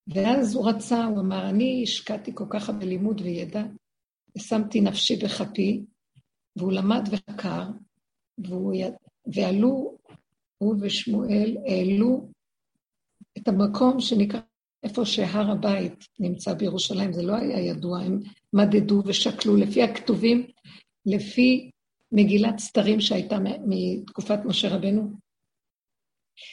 ואז 0.08 0.56
הוא 0.56 0.70
רצה, 0.70 1.06
הוא 1.06 1.20
אמר, 1.20 1.50
אני 1.50 1.84
השקעתי 1.84 2.32
כל 2.34 2.46
כך 2.50 2.70
הרבה 2.70 2.86
לימוד 2.86 3.22
וידע, 3.22 3.64
ושמתי 4.38 4.82
נפשי 4.82 5.16
בכפי, 5.16 5.86
והוא 6.56 6.72
למד 6.72 7.04
וחקר, 7.12 7.64
והוא 8.38 8.74
יד... 8.74 8.94
ועלו, 9.36 9.98
הוא 10.58 10.76
ושמואל 10.82 11.58
העלו 11.68 12.30
את 13.38 13.48
המקום 13.48 14.00
שנקרא 14.00 14.40
איפה 14.84 15.06
שהר 15.06 15.52
הבית 15.52 16.06
נמצא 16.20 16.54
בירושלים, 16.54 17.14
זה 17.14 17.24
לא 17.24 17.36
היה 17.36 17.60
ידוע, 17.60 18.00
הם 18.00 18.20
מדדו 18.54 19.04
ושקלו 19.06 19.56
לפי 19.56 19.84
הכתובים, 19.84 20.48
לפי 21.06 21.72
מגילת 22.12 22.60
סתרים 22.60 23.02
שהייתה 23.02 23.38
מתקופת 23.68 24.40
משה 24.46 24.76
רבנו, 24.76 25.12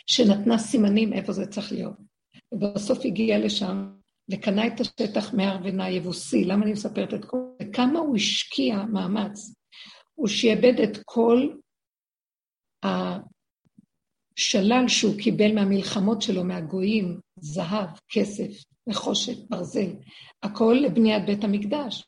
שנתנה 0.06 0.58
סימנים 0.58 1.12
איפה 1.12 1.32
זה 1.32 1.46
צריך 1.46 1.72
להיות. 1.72 1.96
ובסוף 2.52 2.98
הגיע 3.04 3.38
לשם 3.38 3.92
וקנה 4.30 4.66
את 4.66 4.80
השטח 4.80 5.34
מהר 5.34 5.58
ונע 5.64 5.90
יבוסי. 5.90 6.44
למה 6.44 6.64
אני 6.64 6.72
מספרת 6.72 7.14
את 7.14 7.24
כל 7.24 7.38
זה? 7.62 7.68
כמה 7.72 7.98
הוא 7.98 8.16
השקיע 8.16 8.82
מאמץ. 8.82 9.54
הוא 10.14 10.28
שיעבד 10.28 10.80
את 10.80 10.98
כל 11.04 11.48
השלל 14.38 14.84
שהוא 14.88 15.18
קיבל 15.18 15.54
מהמלחמות 15.54 16.22
שלו, 16.22 16.44
מהגויים, 16.44 17.20
זהב, 17.40 17.88
כסף, 18.08 18.64
נחושת, 18.86 19.48
ברזל, 19.48 19.90
הכל 20.42 20.76
לבניית 20.82 21.26
בית 21.26 21.44
המקדש. 21.44 22.04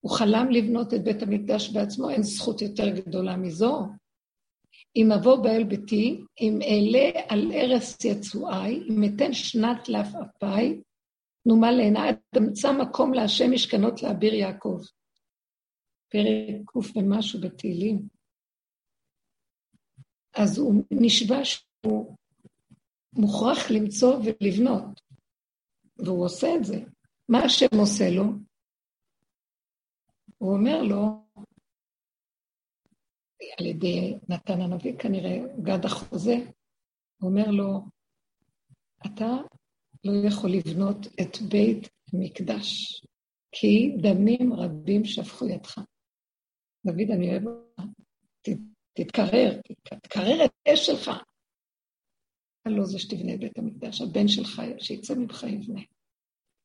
הוא 0.00 0.12
חלם 0.12 0.50
לבנות 0.50 0.94
את 0.94 1.04
בית 1.04 1.22
המקדש 1.22 1.68
בעצמו, 1.68 2.10
אין 2.10 2.22
זכות 2.22 2.62
יותר 2.62 2.88
גדולה 2.88 3.36
מזו. 3.36 3.86
אם 4.96 5.12
אבוא 5.12 5.42
באל 5.42 5.64
ביתי, 5.64 6.20
אם 6.40 6.58
אעלה 6.62 7.20
על 7.28 7.52
ערש 7.54 8.04
יצואי, 8.04 8.82
אם 8.88 9.04
אתן 9.04 9.32
שנת 9.32 9.88
לעפעפי, 9.88 10.80
נומה 11.46 11.72
לעינה, 11.72 12.06
אמצא 12.36 12.72
מקום 12.72 13.14
להשם 13.14 13.52
משכנות 13.52 14.02
לאביר 14.02 14.34
יעקב. 14.34 14.80
פרק 16.08 16.60
ק' 16.66 16.96
ומשהו 16.96 17.40
בתהילים. 17.40 18.11
אז 20.34 20.58
הוא 20.58 20.84
נשבע 20.90 21.44
שהוא 21.44 22.16
מוכרח 23.12 23.70
למצוא 23.70 24.16
ולבנות, 24.16 25.00
והוא 25.96 26.24
עושה 26.24 26.46
את 26.56 26.64
זה. 26.64 26.80
מה 27.28 27.38
השם 27.38 27.78
עושה 27.80 28.10
לו? 28.10 28.24
הוא 30.38 30.52
אומר 30.52 30.82
לו, 30.82 31.22
על 33.58 33.66
ידי 33.66 34.18
נתן 34.28 34.60
הנביא 34.60 34.98
כנראה, 34.98 35.38
גד 35.62 35.84
החוזה, 35.84 36.36
הוא 37.20 37.30
אומר 37.30 37.50
לו, 37.50 37.80
אתה 39.06 39.30
לא 40.04 40.12
יכול 40.28 40.50
לבנות 40.50 40.96
את 41.06 41.36
בית 41.50 41.88
מקדש, 42.12 43.00
כי 43.52 43.96
דמים 44.02 44.52
רבים 44.52 45.04
שפכו 45.04 45.48
ידך. 45.48 45.78
דוד, 46.86 47.10
אני 47.14 47.30
אוהב 47.30 47.46
אותך, 47.46 47.82
תתקרר, 48.92 49.60
תתקרר 49.82 50.44
את 50.44 50.50
האש 50.66 50.86
שלך. 50.86 51.10
לא 52.66 52.84
זה 52.84 52.98
שתבנה 52.98 53.36
בית 53.36 53.58
המקדש, 53.58 54.00
הבן 54.00 54.28
שלך, 54.28 54.62
שיצא 54.78 55.14
ממך 55.14 55.42
יבנה. 55.42 55.80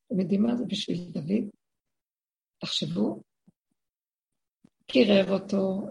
אתם 0.06 0.20
יודעים 0.20 0.42
מה 0.42 0.56
זה 0.56 0.64
בשביל 0.64 0.98
דוד? 1.10 1.50
תחשבו, 2.60 3.22
קירר 4.86 5.32
אותו, 5.32 5.88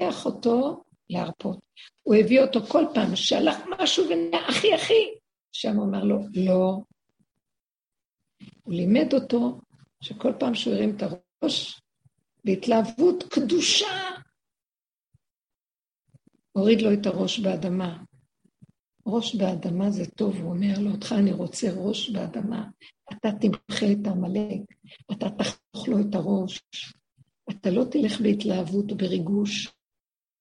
הכריח 0.00 0.26
אותו 0.26 0.84
להרפות. 1.10 1.58
הוא 2.02 2.14
הביא 2.14 2.40
אותו 2.40 2.60
כל 2.60 2.84
פעם 2.94 3.16
שהלך 3.16 3.56
משהו 3.78 4.04
ונהיה 4.04 4.48
אחי 4.50 4.74
אחי, 4.74 5.04
שם 5.52 5.76
הוא 5.76 5.88
אמר 5.88 6.04
לו, 6.04 6.16
לא. 6.34 6.82
הוא 8.62 8.74
לימד 8.74 9.14
אותו 9.14 9.60
שכל 10.00 10.32
פעם 10.40 10.54
שהוא 10.54 10.74
הרים 10.74 10.96
את 10.96 11.02
הראש, 11.02 11.80
בהתלהבות 12.44 13.24
קדושה, 13.30 14.19
הוריד 16.60 16.82
לו 16.82 16.92
את 16.92 17.06
הראש 17.06 17.38
באדמה. 17.38 18.02
ראש 19.06 19.34
באדמה 19.34 19.90
זה 19.90 20.06
טוב, 20.06 20.36
הוא 20.36 20.50
אומר 20.50 20.78
לו, 20.78 20.90
אותך 20.90 21.14
אני 21.18 21.32
רוצה 21.32 21.72
ראש 21.76 22.10
באדמה. 22.10 22.68
אתה 23.12 23.28
תמחה 23.32 23.92
את 23.92 24.06
עמלק, 24.06 24.60
אתה 25.12 25.30
תחתוך 25.30 25.88
לו 25.88 26.00
את 26.00 26.14
הראש. 26.14 26.62
אתה 27.50 27.70
לא 27.70 27.84
תלך 27.90 28.20
בהתלהבות 28.20 28.92
ובריגוש, 28.92 29.68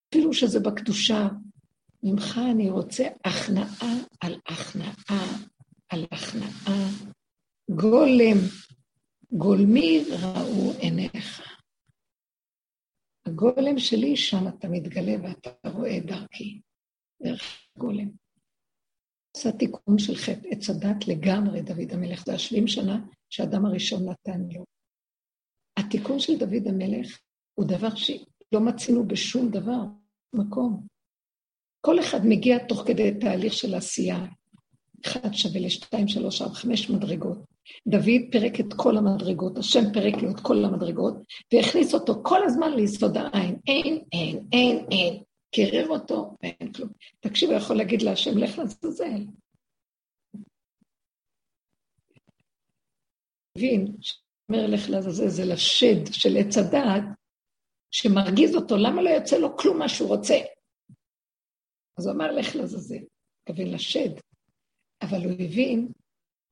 אפילו 0.10 0.34
שזה 0.34 0.60
בקדושה. 0.60 1.28
ממך 2.04 2.40
אני 2.52 2.70
רוצה 2.70 3.08
הכנעה 3.26 3.94
על 4.22 4.36
הכנעה 4.48 5.38
על 5.90 6.06
הכנעה. 6.12 6.90
גולם, 7.72 8.38
גולמי 9.32 10.04
ראו 10.10 10.74
עיניך. 10.80 11.59
הגולם 13.30 13.80
שלי, 13.80 14.16
שם 14.16 14.48
אתה 14.48 14.68
מתגלה 14.68 15.16
ואתה 15.24 15.70
רואה 15.70 16.00
דרכי, 16.00 16.62
דרך 17.24 17.42
הגולם. 17.76 18.10
עשה 19.38 19.52
תיקון 19.52 20.00
של 20.00 20.16
חטא 20.16 20.48
עץ 20.48 20.70
הדת 20.70 21.08
לגמרי, 21.08 21.62
דוד 21.62 21.92
המלך. 21.92 22.26
זה 22.26 22.34
השבעים 22.34 22.68
שנה 22.68 23.06
שהאדם 23.30 23.66
הראשון 23.66 24.10
נתן 24.10 24.42
לו. 24.52 24.66
התיקון 25.80 26.20
של 26.20 26.38
דוד 26.40 26.68
המלך 26.68 27.20
הוא 27.56 27.66
דבר 27.68 27.96
שלא 27.96 28.60
מצינו 28.66 29.08
בשום 29.08 29.50
דבר, 29.50 29.82
מקום. 30.34 30.88
כל 31.82 32.00
אחד 32.00 32.20
מגיע 32.24 32.68
תוך 32.68 32.84
כדי 32.88 33.20
תהליך 33.20 33.54
של 33.54 33.76
עשייה. 33.76 34.26
אחד 35.06 35.34
שווה 35.34 35.60
לשתיים, 35.60 36.08
שלוש, 36.08 36.42
ארבע, 36.42 36.54
חמש 36.54 36.90
מדרגות. 36.90 37.38
דוד 37.88 38.22
פירק 38.32 38.60
את 38.60 38.74
כל 38.76 38.98
המדרגות, 38.98 39.58
השם 39.58 39.94
פירק 39.94 40.22
לו 40.22 40.32
את 40.32 40.40
כל 40.40 40.66
המדרגות, 40.66 41.14
והכניס 41.54 41.94
אותו 41.94 42.22
כל 42.24 42.44
הזמן 42.44 42.74
ליסוד 42.74 43.18
העין. 43.18 43.60
אין, 43.68 44.04
אין, 44.14 44.40
אין, 44.52 44.86
אין. 44.92 45.24
קירר 45.52 45.88
אותו, 45.88 46.38
ואין 46.44 46.74
כלום. 46.74 46.90
תקשיב, 47.20 47.50
הוא 47.50 47.58
יכול 47.58 47.76
להגיד 47.76 48.02
להשם, 48.02 48.38
לך 48.38 48.58
לעזאזל. 48.58 49.26
מבין, 53.58 53.96
שאומר 54.02 54.68
לך 54.68 54.90
לעזאזל, 54.90 55.28
זה 55.28 55.46
לשד 55.46 56.14
של 56.14 56.38
עץ 56.38 56.58
הדעת, 56.58 57.04
שמרגיז 57.92 58.56
אותו, 58.56 58.78
למה 58.78 59.02
לא 59.02 59.10
יוצא 59.10 59.38
לו 59.38 59.58
כלום 59.58 59.80
מה 59.80 59.90
שהוא 59.90 60.08
רוצה? 60.08 60.36
אז 61.98 62.08
הוא 62.08 62.16
אמר, 62.16 62.32
לך 62.32 62.56
לעזאזל, 62.56 63.04
מתכוון 63.50 63.68
לשד. 63.68 64.29
אבל 65.02 65.24
הוא 65.24 65.32
הבין 65.32 65.92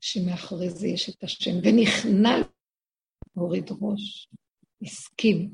שמאחורי 0.02 0.70
זה 0.70 0.88
יש 0.88 1.10
את 1.10 1.24
השם, 1.24 1.52
ונכנע, 1.64 2.36
הוריד 3.34 3.70
ראש, 3.82 4.30
הסכים, 4.82 5.54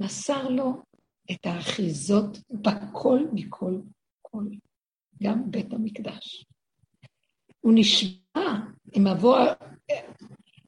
מסר 0.00 0.48
לו 0.48 0.82
את 1.30 1.46
האחיזות 1.46 2.38
בכל 2.50 3.20
מכל 3.32 3.80
כל, 4.22 4.44
גם 5.22 5.50
בית 5.50 5.72
המקדש. 5.72 6.46
הוא 7.60 7.72
נשבע, 7.74 8.40
אם 8.96 9.06
אבוא, 9.06 9.38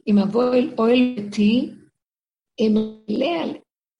אם 0.06 0.18
אבוא 0.18 0.54
אל 0.54 0.74
אוהל 0.78 1.14
ביתי, 1.16 1.70
אמלא 2.60 3.42
על 3.42 3.50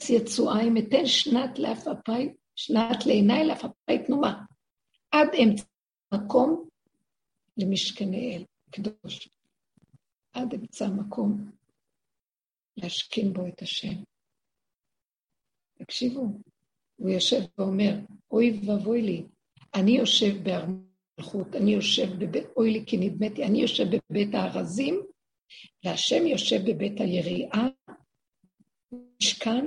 עץ 0.01 0.11
יצואי, 0.11 0.69
אתן 0.79 1.07
שנת 1.07 1.59
לעפפי, 1.59 2.33
שנת 2.57 3.07
לעיניי 3.07 3.45
לעפפי 3.45 3.99
תנומה, 4.07 4.45
עד 5.11 5.29
אמצע 5.43 5.65
מקום 6.15 6.70
למשכני 7.61 8.37
אל 8.37 8.45
קדוש, 8.71 9.29
עד 10.33 10.55
אמצע 10.55 10.89
מקום 10.89 11.51
להשכין 12.77 13.33
בו 13.33 13.47
את 13.47 13.63
השם. 13.63 14.03
תקשיבו, 15.79 16.27
הוא 16.97 17.11
יושב 17.11 17.41
ואומר, 17.59 17.95
אוי 18.31 18.61
ואבוי 18.67 19.03
לי, 19.03 19.25
אני 19.75 19.91
יושב 19.91 20.43
בארמלכות, 20.43 21.57
אני 21.57 21.71
יושב 21.71 22.19
בבית, 22.19 22.45
אוי 22.57 22.71
לי 22.71 22.85
כי 22.87 22.97
נדמתי, 22.97 23.45
אני 23.45 23.63
יושב 23.63 23.85
בבית 23.85 24.35
הארזים, 24.35 25.01
והשם 25.85 26.27
יושב 26.27 26.61
בבית 26.71 27.01
היריעה, 27.01 27.69
משכן, 29.23 29.67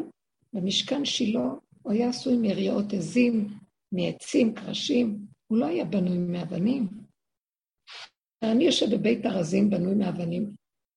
במשכן 0.54 1.06
שילה, 1.06 1.50
הוא 1.82 1.94
היה 1.94 2.10
עשוי 2.10 2.38
מיריעות 2.38 2.94
עזים, 2.94 3.48
מעצים, 3.92 4.56
קרשים, 4.56 5.26
הוא 5.48 5.58
לא 5.58 5.66
היה 5.66 5.86
בנוי 5.86 6.18
מאבנים. 6.18 7.03
אני 8.52 8.64
יושב 8.64 8.86
בבית 8.96 9.26
ארזים 9.26 9.70
בנוי 9.70 9.96
מאבנים, 9.96 10.56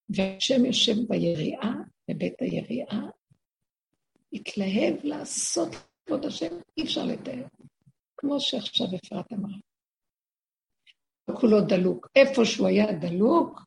והשם 0.09 0.65
יושב 0.65 0.95
ביריעה, 1.09 1.73
בבית 2.11 2.35
היריעה, 2.41 3.11
התלהב 4.33 5.05
לעשות 5.05 5.69
כבוד 6.07 6.25
השם, 6.25 6.55
אי 6.77 6.83
אפשר 6.85 7.05
לתאר. 7.05 7.47
כמו 8.17 8.41
שעכשיו 8.41 8.87
אפרת 8.87 9.33
אמרה. 9.33 9.57
כולו 11.41 11.61
דלוק. 11.61 12.09
איפה 12.17 12.45
שהוא 12.45 12.67
היה 12.67 12.87
דלוק, 12.93 13.61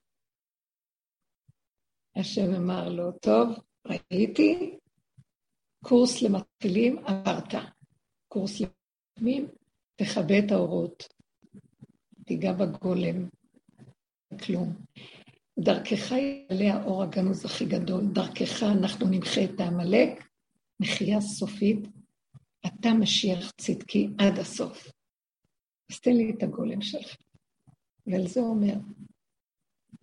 השם 2.15 2.53
אמר 2.57 2.89
לו, 2.89 3.11
טוב, 3.11 3.47
ראיתי, 3.87 4.77
קורס 5.83 6.21
למתחילים 6.21 6.97
עברת. 7.05 7.53
קורס 8.27 8.61
למתחילים, 8.61 9.47
תכבה 9.95 10.39
את 10.39 10.51
האורות, 10.51 11.07
תיגע 12.25 12.53
בגולם, 12.53 13.29
כלום. 14.37 14.75
דרכך 15.59 16.11
יעלה 16.11 16.73
האור 16.73 17.03
הגנוז 17.03 17.45
הכי 17.45 17.65
גדול, 17.65 18.03
דרכך 18.13 18.63
אנחנו 18.63 19.07
נמחה 19.07 19.43
את 19.43 19.59
העמלק, 19.59 20.23
מחייה 20.79 21.21
סופית, 21.21 21.79
אתה 22.65 22.93
משיח 22.93 23.51
צדקי 23.51 24.09
עד 24.17 24.39
הסוף. 24.39 24.91
אז 25.91 25.99
תן 25.99 26.13
לי 26.13 26.31
את 26.31 26.43
הגולם 26.43 26.81
שלך. 26.81 27.17
ועל 28.07 28.27
זה 28.27 28.39
אומר 28.39 28.73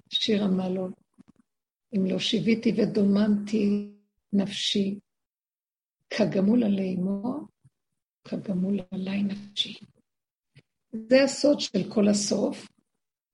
שיר 0.09 0.45
המעלות, 0.45 0.93
אם 1.97 2.07
לא 2.07 2.19
שיוויתי 2.19 2.73
ודוממתי 2.77 3.93
נפשי, 4.33 4.99
כגמול 6.11 6.65
עלי 6.65 6.95
אמו, 6.95 7.47
כגמול 8.25 8.81
עלי 8.91 9.23
נפשי. 9.23 9.75
זה 10.93 11.25
הסוד 11.25 11.61
של 11.61 11.95
כל 11.95 12.09
הסוף, 12.09 12.69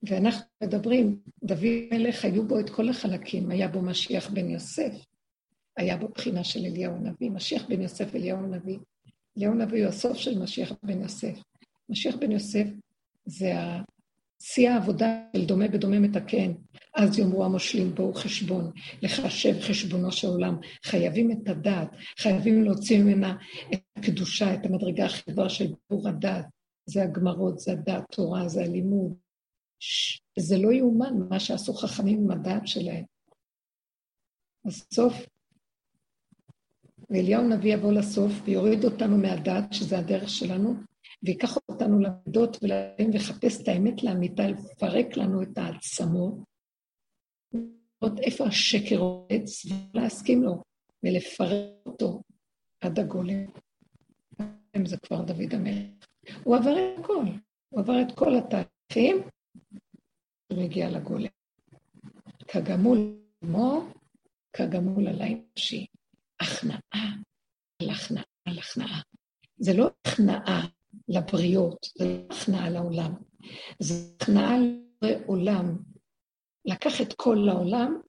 ואנחנו 0.02 0.44
מדברים, 0.62 1.18
דוד 1.44 1.88
מלך, 1.92 2.24
היו 2.24 2.48
בו 2.48 2.60
את 2.60 2.70
כל 2.70 2.88
החלקים, 2.88 3.50
היה 3.50 3.68
בו 3.68 3.82
משיח 3.82 4.30
בן 4.30 4.50
יוסף, 4.50 4.92
היה 5.76 5.96
בו 5.96 6.08
בחינה 6.08 6.44
של 6.44 6.66
אליהו 6.66 6.94
הנביא, 6.94 7.30
משיח 7.30 7.66
בן 7.68 7.82
יוסף 7.82 8.14
אליהו 8.14 8.38
הנביא, 8.38 8.78
אליהו 9.38 9.52
הנביא 9.52 9.82
הוא 9.82 9.88
הסוף 9.88 10.16
של 10.16 10.38
משיח 10.38 10.72
בן 10.82 11.02
יוסף. 11.02 11.38
משיח 11.88 12.16
בן 12.16 12.32
יוסף 12.32 12.66
זה 13.26 13.52
שיא 14.42 14.70
העבודה 14.70 15.22
של 15.36 15.44
דומה 15.44 15.68
בדומה 15.68 16.00
מתקן. 16.00 16.52
אז 16.94 17.18
יאמרו 17.18 17.44
המושלים 17.44 17.94
בואו 17.94 18.14
חשבון, 18.14 18.70
לחשב 19.02 19.60
חשבונו 19.60 20.12
של 20.12 20.28
עולם. 20.28 20.56
חייבים 20.84 21.30
את 21.30 21.48
הדעת, 21.48 21.88
חייבים 22.18 22.64
להוציא 22.64 23.02
ממנה 23.02 23.36
את 23.74 23.80
הקדושה, 23.96 24.54
את 24.54 24.66
המדרגה 24.66 25.04
הכי 25.04 25.30
גבוהה 25.30 25.48
של 25.48 25.72
בור 25.90 26.08
הדעת. 26.08 26.44
זה 26.86 27.02
הגמרות, 27.02 27.58
זה 27.58 27.72
הדעת 27.72 28.04
תורה, 28.12 28.48
זה 28.48 28.62
הלימוד. 28.62 29.14
זה 30.38 30.58
לא 30.58 30.72
יאומן 30.72 31.14
מה 31.28 31.40
שעשו 31.40 31.74
חכמים 31.74 32.18
עם 32.18 32.30
הדעת 32.30 32.66
שלהם. 32.66 33.04
אז 34.64 34.86
סוף 34.94 35.14
ואליהו 37.10 37.44
הנביא 37.44 37.74
יבוא 37.74 37.92
לסוף 37.92 38.32
ויוריד 38.44 38.84
אותנו 38.84 39.18
מהדת, 39.18 39.72
שזה 39.72 39.98
הדרך 39.98 40.28
שלנו, 40.28 40.74
ויקח 41.22 41.56
אותנו 41.68 41.98
למידות 41.98 42.56
ולעים 42.62 43.10
ולחפש 43.10 43.62
את 43.62 43.68
האמת 43.68 44.02
לאמיתה, 44.02 44.42
לפרק 44.48 45.16
לנו 45.16 45.42
את 45.42 45.58
העצמות, 45.58 46.34
לראות 47.54 48.18
איפה 48.18 48.44
השקר 48.44 49.00
עץ, 49.28 49.66
ולהסכים 49.94 50.42
לו, 50.42 50.62
ולפרק 51.02 51.86
אותו 51.86 52.22
עד 52.80 52.98
הגולם. 52.98 53.44
זה 54.86 54.96
כבר 54.96 55.22
דוד 55.22 55.54
המלך. 55.54 56.06
הוא 56.44 56.56
עבר 56.56 56.70
את 56.70 56.98
הכל, 56.98 57.24
הוא 57.68 57.80
עבר 57.80 58.02
את 58.02 58.18
כל 58.18 58.32
התהליכים, 58.36 59.22
ומגיע 60.52 60.90
לגולם. 60.90 61.28
כגמול 62.48 63.18
עמו, 63.42 63.92
כגמול 64.52 65.08
על 65.08 65.22
האנושי. 65.22 65.86
הכנעה 66.40 67.14
על 67.82 67.90
הכנעה 67.90 68.24
על 68.44 68.58
הכנעה. 68.58 69.00
זה 69.56 69.72
לא 69.76 69.90
הכנעה 70.04 70.66
לבריות, 71.08 71.86
זה 71.98 72.04
לא 72.04 72.34
הכנעה 72.36 72.70
לעולם. 72.70 73.14
זה 73.78 73.94
הכנעה 74.16 74.56
לעולם. 75.02 75.78
לקח 76.64 77.00
את 77.00 77.12
כל 77.16 77.48
העולם 77.48 78.00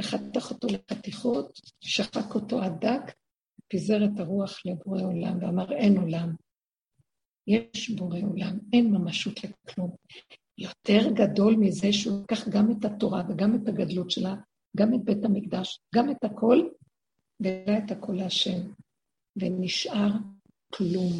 וחתך 0.00 0.50
אותו 0.50 0.68
לחתיכות, 0.70 1.60
שחק 1.80 2.34
אותו 2.34 2.62
עד 2.62 2.72
דק, 2.80 3.14
פיזר 3.68 4.04
את 4.04 4.20
הרוח 4.20 4.58
לבורא 4.64 5.02
עולם 5.02 5.42
ואמר, 5.42 5.72
אין 5.72 5.96
עולם. 5.96 6.34
יש 7.46 7.90
בורא 7.90 8.18
עולם, 8.18 8.58
אין 8.72 8.90
ממשות 8.90 9.34
לכלום. 9.44 9.96
יותר 10.58 11.10
גדול 11.14 11.56
מזה 11.56 11.92
שהוא 11.92 12.22
לקח 12.22 12.48
גם 12.48 12.70
את 12.70 12.84
התורה 12.84 13.22
וגם 13.28 13.54
את 13.54 13.68
הגדלות 13.68 14.10
שלה, 14.10 14.34
גם 14.76 14.94
את 14.94 15.04
בית 15.04 15.24
המקדש, 15.24 15.80
גם 15.94 16.10
את 16.10 16.24
הכל, 16.24 16.58
והעלה 17.40 17.78
את 17.78 17.90
הכל 17.90 18.12
להשם, 18.12 18.72
ונשאר 19.36 20.10
כלום. 20.74 21.12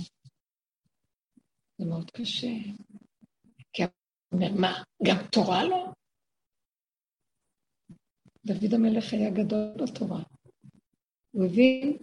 זה 1.78 1.84
מאוד 1.86 2.10
קשה. 2.10 2.52
כי 3.72 3.82
אומר, 4.32 4.52
מה, 4.60 4.82
גם 5.04 5.16
תורה 5.32 5.64
לא? 5.64 5.92
דוד 8.46 8.74
המלך 8.74 9.12
היה 9.12 9.30
גדול 9.30 9.74
בתורה. 9.76 10.22
הוא 11.30 11.44
הבין 11.44 11.96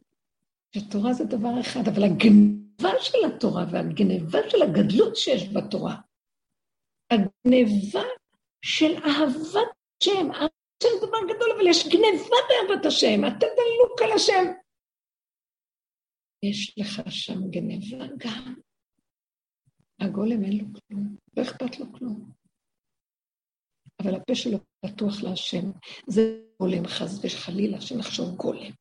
שתורה 0.76 1.14
זה 1.14 1.24
דבר 1.24 1.62
אחד, 1.62 1.88
אבל 1.88 2.04
הגניבה 2.04 2.92
של 3.00 3.18
התורה 3.28 3.66
והגניבה 3.72 4.40
של 4.50 4.62
הגדלות 4.62 5.16
שיש 5.16 5.50
בתורה, 5.50 5.96
הגניבה 7.12 8.08
של 8.66 8.94
אהבת 9.06 9.68
השם, 10.02 10.32
אהבת 10.32 10.52
השם 10.84 10.90
זה 11.00 11.08
דבר 11.08 11.18
גדול, 11.36 11.52
אבל 11.56 11.68
יש 11.68 11.88
גניבה 11.88 12.36
באהבת 12.50 12.86
השם, 12.86 13.20
אתה 13.28 13.46
דלוק 13.46 14.02
על 14.02 14.12
השם. 14.16 14.44
יש 16.44 16.76
לך 16.78 17.02
שם 17.10 17.50
גניבה 17.50 18.06
גם. 18.18 18.56
הגולם 20.02 20.44
אין 20.44 20.58
לו 20.58 20.66
כלום, 20.74 21.16
לא 21.38 21.44
אכפת 21.44 21.80
לו 21.80 21.86
כלום. 21.94 22.32
אבל 24.04 24.16
הפה 24.16 24.36
שלו 24.36 24.58
פתוח 24.86 25.24
להשם. 25.24 25.72
זה 26.08 26.42
גולם, 26.60 26.88
חס 26.88 27.26
וחלילה, 27.26 27.82
שנחשוב 27.82 28.36
גולם. 28.36 28.72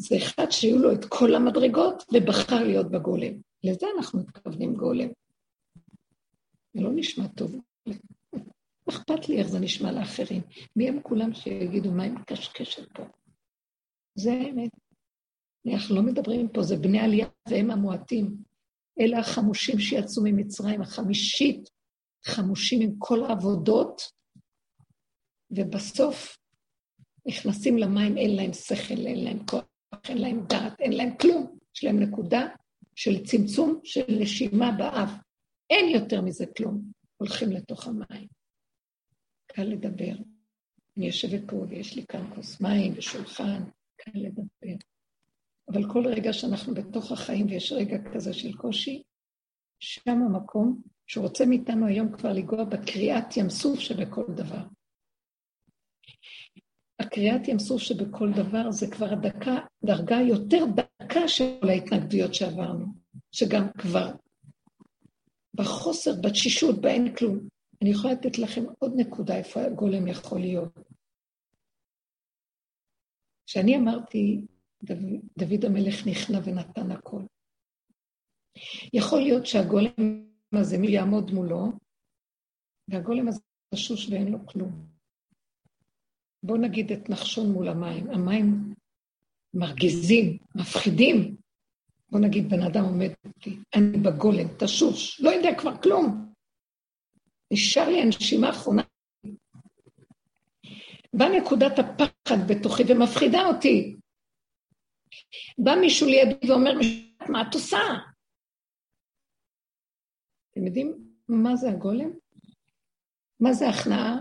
זה 0.00 0.16
אחד 0.16 0.50
שהיו 0.50 0.78
לו 0.78 0.92
את 0.92 1.04
כל 1.08 1.34
המדרגות 1.34 2.02
ובחר 2.12 2.64
להיות 2.64 2.90
בגולם. 2.90 3.32
לזה 3.64 3.86
אנחנו 3.96 4.20
מתכוונים 4.20 4.74
גולם. 4.74 5.08
זה 6.78 6.84
לא 6.84 6.90
נשמע 6.94 7.26
טוב. 7.28 7.54
אכפת 8.88 9.28
לי 9.28 9.38
איך 9.38 9.48
זה 9.48 9.60
נשמע 9.60 9.92
לאחרים. 9.92 10.42
מי 10.76 10.88
הם 10.88 11.02
כולם 11.02 11.34
שיגידו 11.34 11.92
מה 11.92 12.02
היא 12.02 12.12
מקשקשת 12.12 12.92
פה? 12.92 13.02
זה 14.14 14.32
האמת. 14.32 14.70
אנחנו 15.74 15.96
לא 15.96 16.02
מדברים 16.02 16.48
פה, 16.48 16.62
זה 16.62 16.76
בני 16.76 16.98
עלייה 16.98 17.26
והם 17.48 17.70
המועטים. 17.70 18.36
אלה 19.00 19.18
החמושים 19.18 19.78
שיצאו 19.78 20.22
ממצרים, 20.24 20.82
החמישית, 20.82 21.70
חמושים 22.24 22.80
עם 22.82 22.94
כל 22.98 23.24
העבודות, 23.24 24.02
ובסוף 25.50 26.38
נכנסים 27.26 27.78
למים, 27.78 28.16
אין 28.16 28.36
להם 28.36 28.52
שכל, 28.52 29.06
אין 29.06 29.24
להם 29.24 29.46
כוח, 29.46 29.64
אין 30.08 30.18
להם 30.18 30.46
דעת, 30.46 30.80
אין 30.80 30.92
להם 30.92 31.16
כלום. 31.16 31.58
יש 31.76 31.84
להם 31.84 32.00
נקודה 32.00 32.46
של 32.94 33.24
צמצום 33.26 33.80
של 33.84 34.04
נשימה 34.20 34.72
באף. 34.72 35.27
אין 35.70 35.88
יותר 35.94 36.20
מזה 36.20 36.46
כלום. 36.56 36.82
הולכים 37.16 37.52
לתוך 37.52 37.86
המים. 37.86 38.28
קל 39.46 39.62
לדבר. 39.62 40.16
אני 40.96 41.06
יושבת 41.06 41.40
פה 41.46 41.56
ויש 41.56 41.96
לי 41.96 42.06
כאן 42.06 42.34
כוס 42.34 42.60
מים 42.60 42.92
ושולחן, 42.96 43.62
קל 43.96 44.10
לדבר. 44.14 44.76
אבל 45.72 45.92
כל 45.92 46.06
רגע 46.06 46.32
שאנחנו 46.32 46.74
בתוך 46.74 47.12
החיים 47.12 47.46
ויש 47.46 47.72
רגע 47.72 47.96
כזה 48.14 48.32
של 48.32 48.56
קושי, 48.56 49.02
שם 49.80 50.22
המקום 50.22 50.82
שהוא 51.06 51.24
רוצה 51.24 51.46
מאיתנו 51.46 51.86
היום 51.86 52.16
כבר 52.16 52.32
לנגוע 52.32 52.64
בקריאת 52.64 53.36
ים 53.36 53.50
סוף 53.50 53.78
שבכל 53.80 54.24
דבר. 54.34 54.62
הקריאת 56.98 57.48
ים 57.48 57.58
סוף 57.58 57.82
שבכל 57.82 58.30
דבר 58.32 58.70
זה 58.70 58.86
כבר 58.90 59.12
הדקה, 59.12 59.58
דרגה 59.84 60.16
יותר 60.16 60.64
דקה 60.74 61.28
של 61.28 61.68
ההתנגדויות 61.68 62.34
שעברנו, 62.34 62.86
שגם 63.32 63.66
כבר 63.78 64.12
בחוסר, 65.58 66.10
בתשישות, 66.22 66.80
באין 66.80 67.16
כלום. 67.16 67.48
אני 67.82 67.90
יכולה 67.90 68.12
לתת 68.12 68.38
לכם 68.38 68.64
עוד 68.78 68.92
נקודה 68.96 69.36
איפה 69.36 69.60
הגולם 69.60 70.06
יכול 70.06 70.40
להיות. 70.40 70.78
כשאני 73.46 73.76
אמרתי, 73.76 74.46
דוד, 74.82 74.98
דוד 75.38 75.64
המלך 75.64 76.06
נכנע 76.06 76.38
ונתן 76.44 76.90
הכל. 76.90 77.22
יכול 78.92 79.20
להיות 79.20 79.46
שהגולם 79.46 80.24
הזה, 80.52 80.78
מי 80.78 80.88
יעמוד 80.88 81.30
מולו, 81.30 81.72
והגולם 82.88 83.28
הזה 83.28 83.40
תשוש 83.74 84.08
ואין 84.08 84.28
לו 84.28 84.46
כלום. 84.46 84.86
בואו 86.42 86.60
נגיד 86.60 86.92
את 86.92 87.08
נחשון 87.10 87.52
מול 87.52 87.68
המים. 87.68 88.10
המים 88.10 88.74
מרגיזים, 89.54 90.38
מפחידים. 90.54 91.36
בואו 92.10 92.22
נגיד, 92.22 92.48
בן 92.50 92.62
אדם 92.62 92.84
עומד 92.84 93.10
איתי, 93.24 93.56
אני 93.74 93.98
בגולם, 93.98 94.48
תשוש, 94.58 95.20
לא 95.20 95.30
יודע 95.30 95.48
כבר 95.58 95.82
כלום. 95.82 96.32
נשאר 97.52 97.88
לי 97.88 98.02
הנשימה 98.02 98.46
האחרונה. 98.46 98.82
באה 101.14 101.28
נקודת 101.40 101.78
הפחד 101.78 102.38
בתוכי 102.48 102.82
ומפחידה 102.88 103.38
אותי. 103.46 103.96
בא 105.58 105.72
מישהו 105.80 106.06
לידי 106.06 106.48
ואומר, 106.48 106.72
מה 107.28 107.42
את 107.42 107.54
עושה? 107.54 107.78
אתם 110.50 110.66
יודעים 110.66 111.14
מה 111.28 111.56
זה 111.56 111.70
הגולם? 111.70 112.10
מה 113.40 113.52
זה 113.52 113.68
הכנעה? 113.68 114.16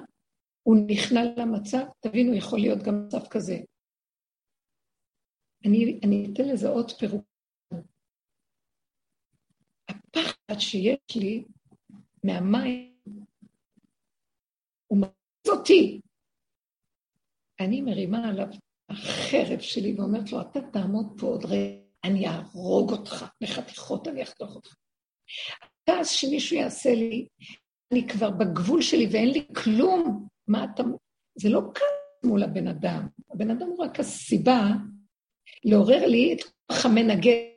הוא 0.63 0.77
נכנע 0.87 1.21
למצב, 1.37 1.85
תבינו, 1.99 2.33
יכול 2.33 2.59
להיות 2.59 2.79
גם 2.83 3.05
מצב 3.05 3.27
כזה. 3.29 3.57
אני, 5.65 5.99
אני 6.03 6.27
אתן 6.33 6.43
לזה 6.49 6.67
עוד 6.69 6.91
פירוק. 6.91 7.36
הפחד 10.49 10.59
שיש 10.59 11.15
לי 11.15 11.43
מהמים, 12.23 12.93
הוא 14.87 14.97
מרגיז 14.99 15.59
אותי. 15.59 16.01
אני 17.59 17.81
מרימה 17.81 18.29
עליו 18.29 18.47
החרב 18.89 19.59
שלי 19.59 19.93
ואומרת 19.93 20.31
לו, 20.31 20.41
אתה 20.41 20.59
תעמוד 20.73 21.13
פה 21.17 21.27
עוד 21.27 21.45
רגע, 21.45 21.81
אני 22.03 22.27
אהרוג 22.27 22.91
אותך 22.91 23.25
לחתיכות, 23.41 24.07
אני 24.07 24.23
אחתוך 24.23 24.55
אותך. 24.55 24.75
הכעס 25.61 26.09
שמישהו 26.09 26.57
יעשה 26.57 26.95
לי, 26.95 27.27
אני 27.93 28.07
כבר 28.07 28.29
בגבול 28.29 28.81
שלי 28.81 29.07
ואין 29.11 29.29
לי 29.29 29.47
כלום, 29.63 30.27
מה 30.47 30.63
אתה... 30.63 30.83
זה 31.35 31.49
לא 31.49 31.61
כעס 31.73 32.23
מול 32.25 32.43
הבן 32.43 32.67
אדם, 32.67 33.07
הבן 33.33 33.51
אדם 33.51 33.67
הוא 33.67 33.83
רק 33.83 33.99
הסיבה 33.99 34.61
לעורר 35.63 36.05
לי 36.05 36.33
את 36.33 36.39
כוח 36.67 36.85
המנגד. 36.85 37.56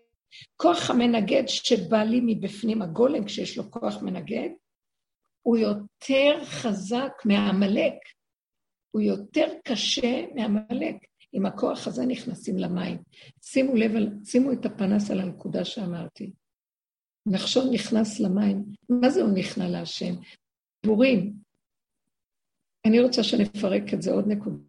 כוח 0.57 0.91
המנגד 0.91 1.43
שבא 1.47 2.03
לי 2.03 2.21
מבפנים, 2.27 2.83
הגולם, 2.83 3.25
כשיש 3.25 3.59
לו 3.59 3.71
כוח 3.71 4.03
מנגד, 4.03 4.49
הוא 5.43 5.57
יותר 5.57 6.45
חזק 6.45 7.13
מהעמלק, 7.25 7.95
הוא 8.91 9.03
יותר 9.03 9.47
קשה 9.65 10.27
מהעמלק. 10.35 10.97
עם 11.33 11.47
הכוח 11.47 11.87
הזה 11.87 12.07
נכנסים 12.07 12.59
למים. 12.59 12.99
שימו 13.43 13.75
לב, 13.75 13.91
שימו 14.25 14.53
את 14.53 14.65
הפנס 14.65 15.11
על 15.11 15.21
הנקודה 15.21 15.65
שאמרתי. 15.65 16.33
נחשון 17.27 17.75
נכנס 17.75 18.21
למים, 18.21 18.65
מה 18.89 19.11
זה 19.11 19.23
הוא 19.23 19.39
נכנע 19.39 19.69
להשם? 19.69 20.15
דיבורים. 20.83 21.33
אני 22.87 23.01
רוצה 23.01 23.23
שנפרק 23.23 23.95
את 23.95 24.03
זה 24.03 24.13
עוד 24.13 24.25
נקודה. 24.29 24.65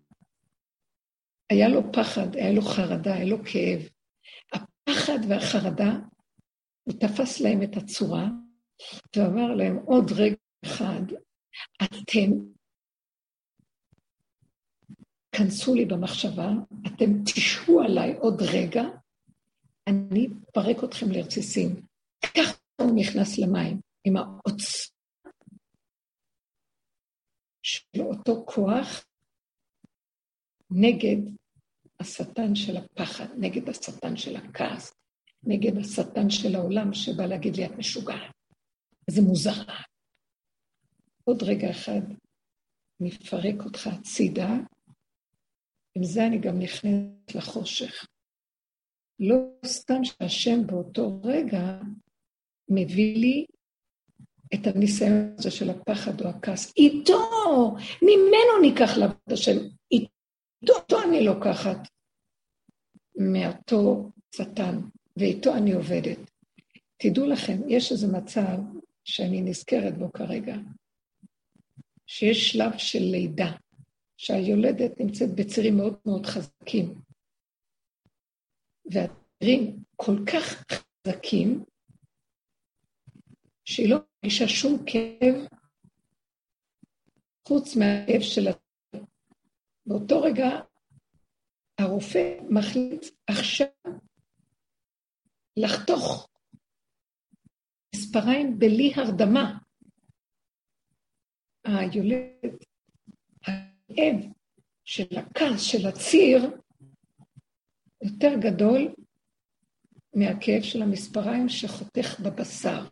היה 1.49 1.69
לו 1.69 1.81
פחד, 1.93 2.35
היה 2.35 2.51
לו 2.51 2.61
חרדה, 2.61 3.13
היה 3.13 3.25
לו 3.25 3.37
כאב. 3.45 3.89
הפחד 4.89 5.19
והחרדה, 5.29 5.91
הוא 6.83 6.93
תפס 6.99 7.41
להם 7.41 7.63
את 7.63 7.77
הצורה, 7.77 8.27
ואמר 9.15 9.55
להם 9.55 9.77
עוד 9.85 10.11
רגע 10.11 10.35
אחד, 10.65 11.01
אתם 11.83 12.31
כנסו 15.35 15.75
לי 15.75 15.85
במחשבה, 15.85 16.49
אתם 16.87 17.05
תשהו 17.25 17.81
עליי 17.81 18.13
עוד 18.13 18.41
רגע, 18.41 18.81
אני 19.87 20.27
אפרק 20.49 20.83
אתכם 20.83 21.11
לרציסים. 21.11 21.85
ככה 22.21 22.57
הוא 22.81 22.91
נכנס 22.95 23.37
למים, 23.37 23.81
עם 24.03 24.17
העוצמה 24.17 24.91
של 27.63 28.01
אותו 28.01 28.45
כוח 28.45 29.05
נגד 30.71 31.40
השטן 32.01 32.55
של 32.55 32.77
הפחד, 32.77 33.25
נגד 33.37 33.69
השטן 33.69 34.15
של 34.17 34.35
הכעס, 34.35 34.93
נגד 35.43 35.77
השטן 35.77 36.29
של 36.29 36.55
העולם 36.55 36.93
שבא 36.93 37.25
להגיד 37.25 37.55
לי, 37.55 37.65
את 37.65 37.71
משוגעת. 37.71 38.31
זה 39.09 39.21
מוזר. 39.21 39.63
עוד 41.23 41.43
רגע 41.43 41.69
אחד, 41.69 42.01
נפרק 42.99 43.55
אותך 43.65 43.87
הצידה, 43.87 44.49
עם 45.95 46.03
זה 46.03 46.27
אני 46.27 46.37
גם 46.39 46.59
נכנסת 46.59 47.35
לחושך. 47.35 48.05
לא 49.19 49.35
סתם 49.65 50.03
שהשם 50.03 50.67
באותו 50.67 51.21
רגע 51.23 51.79
מביא 52.69 53.15
לי 53.15 53.45
את 54.53 54.67
הניסיון 54.67 55.35
הזה 55.37 55.51
של 55.51 55.69
הפחד 55.69 56.21
או 56.21 56.27
הכעס. 56.27 56.73
איתו, 56.77 57.75
ממנו 58.01 58.61
ניקח 58.61 58.97
לעבוד 58.97 59.31
השם. 59.31 59.57
איתו, 59.91 60.20
איתו 60.91 61.01
אני 61.03 61.25
לוקחת 61.25 61.77
מאותו 63.15 64.09
שטן, 64.35 64.79
ואיתו 65.17 65.55
אני 65.55 65.73
עובדת. 65.73 66.17
תדעו 66.97 67.27
לכם, 67.27 67.57
יש 67.67 67.91
איזה 67.91 68.07
מצב 68.07 68.57
שאני 69.03 69.41
נזכרת 69.41 69.97
בו 69.97 70.11
כרגע, 70.11 70.55
שיש 72.07 72.51
שלב 72.51 72.77
של 72.77 72.99
לידה, 73.01 73.51
שהיולדת 74.17 74.99
נמצאת 74.99 75.29
בצירים 75.35 75.77
מאוד 75.77 75.95
מאוד 76.05 76.25
חזקים. 76.25 77.01
והצירים 78.85 79.83
כל 79.95 80.15
כך 80.33 80.63
חזקים, 80.71 81.63
שהיא 83.65 83.89
לא 83.89 83.97
מרגישה 84.23 84.47
שום 84.47 84.83
כאב 84.85 85.47
חוץ 87.47 87.75
מהכאב 87.75 88.21
של. 88.21 88.47
באותו 89.85 90.21
רגע 90.21 90.49
הרופא 91.79 92.37
מחליט 92.49 93.05
עכשיו 93.27 93.67
לחתוך 95.57 96.27
מספריים 97.95 98.59
בלי 98.59 98.93
הרדמה. 98.95 99.57
היולדת, 101.63 102.65
הכאב 103.41 104.31
של 104.83 105.17
הכעס, 105.17 105.61
של 105.61 105.87
הציר, 105.87 106.41
יותר 108.03 108.31
גדול 108.41 108.95
מהכאב 110.15 110.61
של 110.61 110.81
המספריים 110.81 111.49
שחותך 111.49 112.19
בבשר 112.19 112.89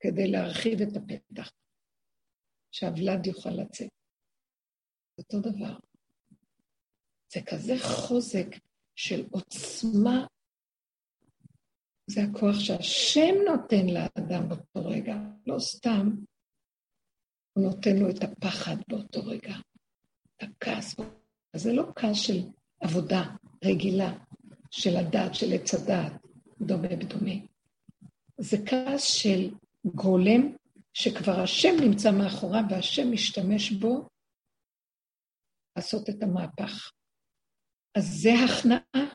כדי 0.00 0.30
להרחיב 0.30 0.80
את 0.80 0.96
הפתח, 0.96 1.52
שהוולד 2.72 3.26
יוכל 3.26 3.50
לצאת. 3.50 3.90
אותו 5.18 5.40
דבר. 5.40 5.89
זה 7.32 7.40
כזה 7.46 7.74
חוזק 7.82 8.46
של 8.96 9.24
עוצמה, 9.30 10.26
זה 12.06 12.20
הכוח 12.22 12.58
שהשם 12.58 13.34
נותן 13.46 13.86
לאדם 13.86 14.48
באותו 14.48 14.88
רגע, 14.88 15.14
לא 15.46 15.58
סתם 15.58 16.10
הוא 17.52 17.64
נותן 17.64 17.96
לו 17.96 18.10
את 18.10 18.22
הפחד 18.22 18.76
באותו 18.88 19.24
רגע, 19.24 19.54
את 20.36 20.42
הכעס. 20.42 20.96
זה 21.56 21.72
לא 21.72 21.92
כעס 21.96 22.16
של 22.16 22.42
עבודה 22.80 23.22
רגילה, 23.64 24.18
של 24.70 24.96
הדת, 24.96 25.34
של 25.34 25.52
עץ 25.52 25.74
הדת, 25.74 26.12
דומה 26.60 26.88
בדומה. 26.88 27.34
זה 28.38 28.56
כעס 28.66 29.04
של 29.04 29.54
גולם, 29.84 30.56
שכבר 30.92 31.40
השם 31.40 31.74
נמצא 31.80 32.10
מאחוריו 32.10 32.62
והשם 32.70 33.12
משתמש 33.12 33.70
בו 33.72 34.08
לעשות 35.76 36.10
את 36.10 36.22
המהפך. 36.22 36.90
אז 37.94 38.04
זה 38.22 38.30
הכנעה. 38.44 39.14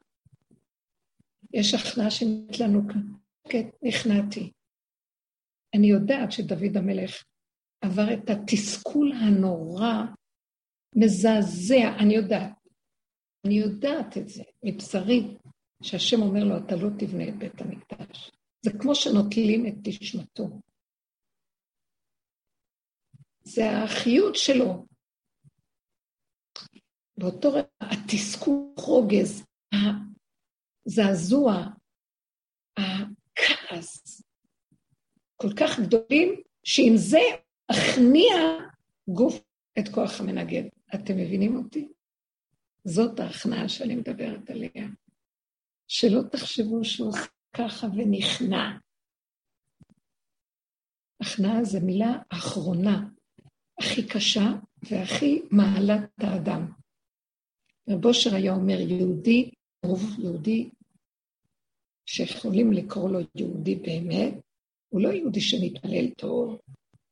יש 1.54 1.74
הכנעה 1.74 2.12
שנראית 2.12 2.60
לנו 2.60 2.88
כאן. 2.88 3.02
כן, 3.50 3.70
נכנעתי. 3.82 4.52
אני 5.76 5.88
יודעת 5.88 6.32
שדוד 6.32 6.78
המלך 6.78 7.24
עבר 7.82 8.14
את 8.14 8.30
התסכול 8.30 9.12
הנורא, 9.12 10.04
מזעזע, 10.96 11.98
אני 12.00 12.16
יודעת. 12.16 12.52
אני 13.46 13.54
יודעת 13.54 14.18
את 14.18 14.30
זה, 14.30 14.44
מבשרי, 14.64 15.38
שהשם 15.84 16.22
אומר 16.22 16.44
לו, 16.44 16.58
אתה 16.58 16.76
לא 16.76 16.90
תבנה 17.00 17.30
את 17.30 17.36
בית 17.38 17.62
המקדש. 17.62 18.32
זה 18.62 18.72
כמו 18.80 18.96
שנוטלים 18.96 19.66
את 19.68 19.88
נשמתו. 19.88 20.62
זה 23.44 23.64
החיות 23.84 24.36
שלו. 24.36 24.86
באותו 27.18 27.54
רגע 27.54 27.68
התסכול, 27.82 28.74
רוגז, 28.78 29.46
הזעזוע, 30.86 31.66
הכעס, 32.78 34.22
כל 35.36 35.50
כך 35.60 35.80
גדולים, 35.80 36.42
שעם 36.64 36.98
זה 36.98 37.20
אכניע 37.72 38.36
גוף 39.10 39.44
את 39.80 39.90
כוח 39.94 40.20
המנגד. 40.20 40.64
אתם 40.96 41.18
מבינים 41.18 41.56
אותי? 41.56 41.88
זאת 42.84 43.20
ההכנעה 43.20 43.70
שאני 43.70 43.96
מדברת 43.96 44.50
עליה. 44.50 44.88
שלא 45.88 46.22
תחשבו 46.32 46.86
שהוא 46.86 47.10
עושה 47.10 47.20
ככה 47.58 47.88
ונכנע. 47.88 48.78
הכנעה 51.22 51.64
זו 51.64 51.80
מילה 51.82 52.14
אחרונה, 52.30 53.10
הכי 53.80 54.08
קשה 54.08 54.52
והכי 54.90 55.42
מעלת 55.52 56.10
האדם. 56.20 56.72
רב 57.90 58.06
אושר 58.06 58.36
היה 58.36 58.54
אומר, 58.54 58.80
יהודי, 58.80 59.52
רוב 59.86 60.20
יהודי, 60.20 60.70
שיכולים 62.06 62.74
לקרוא 62.74 63.10
לו 63.10 63.20
יהודי 63.36 63.76
באמת, 63.76 64.34
הוא 64.90 65.02
לא 65.02 65.10
יהודי 65.10 65.42
שמתפלל 65.42 66.10
טוב, 66.10 66.60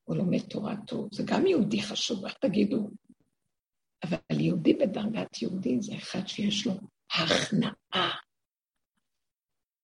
או 0.07 0.15
לומד 0.15 0.39
תורה 0.39 0.75
טוב, 0.87 1.09
זה 1.11 1.23
גם 1.27 1.45
יהודי 1.45 1.81
חשוב, 1.81 2.25
איך 2.25 2.33
תגידו? 2.33 2.89
אבל 4.03 4.39
יהודי 4.39 4.73
בדרגת 4.73 5.41
יהודי 5.41 5.81
זה 5.81 5.95
אחד 5.95 6.27
שיש 6.27 6.67
לו 6.67 6.73
הכנעה. 7.11 8.11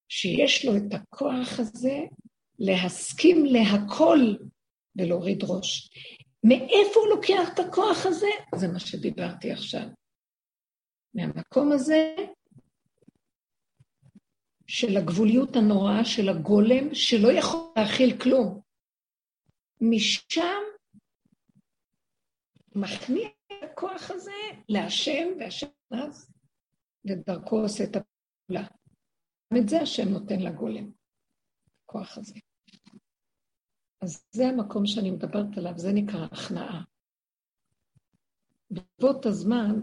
שיש 0.09 0.65
לו 0.65 0.77
את 0.77 0.93
הכוח 0.93 1.59
הזה 1.59 1.99
להסכים 2.59 3.45
להכל 3.45 4.19
ולהוריד 4.95 5.43
ראש. 5.43 5.89
מאיפה 6.43 6.99
הוא 6.99 7.09
לוקח 7.09 7.53
את 7.53 7.59
הכוח 7.59 8.05
הזה? 8.05 8.27
זה 8.55 8.67
מה 8.67 8.79
שדיברתי 8.79 9.51
עכשיו. 9.51 9.87
מהמקום 11.13 11.71
הזה 11.71 12.15
של 14.67 14.97
הגבוליות 14.97 15.55
הנוראה 15.55 16.05
של 16.05 16.29
הגולם, 16.29 16.93
שלא 16.93 17.31
יכול 17.31 17.59
להכיל 17.77 18.21
כלום. 18.21 18.61
משם 19.81 20.61
מכניע 22.75 23.29
את 23.47 23.63
הכוח 23.63 24.11
הזה 24.11 24.31
להשם, 24.69 25.27
והשם 25.39 25.67
אז 25.91 26.31
ודרכו 27.05 27.59
עושה 27.59 27.83
את 27.83 27.95
הפעולה. 27.95 28.67
גם 29.53 29.57
את 29.61 29.69
זה 29.69 29.81
השם 29.81 30.09
נותן 30.09 30.39
לגולם, 30.39 30.91
הכוח 31.83 32.17
הזה. 32.17 32.33
אז 34.01 34.25
זה 34.31 34.43
המקום 34.47 34.85
שאני 34.85 35.11
מדברת 35.11 35.57
עליו, 35.57 35.73
זה 35.77 35.89
נקרא 35.93 36.25
הכנעה. 36.31 36.83
ברבות 38.71 39.25
הזמן, 39.25 39.75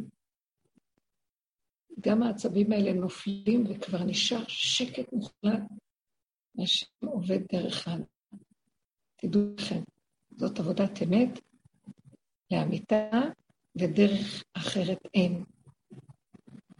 גם 2.00 2.22
העצבים 2.22 2.72
האלה 2.72 2.92
נופלים 2.92 3.64
וכבר 3.68 4.04
נשאר 4.04 4.44
שקט 4.48 5.12
מוחלט, 5.12 5.62
והשם 6.54 7.06
עובד 7.06 7.38
דרך 7.52 7.88
ה... 7.88 7.96
תדעו 9.16 9.42
לכם, 9.58 9.82
זאת 10.30 10.58
עבודת 10.58 11.02
אמת 11.02 11.40
לאמיתה, 12.50 13.10
ודרך 13.78 14.44
אחרת 14.52 14.98
אין. 15.14 15.44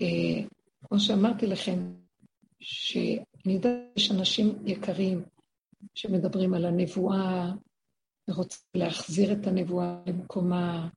אה, 0.03 0.47
כמו 0.85 1.01
שאמרתי 1.01 1.47
לכם, 1.47 1.93
שאני 2.61 3.53
יודעת 3.53 3.81
שיש 3.99 4.11
אנשים 4.11 4.67
יקרים 4.67 5.25
שמדברים 5.95 6.55
על 6.55 6.65
הנבואה, 6.65 7.53
ורוצים 8.31 8.65
להחזיר 8.75 9.33
את 9.33 9.47
הנבואה 9.47 10.01
למקומה, 10.07 10.89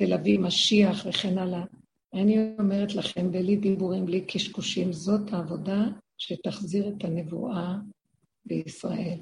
ולהביא 0.00 0.38
משיח 0.38 1.06
וכן 1.06 1.38
הלאה. 1.38 1.64
אני 2.14 2.56
אומרת 2.58 2.94
לכם, 2.94 3.32
בלי 3.32 3.56
דיבורים, 3.56 4.06
בלי 4.06 4.26
קשקושים, 4.26 4.92
זאת 4.92 5.32
העבודה 5.32 5.84
שתחזיר 6.18 6.88
את 6.88 7.04
הנבואה 7.04 7.74
בישראל. 8.46 9.18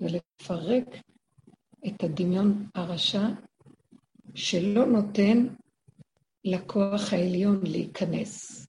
ולפרק 0.00 0.86
את 1.86 2.02
הדמיון 2.02 2.66
הרשע 2.74 3.28
שלא 4.34 4.86
נותן 4.86 5.46
לכוח 6.44 7.12
העליון 7.12 7.60
להיכנס. 7.66 8.66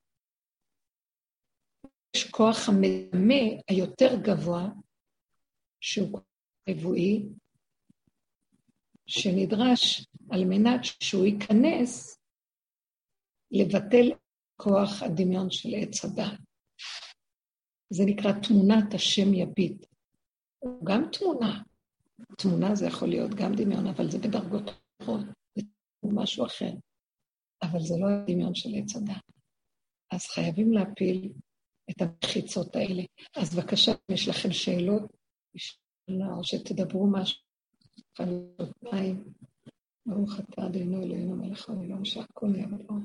יש 2.16 2.30
כוח 2.32 2.70
המדמה 2.70 3.62
היותר 3.70 4.16
גבוה, 4.22 4.70
שהוא 5.82 6.12
כוח 6.12 6.24
נבואי, 6.70 7.26
שנדרש 9.08 10.08
על 10.30 10.46
מנת 10.46 10.82
שהוא 10.84 11.26
ייכנס 11.26 12.20
לבטל 13.52 14.12
כוח 14.62 15.04
הדמיון 15.04 15.52
של 15.52 15.70
עץ 15.76 16.06
הדת. 16.06 16.40
זה 17.90 18.04
נקרא 18.06 18.32
תמונת 18.48 18.94
השם 18.94 19.34
יביט. 19.34 19.86
הוא 20.60 20.86
גם 20.86 21.04
תמונה, 21.12 21.64
תמונה 22.38 22.76
זה 22.76 22.86
יכול 22.86 23.10
להיות 23.10 23.32
גם 23.32 23.52
דמיון, 23.56 23.88
אבל 23.88 24.12
זה 24.12 24.18
בדרגות 24.20 24.64
אחרות, 25.02 25.26
זה 25.56 26.10
משהו 26.14 26.46
אחר. 26.46 26.72
אבל 27.62 27.80
זה 27.80 27.94
לא 28.00 28.08
הדמיון 28.10 28.56
של 28.56 28.70
עץ 28.76 28.96
הדת. 28.96 29.24
אז 30.12 30.26
חייבים 30.26 30.72
להפיל 30.74 31.34
את 31.90 32.02
המחיצות 32.02 32.76
האלה. 32.76 33.04
אז 33.36 33.56
בבקשה, 33.56 33.92
אם 33.92 34.16
יש 34.16 34.28
לכם 34.28 34.52
שאלות, 34.52 35.04
או 36.10 36.44
שתדברו 36.44 37.08
משהו, 37.12 37.45
חנותיים, 38.18 39.24
ברוך 40.06 40.40
אתה 40.40 40.66
אדינו 40.66 41.04
אלוהינו 41.04 41.36
מלך 41.36 41.70
העולם 41.70 42.06
שהכל 42.06 42.48
נהיה 42.48 42.68
בדבר. 42.68 42.96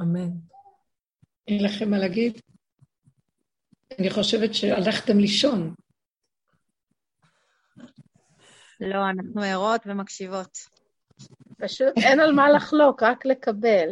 אמן. 0.00 0.30
אין 1.48 1.64
לכם 1.64 1.90
מה 1.90 1.98
להגיד? 1.98 2.40
אני 3.98 4.10
חושבת 4.10 4.54
שהלכתם 4.54 5.18
לישון. 5.18 5.74
לא, 8.80 8.98
אנחנו 9.10 9.42
ערות 9.42 9.80
ומקשיבות. 9.86 10.58
פשוט 11.58 11.92
אין 11.96 12.20
על 12.20 12.32
מה 12.32 12.50
לחלוק, 12.50 13.02
רק 13.02 13.26
לקבל. 13.26 13.88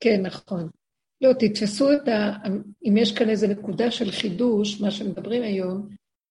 כן, 0.00 0.22
נכון. 0.22 0.70
לא, 1.20 1.32
תתפסו 1.32 1.92
את 1.92 2.08
ה... 2.08 2.36
אם 2.88 2.96
יש 2.96 3.18
כאן 3.18 3.30
איזו 3.30 3.46
נקודה 3.46 3.90
של 3.90 4.10
חידוש, 4.10 4.80
מה 4.80 4.90
שמדברים 4.90 5.42
היום, 5.42 5.88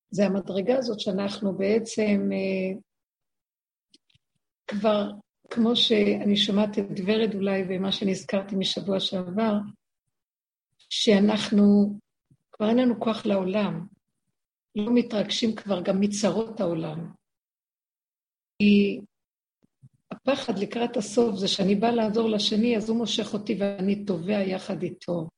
זה 0.10 0.26
המדרגה 0.26 0.78
הזאת 0.78 0.99
שאנחנו 0.99 1.57
בעצם 1.57 2.30
אה, 2.34 2.80
כבר, 4.68 5.12
כמו 5.49 5.76
שאני 5.76 6.38
שומעת 6.38 6.80
את 6.80 6.86
ורד 7.06 7.36
אולי, 7.36 7.64
ומה 7.70 7.91
שנזכרתי 7.91 8.56
משבוע 8.56 8.99
שעבר, 8.99 9.53
שאנחנו, 10.90 11.98
כבר 12.52 12.70
אין 12.70 12.78
לנו 12.78 12.99
כוח 12.99 13.26
לעולם. 13.26 13.88
לא 14.76 14.94
מתרגשים 14.94 15.56
כבר 15.56 15.82
גם 15.82 15.99
מצרות 15.99 16.60
העולם. 16.60 17.12
כי 18.60 18.99
הפחד 20.28 20.60
לקראת 20.60 20.98
הסוף 20.98 21.36
זה 21.36 21.48
שאני 21.48 21.76
באה 21.76 21.92
לעזור 21.92 22.30
לשני, 22.30 22.78
אז 22.78 22.90
הוא 22.90 22.98
מושך 22.98 23.34
אותי 23.34 23.58
ואני 23.60 24.06
תובע 24.06 24.40
יחד 24.40 24.84
איתו. 24.84 25.30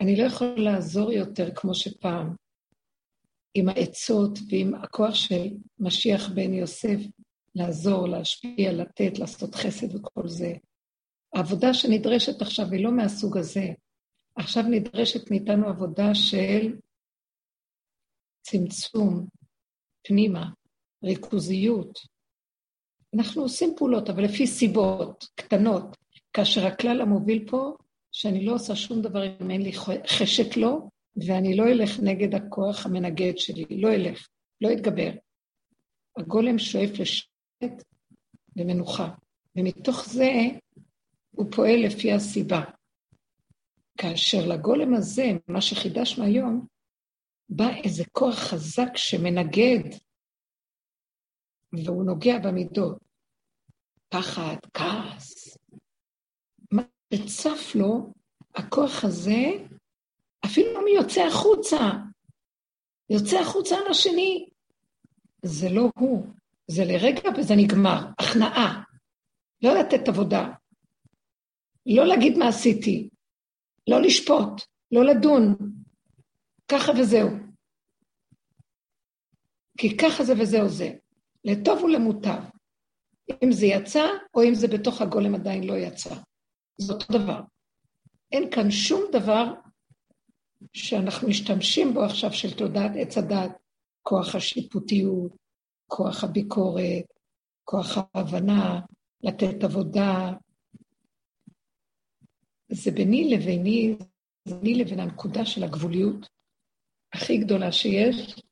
אני 0.00 0.16
לא 0.16 0.22
יכולה 0.22 0.54
לעזור 0.56 1.12
יותר 1.12 1.54
כמו 1.54 1.74
שפעם, 1.74 2.34
עם 3.54 3.68
העצות 3.68 4.38
ועם 4.50 4.74
הכוח 4.74 5.14
של 5.14 5.48
משיח 5.78 6.28
בן 6.28 6.52
יוסף, 6.52 6.98
לעזור, 7.54 8.08
להשפיע, 8.08 8.72
לתת, 8.72 9.18
לעשות 9.18 9.54
חסד 9.54 9.94
וכל 9.94 10.28
זה. 10.28 10.52
העבודה 11.34 11.74
שנדרשת 11.74 12.42
עכשיו 12.42 12.66
היא 12.72 12.84
לא 12.84 12.92
מהסוג 12.92 13.38
הזה. 13.38 13.66
עכשיו 14.36 14.62
נדרשת 14.62 15.30
מאיתנו 15.30 15.68
עבודה 15.68 16.14
של 16.14 16.76
צמצום, 18.42 19.26
פנימה, 20.02 20.50
ריכוזיות, 21.04 21.98
אנחנו 23.14 23.42
עושים 23.42 23.74
פעולות, 23.76 24.10
אבל 24.10 24.24
לפי 24.24 24.46
סיבות 24.46 25.28
קטנות, 25.34 25.96
כאשר 26.32 26.66
הכלל 26.66 27.00
המוביל 27.00 27.48
פה, 27.48 27.76
שאני 28.12 28.44
לא 28.44 28.54
עושה 28.54 28.76
שום 28.76 29.02
דבר 29.02 29.26
אם 29.40 29.50
אין 29.50 29.62
לי 29.62 29.72
חשק 30.06 30.56
לו, 30.56 30.90
ואני 31.26 31.56
לא 31.56 31.68
אלך 31.68 32.00
נגד 32.02 32.34
הכוח 32.34 32.86
המנגד 32.86 33.38
שלי, 33.38 33.64
לא 33.70 33.94
אלך, 33.94 34.28
לא 34.60 34.72
אתגבר. 34.72 35.10
הגולם 36.16 36.58
שואף 36.58 36.90
לשקט 36.98 37.84
ומנוחה, 38.56 39.08
ומתוך 39.56 40.08
זה 40.08 40.32
הוא 41.30 41.46
פועל 41.50 41.86
לפי 41.86 42.12
הסיבה. 42.12 42.62
כאשר 43.96 44.46
לגולם 44.46 44.94
הזה, 44.94 45.32
מה 45.48 45.60
שחידשנו 45.60 46.24
היום, 46.24 46.66
בא 47.48 47.68
איזה 47.84 48.04
כוח 48.12 48.34
חזק 48.34 48.96
שמנגד 48.96 49.80
והוא 51.72 52.04
נוגע 52.04 52.38
במידות. 52.38 52.98
פחד, 54.08 54.56
כעס. 54.74 55.58
מה 56.72 56.82
שצף 57.14 57.74
לו, 57.74 58.12
הכוח 58.54 59.04
הזה, 59.04 59.66
אפילו 60.44 60.84
מי 60.84 60.90
יוצא 60.90 61.20
החוצה, 61.20 61.76
יוצא 63.10 63.36
החוצה 63.38 63.76
על 63.76 63.90
השני. 63.90 64.48
זה 65.42 65.68
לא 65.70 65.90
הוא, 65.98 66.26
זה 66.66 66.82
לרגע 66.84 67.30
וזה 67.38 67.54
נגמר. 67.56 68.00
הכנעה. 68.18 68.82
לא 69.62 69.74
לתת 69.74 70.08
עבודה. 70.08 70.48
לא 71.86 72.06
להגיד 72.06 72.38
מה 72.38 72.48
עשיתי. 72.48 73.08
לא 73.88 74.02
לשפוט. 74.02 74.62
לא 74.92 75.04
לדון. 75.04 75.56
ככה 76.72 76.92
וזהו. 77.00 77.28
כי 79.78 79.96
ככה 79.96 80.24
זה 80.24 80.32
וזהו 80.40 80.68
זה. 80.68 80.90
לטוב 81.44 81.82
ולמוטב. 81.82 82.42
אם 83.42 83.52
זה 83.52 83.66
יצא, 83.66 84.06
או 84.34 84.42
אם 84.42 84.54
זה 84.54 84.68
בתוך 84.68 85.00
הגולם 85.00 85.34
עדיין 85.34 85.64
לא 85.64 85.74
יצא. 85.74 86.14
זה 86.78 86.92
אותו 86.92 87.12
דבר. 87.12 87.40
אין 88.32 88.50
כאן 88.50 88.70
שום 88.70 89.02
דבר 89.12 89.44
שאנחנו 90.72 91.28
משתמשים 91.28 91.94
בו 91.94 92.04
עכשיו 92.04 92.32
של 92.32 92.56
תודעת 92.56 92.90
עץ 92.94 93.18
הדת, 93.18 93.50
כוח 94.02 94.34
השיפוטיות, 94.34 95.32
כוח 95.86 96.24
הביקורת, 96.24 97.04
כוח 97.64 97.98
ההבנה, 98.14 98.80
לתת 99.22 99.64
עבודה. 99.64 100.32
זה 102.68 102.90
ביני 102.90 103.34
לביני, 103.34 103.96
זה 104.44 104.54
ביני 104.54 104.74
לבין 104.74 105.00
הנקודה 105.00 105.44
של 105.44 105.64
הגבוליות 105.64 106.28
הכי 107.12 107.38
גדולה 107.38 107.72
שיש, 107.72 108.42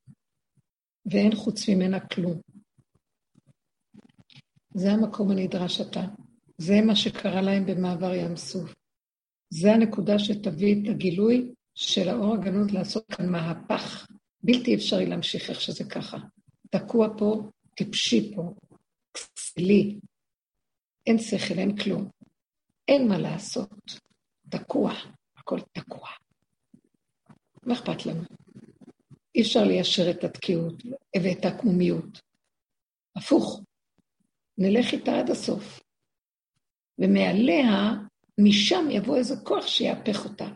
ואין 1.07 1.35
חוץ 1.35 1.69
ממנה 1.69 2.01
כלום. 2.01 2.41
זה 4.77 4.93
המקום 4.93 5.31
הנדרש 5.31 5.81
עתה. 5.81 6.05
זה 6.59 6.81
מה 6.87 6.97
שקרה 6.97 7.43
להם 7.43 7.67
במעבר 7.67 8.15
ים 8.15 8.37
סוף. 8.37 8.75
זה 9.51 9.73
הנקודה 9.73 10.19
שתביא 10.19 10.83
את 10.83 10.89
הגילוי 10.89 11.53
של 11.75 12.09
האור 12.09 12.35
הגנות 12.35 12.73
לעשות 12.73 13.05
כאן 13.07 13.29
מהפך. 13.29 14.07
בלתי 14.43 14.75
אפשרי 14.75 15.07
להמשיך 15.07 15.51
איך 15.51 15.61
שזה 15.61 15.85
ככה. 15.85 16.17
תקוע 16.71 17.09
פה, 17.19 17.51
טיפשי 17.75 18.35
פה, 18.35 18.55
כסילי. 19.15 19.99
אין 21.07 21.19
שכל, 21.19 21.59
אין 21.59 21.77
כלום. 21.77 22.09
אין 22.89 23.09
מה 23.09 23.19
לעשות. 23.19 24.01
תקוע, 24.49 24.93
הכל 25.37 25.61
תקוע. 25.73 26.09
מה 27.63 27.75
אכפת 27.75 28.07
לנו? 28.07 28.23
אי 29.35 29.43
אפשר 29.43 29.65
ליישר 29.65 30.11
את 30.11 30.25
התקיעות 30.25 30.83
ואת 31.23 31.45
העקמומיות. 31.45 32.21
הפוך, 33.17 33.61
נלך 34.59 34.93
איתה 34.93 35.19
עד 35.19 35.31
הסוף. 35.31 35.81
ומעליה, 36.99 37.93
משם 38.41 38.87
יבוא 38.91 39.17
איזה 39.17 39.35
כוח 39.45 39.67
שיהפך 39.67 40.25
אותה. 40.25 40.49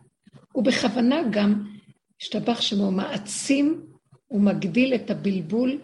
הוא 0.52 0.64
בכוונה 0.64 1.16
גם, 1.32 1.76
השתבח 2.20 2.60
שמו, 2.60 2.90
מעצים 2.90 3.86
ומגדיל 4.30 4.94
את 4.94 5.10
הבלבול, 5.10 5.82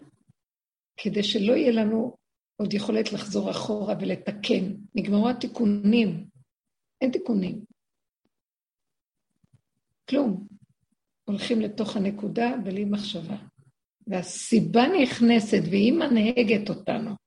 כדי 0.96 1.22
שלא 1.22 1.52
יהיה 1.52 1.72
לנו 1.72 2.16
עוד 2.56 2.74
יכולת 2.74 3.12
לחזור 3.12 3.50
אחורה 3.50 3.94
ולתקן. 4.00 4.74
נגמרו 4.94 5.28
התיקונים. 5.28 6.26
אין 7.00 7.10
תיקונים. 7.10 7.64
כלום. 10.10 10.46
הולכים 11.24 11.60
לתוך 11.60 11.96
הנקודה 11.96 12.56
בלי 12.64 12.84
מחשבה. 12.84 13.36
והסיבה 14.06 14.82
נכנסת 15.02 15.62
והיא 15.70 15.92
מנהגת 15.92 16.68
אותנו. 16.68 17.25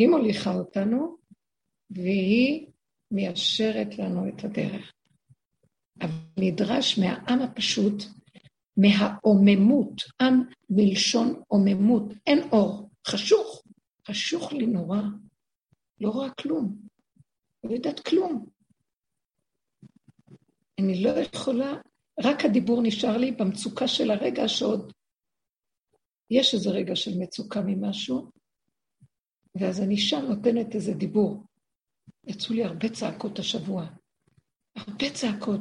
היא 0.00 0.08
מוליכה 0.08 0.54
אותנו, 0.54 1.16
והיא 1.90 2.66
מיישרת 3.10 3.98
לנו 3.98 4.28
את 4.28 4.44
הדרך. 4.44 4.92
אבל 6.00 6.10
נדרש 6.38 6.98
מהעם 6.98 7.42
הפשוט, 7.42 8.02
מהעוממות, 8.76 10.02
עם 10.20 10.42
מלשון 10.70 11.42
עוממות, 11.48 12.02
אין 12.26 12.38
אור, 12.52 12.90
חשוך, 13.06 13.62
חשוך 14.08 14.52
לי 14.52 14.66
נורא, 14.66 15.00
לא 16.00 16.10
רואה 16.10 16.30
כלום, 16.30 16.76
לא 17.64 17.74
יודעת 17.74 18.00
כלום. 18.00 18.46
אני 20.78 21.02
לא 21.02 21.10
יכולה, 21.10 21.72
רק 22.20 22.44
הדיבור 22.44 22.82
נשאר 22.82 23.16
לי 23.16 23.32
במצוקה 23.32 23.88
של 23.88 24.10
הרגע 24.10 24.48
שעוד 24.48 24.92
יש 26.30 26.54
איזה 26.54 26.70
רגע 26.70 26.96
של 26.96 27.18
מצוקה 27.18 27.60
ממשהו, 27.66 28.39
ואז 29.54 29.80
אני 29.80 29.96
שם 29.96 30.24
נותנת 30.28 30.74
איזה 30.74 30.94
דיבור. 30.94 31.44
יצאו 32.26 32.54
לי 32.54 32.64
הרבה 32.64 32.88
צעקות 32.88 33.38
השבוע. 33.38 33.86
הרבה 34.76 35.10
צעקות 35.14 35.60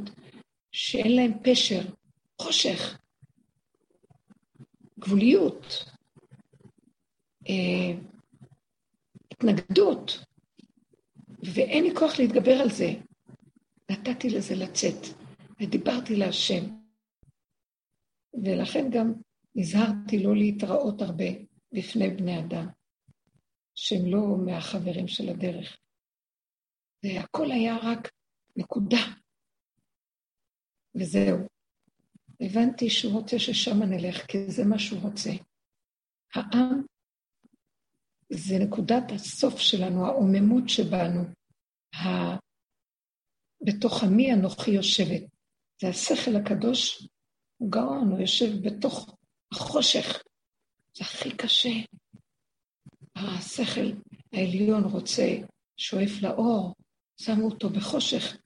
שאין 0.72 1.16
להן 1.16 1.32
פשר, 1.44 1.82
חושך, 2.41 2.99
גבוליות, 4.99 5.86
אה, 7.49 7.99
התנגדות, 9.32 10.26
ואין 11.56 11.84
לי 11.84 11.95
כוח 11.95 12.20
להתגבר 12.20 12.53
על 12.61 12.70
זה. 12.70 12.94
נתתי 13.91 14.30
לזה 14.30 14.56
לצאת, 14.56 15.07
ודיברתי 15.61 16.16
להשם. 16.16 16.64
ולכן 18.44 18.90
גם 18.91 19.14
נזהרתי 19.56 20.24
לא 20.24 20.36
להתראות 20.36 21.02
הרבה 21.02 21.26
בפני 21.72 22.10
בני 22.10 22.40
אדם, 22.40 22.68
שהם 23.80 24.06
לא 24.06 24.38
מהחברים 24.46 25.08
של 25.08 25.30
הדרך. 25.30 25.78
והכל 27.04 27.52
היה 27.52 27.78
רק 27.78 28.12
נקודה, 28.56 28.98
וזהו. 30.96 31.38
הבנתי 32.42 32.90
שהוא 32.90 33.14
רוצה 33.14 33.40
ששם 33.40 33.84
נלך, 33.84 34.26
כי 34.28 34.52
זה 34.52 34.64
מה 34.66 34.80
שהוא 34.80 35.02
רוצה. 35.02 35.30
העם 36.36 36.82
זה 38.30 38.56
נקודת 38.60 39.04
הסוף 39.16 39.60
שלנו, 39.60 40.06
העוממות 40.06 40.70
שבנו, 40.70 41.22
ה... 41.96 42.00
בתוך 43.62 44.04
עמי 44.04 44.34
אנוכי 44.34 44.72
יושבת. 44.72 45.22
זה 45.82 45.88
השכל 45.88 46.36
הקדוש, 46.36 47.08
הוא 47.58 47.72
גאון, 47.72 48.12
הוא 48.12 48.20
יושב 48.20 48.68
בתוך 48.68 49.16
החושך. 49.52 50.24
זה 50.98 51.04
הכי 51.04 51.38
קשה. 51.38 51.70
השכל 53.28 53.91
העליון 54.34 54.84
רוצה, 54.84 55.38
שואף 55.78 56.22
לאור, 56.22 56.76
שמו 57.22 57.46
אותו 57.46 57.70
בחושך. 57.70 58.38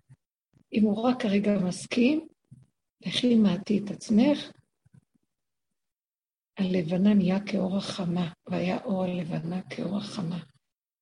אם 0.73 0.83
הוא 0.83 1.01
רק 1.01 1.21
כרגע 1.21 1.59
מסכים, 1.59 2.27
לכי 3.05 3.35
מעטי 3.35 3.77
את 3.77 3.91
עצמך, 3.91 4.51
הלבנה 6.57 7.13
נהיה 7.13 7.39
כאור 7.45 7.77
החמה, 7.77 8.31
והיה 8.47 8.83
אור 8.83 9.03
הלבנה 9.03 9.61
כאור 9.61 9.97
החמה. 9.97 10.39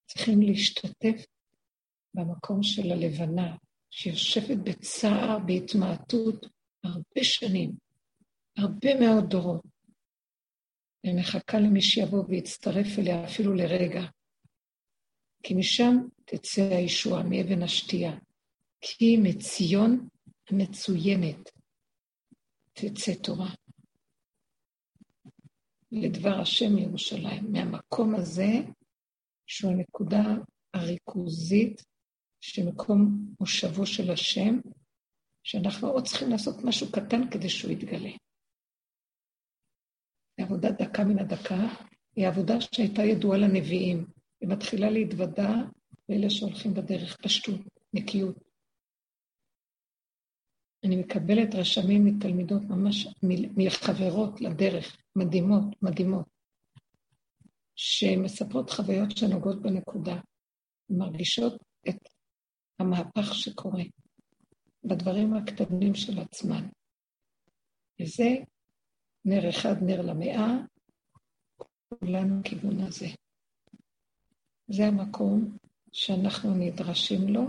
צריכים 0.07 0.41
להשתתף 0.41 1.25
במקום 2.13 2.63
של 2.63 2.91
הלבנה, 2.91 3.55
שיושבת 3.91 4.57
בצער, 4.57 5.39
בהתמעטות, 5.45 6.45
הרבה 6.83 7.23
שנים, 7.23 7.71
הרבה 8.57 8.99
מאוד 8.99 9.29
דורות, 9.29 9.70
ומחכה 11.05 11.59
למי 11.59 11.81
שיבוא 11.81 12.23
ויצטרף 12.27 12.99
אליה 12.99 13.25
אפילו 13.25 13.53
לרגע. 13.53 14.01
כי 15.43 15.53
משם 15.53 15.95
תצא 16.25 16.61
הישועה, 16.61 17.23
מאבן 17.23 17.63
השתייה. 17.63 18.17
כי 18.81 19.17
מציון 19.17 20.07
המצוינת 20.49 21.49
תצא 22.73 23.13
תורה. 23.23 23.49
לדבר 25.91 26.41
השם 26.41 26.75
מירושלים. 26.75 27.51
מהמקום 27.51 28.15
הזה, 28.15 28.51
שהוא 29.47 29.71
הנקודה 29.71 30.23
הריכוזית 30.73 31.83
שמקום 32.41 33.25
מושבו 33.39 33.85
של 33.85 34.11
השם, 34.11 34.59
שאנחנו 35.43 35.87
עוד 35.87 36.07
צריכים 36.07 36.29
לעשות 36.29 36.55
משהו 36.63 36.91
קטן 36.91 37.29
כדי 37.31 37.49
שהוא 37.49 37.71
יתגלה. 37.71 38.11
עבודת 40.43 40.81
דקה 40.81 41.03
מן 41.03 41.19
הדקה 41.19 41.67
היא 42.15 42.27
עבודה 42.27 42.61
שהייתה 42.61 43.03
ידועה 43.03 43.37
לנביאים. 43.37 44.05
היא 44.41 44.49
מתחילה 44.49 44.89
להתוודע 44.89 45.49
לאלה 46.09 46.29
שהולכים 46.29 46.73
בדרך, 46.73 47.17
פשטות, 47.21 47.61
נקיות. 47.93 48.35
אני 50.83 50.95
מקבלת 50.95 51.55
רשמים 51.55 52.05
מתלמידות 52.05 52.61
ממש, 52.61 53.07
מחברות 53.57 54.41
לדרך, 54.41 54.97
מדהימות, 55.15 55.63
מדהימות, 55.81 56.25
שמספרות 57.75 58.69
חוויות 58.69 59.17
שנוגעות 59.17 59.61
בנקודה, 59.61 60.19
מרגישות 60.89 61.63
את 61.89 62.09
המהפך 62.79 63.35
שקורה 63.35 63.83
בדברים 64.83 65.33
הקטנים 65.33 65.95
של 65.95 66.19
עצמן. 66.19 66.67
וזה 68.01 68.35
נר 69.25 69.49
אחד, 69.49 69.83
נר 69.83 70.01
למאה, 70.01 70.57
כולנו 71.89 72.41
כיוון 72.43 72.81
הזה. 72.81 73.07
זה 74.67 74.87
המקום 74.87 75.57
שאנחנו 75.91 76.53
נדרשים 76.53 77.27
לו, 77.27 77.47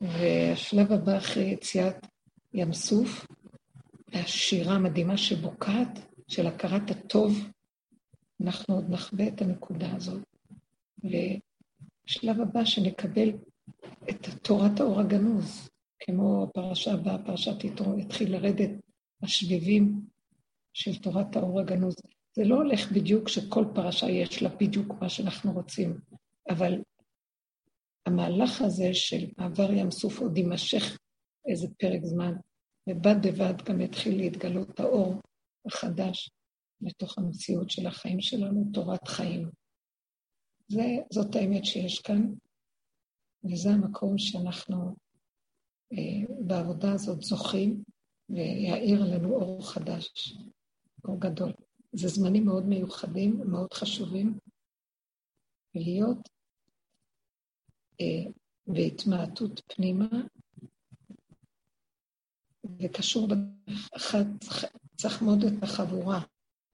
והשלב 0.00 0.92
הבא 0.92 1.18
אחרי 1.18 1.44
יציאת 1.44 2.06
ים 2.54 2.72
סוף, 2.72 3.26
והשירה 4.08 4.74
המדהימה 4.74 5.16
שבוקעת, 5.16 5.98
של 6.28 6.46
הכרת 6.46 6.90
הטוב, 6.90 7.48
אנחנו 8.40 8.74
עוד 8.74 8.90
נחווה 8.90 9.28
את 9.28 9.42
הנקודה 9.42 9.96
הזאת. 9.96 10.22
ושלב 10.98 12.40
הבא 12.40 12.64
שנקבל 12.64 13.32
את 14.10 14.28
תורת 14.42 14.80
האור 14.80 15.00
הגנוז, 15.00 15.68
כמו 15.98 16.44
הפרשה 16.44 16.92
הבאה, 16.92 17.18
פרשת 17.18 17.64
יתרו, 17.64 17.98
יתחיל 17.98 18.32
לרדת 18.32 18.70
השביבים 19.22 20.13
של 20.74 21.02
תורת 21.02 21.36
האור 21.36 21.60
הגנוז. 21.60 21.94
זה 22.36 22.44
לא 22.44 22.54
הולך 22.54 22.92
בדיוק 22.92 23.28
שכל 23.28 23.64
פרשה 23.74 24.06
יש 24.10 24.42
לה 24.42 24.48
בדיוק 24.48 24.94
מה 25.00 25.08
שאנחנו 25.08 25.52
רוצים, 25.52 26.00
אבל 26.50 26.82
המהלך 28.06 28.62
הזה 28.62 28.94
של 28.94 29.26
מעבר 29.38 29.72
ים 29.72 29.90
סוף 29.90 30.18
עוד 30.18 30.38
יימשך 30.38 30.98
איזה 31.48 31.66
פרק 31.78 32.00
זמן, 32.04 32.34
ובד 32.88 33.26
בבד 33.26 33.62
גם 33.64 33.80
יתחיל 33.80 34.16
להתגלות 34.16 34.80
האור 34.80 35.14
החדש 35.66 36.30
לתוך 36.80 37.18
המציאות 37.18 37.70
של 37.70 37.86
החיים 37.86 38.20
שלנו, 38.20 38.64
תורת 38.72 39.08
חיים. 39.08 39.50
זה, 40.68 40.82
זאת 41.12 41.36
האמת 41.36 41.64
שיש 41.64 42.00
כאן, 42.00 42.34
וזה 43.44 43.70
המקום 43.70 44.18
שאנחנו 44.18 44.96
אה, 45.92 46.34
בעבודה 46.46 46.92
הזאת 46.92 47.22
זוכים, 47.22 47.82
ויעיר 48.28 49.02
עלינו 49.02 49.34
אור 49.34 49.70
חדש, 49.70 50.36
אור 51.04 51.20
גדול. 51.20 51.52
זה 51.92 52.08
זמנים 52.08 52.44
מאוד 52.44 52.66
מיוחדים, 52.66 53.40
מאוד 53.46 53.72
חשובים, 53.72 54.38
ולהיות 55.74 56.28
אה, 58.00 58.30
בהתמעטות 58.66 59.62
פנימה, 59.74 60.06
וקשור 62.78 63.28
בדרך 63.28 64.14
צריך 64.96 65.22
מאוד 65.22 65.44
את 65.44 65.62
החבורה, 65.62 66.20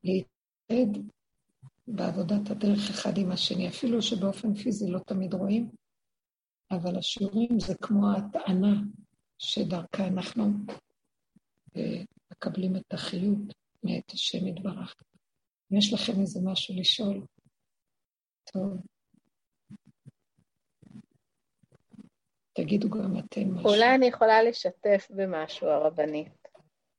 להתעד 0.05 0.99
בעבודת 1.87 2.51
הדרך 2.51 2.91
אחד 2.91 3.19
עם 3.19 3.31
השני, 3.31 3.69
אפילו 3.69 4.03
שבאופן 4.03 4.55
פיזי 4.55 4.91
לא 4.91 4.99
תמיד 4.99 5.35
רואים, 5.35 5.71
אבל 6.71 6.99
השיעורים 6.99 7.61
זה 7.61 7.75
כמו 7.75 8.13
הטענה 8.13 8.81
שדרכה 9.39 10.07
אנחנו 10.07 10.45
אה, 11.77 12.03
מקבלים 12.33 12.77
את 12.77 12.95
החיות 12.95 13.60
מאת 13.83 14.11
השם 14.11 14.47
יתברך. 14.47 14.95
אם 15.73 15.79
יש 15.79 15.93
לכם 15.93 16.21
איזה 16.21 16.41
משהו 16.45 16.75
לשאול, 16.81 17.27
טוב. 18.53 18.77
תגידו 22.53 22.91
גם 22.91 23.19
אתם 23.19 23.55
משהו. 23.55 23.71
אולי 23.71 23.95
אני 23.95 24.07
יכולה 24.07 24.43
לשתף 24.43 25.09
במשהו, 25.11 25.69
הרבנית. 25.69 26.49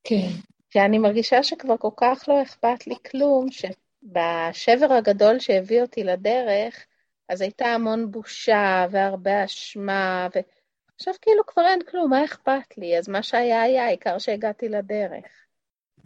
כן. 0.04 0.30
שאני 0.74 0.98
מרגישה 0.98 1.44
שכבר 1.44 1.78
כל 1.78 1.90
כך 1.98 2.24
לא 2.28 2.42
אכפת 2.42 2.88
לי 2.88 2.96
כלום, 3.12 3.48
שבשבר 3.52 4.94
הגדול 4.94 5.40
שהביא 5.40 5.82
אותי 5.82 6.04
לדרך, 6.04 6.86
אז 7.30 7.42
הייתה 7.42 7.66
המון 7.66 8.12
בושה 8.12 8.86
והרבה 8.92 9.46
אשמה, 9.46 10.28
ועכשיו 10.36 11.14
כאילו 11.22 11.46
כבר 11.48 11.66
אין 11.68 11.80
כלום, 11.84 12.10
מה 12.10 12.26
אכפת 12.26 12.78
לי? 12.78 12.98
אז 12.98 13.10
מה 13.10 13.24
שהיה 13.24 13.62
היה, 13.62 13.86
העיקר 13.86 14.18
שהגעתי 14.18 14.70
לדרך. 14.70 15.46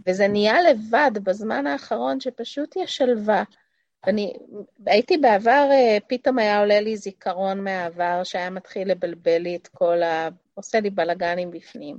וזה 0.08 0.28
נהיה 0.28 0.62
לבד 0.62 1.12
בזמן 1.24 1.68
האחרון 1.68 2.20
שפשוט 2.20 2.76
יש 2.76 2.98
שלווה. 2.98 3.44
אני 4.08 4.34
הייתי 4.86 5.18
בעבר, 5.18 5.68
אה, 5.72 5.98
פתאום 6.08 6.40
היה 6.40 6.60
עולה 6.60 6.82
לי 6.82 6.98
זיכרון 6.98 7.64
מהעבר 7.64 8.24
שהיה 8.24 8.50
מתחיל 8.50 8.92
לבלבל 8.92 9.38
לי 9.38 9.56
את 9.56 9.68
כל 9.68 10.04
ה... 10.04 10.30
עושה 10.54 10.80
לי 10.80 10.90
בלאגנים 10.90 11.52
בפנים. 11.52 11.98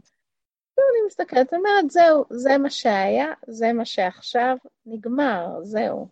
ואני 0.76 1.06
מסתכלת, 1.06 1.54
אומרת, 1.54 1.90
זהו, 1.90 2.24
זה 2.30 2.58
מה 2.58 2.70
שהיה, 2.70 3.32
זה 3.46 3.72
מה 3.72 3.84
שעכשיו, 3.84 4.56
נגמר, 4.86 5.46
זהו. 5.62 6.08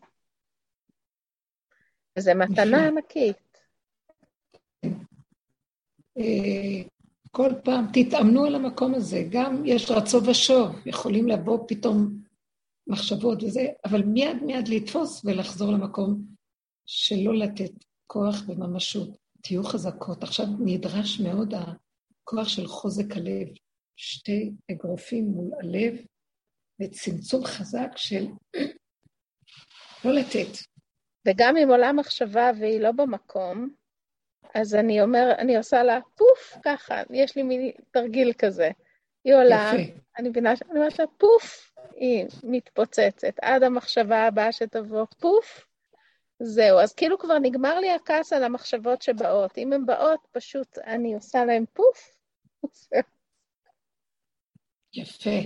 וזו 2.19 2.33
מתנה 2.35 2.87
ענקית. 2.87 3.37
כל 7.37 7.51
פעם 7.65 7.87
תתאמנו 7.93 8.45
על 8.45 8.55
המקום 8.55 8.95
הזה, 8.95 9.25
גם 9.31 9.63
יש 9.67 9.91
רצו 9.91 10.25
ושוב, 10.27 10.87
יכולים 10.87 11.29
לבוא 11.29 11.59
פתאום 11.69 12.23
מחשבות 12.87 13.43
וזה, 13.43 13.67
אבל 13.85 14.03
מיד 14.03 14.37
מיד 14.43 14.69
לתפוס 14.69 15.25
ולחזור 15.25 15.73
למקום 15.73 16.25
שלא 16.87 17.35
לתת 17.35 17.71
כוח 18.07 18.37
וממשות. 18.49 19.09
תהיו 19.43 19.65
חזקות. 19.65 20.23
עכשיו 20.23 20.47
נדרש 20.59 21.21
מאוד 21.21 21.55
הכוח 21.55 22.49
של 22.49 22.67
חוזק 22.67 23.17
הלב. 23.17 23.49
שתי 23.97 24.53
אגרופים 24.71 25.25
מול 25.25 25.51
הלב 25.63 25.95
וצמצום 26.81 27.45
חזק 27.45 27.91
של 27.97 28.27
לא 30.05 30.13
לתת. 30.13 30.59
וגם 31.29 31.57
אם 31.57 31.69
עולה 31.69 31.93
מחשבה 31.93 32.51
והיא 32.61 32.81
לא 32.81 32.93
במקום, 32.93 33.75
אז 34.55 34.75
אני 34.75 35.03
אומר, 35.03 35.33
אני 35.39 35.57
עושה 35.57 35.83
לה 35.83 35.99
פוף, 36.15 36.57
ככה, 36.65 37.03
יש 37.11 37.37
לי 37.37 37.43
מין 37.43 37.71
תרגיל 37.91 38.33
כזה. 38.39 38.71
היא 39.25 39.35
עולה, 39.35 39.73
יפה. 39.75 39.93
אני 40.19 40.29
מבינה, 40.29 40.53
אני 40.71 40.79
אומרת 40.79 40.99
לה 40.99 41.05
פוף, 41.19 41.75
היא 41.97 42.27
מתפוצצת. 42.43 43.35
עד 43.43 43.63
המחשבה 43.63 44.27
הבאה 44.27 44.53
שתבוא, 44.53 45.05
פוף, 45.21 45.67
זהו. 46.41 46.79
אז 46.79 46.93
כאילו 46.93 47.19
כבר 47.19 47.39
נגמר 47.39 47.81
לי 47.81 47.91
הכעס 47.91 48.33
על 48.33 48.45
המחשבות 48.45 49.03
שבאות. 49.03 49.59
אם 49.59 49.73
הן 49.73 49.87
באות, 49.87 50.21
פשוט 50.33 50.79
אני 50.79 51.15
עושה 51.15 51.45
להן 51.45 51.65
פוף, 51.73 52.17
יפה, 54.95 55.41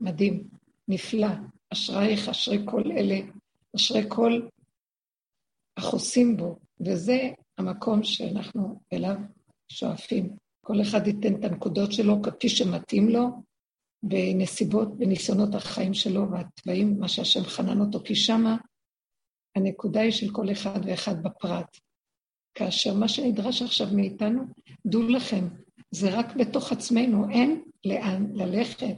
מדהים, 0.00 0.44
נפלא. 0.88 1.28
אשרייך, 1.72 2.28
אשרי 2.28 2.58
כל 2.64 2.82
אלה, 2.96 3.16
אשרי 3.76 4.02
כל 4.08 4.40
החוסים 5.76 6.36
בו, 6.36 6.58
וזה 6.80 7.18
המקום 7.58 8.02
שאנחנו 8.02 8.80
אליו 8.92 9.16
שואפים. 9.68 10.36
כל 10.66 10.82
אחד 10.82 11.06
ייתן 11.06 11.34
את 11.34 11.44
הנקודות 11.44 11.92
שלו 11.92 12.22
כפי 12.22 12.48
שמתאים 12.48 13.08
לו, 13.08 13.28
בנסיבות, 14.02 14.98
בניסיונות 14.98 15.54
החיים 15.54 15.94
שלו 15.94 16.30
והתוואים, 16.30 17.00
מה 17.00 17.08
שהשם 17.08 17.40
חנן 17.40 17.80
אותו, 17.80 18.00
כי 18.04 18.14
שמה 18.14 18.56
הנקודה 19.56 20.00
היא 20.00 20.12
של 20.12 20.32
כל 20.32 20.52
אחד 20.52 20.80
ואחד 20.86 21.22
בפרט. 21.22 21.78
כאשר 22.54 22.94
מה 22.94 23.08
שנדרש 23.08 23.62
עכשיו 23.62 23.86
מאיתנו, 23.96 24.42
דעו 24.86 25.02
לכם, 25.08 25.48
זה 25.90 26.18
רק 26.18 26.36
בתוך 26.36 26.72
עצמנו, 26.72 27.30
אין 27.30 27.62
לאן 27.84 28.26
ללכת. 28.34 28.96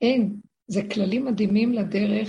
אין. 0.00 0.40
זה 0.68 0.80
כללים 0.94 1.24
מדהימים 1.24 1.72
לדרך, 1.72 2.28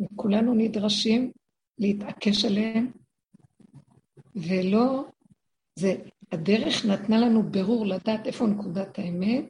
וכולנו 0.00 0.54
נדרשים 0.54 1.32
להתעקש 1.78 2.44
עליהם, 2.44 2.92
ולא, 4.34 5.04
זה, 5.78 5.94
הדרך 6.32 6.84
נתנה 6.84 7.18
לנו 7.18 7.42
ברור 7.42 7.86
לדעת 7.86 8.26
איפה 8.26 8.46
נקודת 8.46 8.98
האמת, 8.98 9.44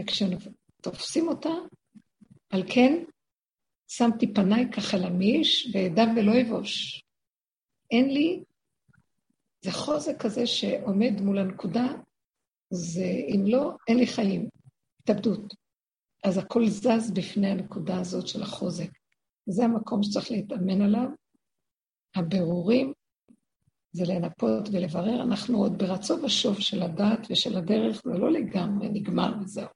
וכשתופסים 0.00 1.28
אותה, 1.28 1.50
על 2.50 2.62
כן 2.74 3.04
שמתי 3.88 4.34
פניי 4.34 4.64
כחלמיש 4.72 5.70
ואדע 5.74 6.02
ולא 6.16 6.32
אבוש. 6.40 7.02
אין 7.90 8.10
לי, 8.10 8.42
זה 9.64 9.72
חוזק 9.72 10.22
כזה 10.22 10.46
שעומד 10.46 11.20
מול 11.20 11.38
הנקודה, 11.38 11.86
זה 12.70 13.04
אם 13.04 13.44
לא, 13.46 13.72
אין 13.88 13.98
לי 13.98 14.06
חיים, 14.06 14.48
התאבדות. 15.02 15.54
אז 16.24 16.38
הכל 16.38 16.66
זז 16.66 17.10
בפני 17.14 17.50
הנקודה 17.50 18.00
הזאת 18.00 18.28
של 18.28 18.42
החוזק. 18.42 18.90
זה 19.46 19.64
המקום 19.64 20.02
שצריך 20.02 20.30
להתאמן 20.30 20.82
עליו. 20.82 21.08
הבירורים 22.14 22.92
זה 23.92 24.04
לנפות 24.06 24.68
ולברר, 24.72 25.22
אנחנו 25.22 25.58
עוד 25.58 25.78
ברצו 25.78 26.22
ושוב 26.22 26.60
של 26.60 26.82
הדעת 26.82 27.26
ושל 27.30 27.56
הדרך, 27.56 28.02
זה 28.04 28.18
לא 28.18 28.32
לגמרי 28.32 28.88
נגמר 28.88 29.34
וזהו. 29.40 29.68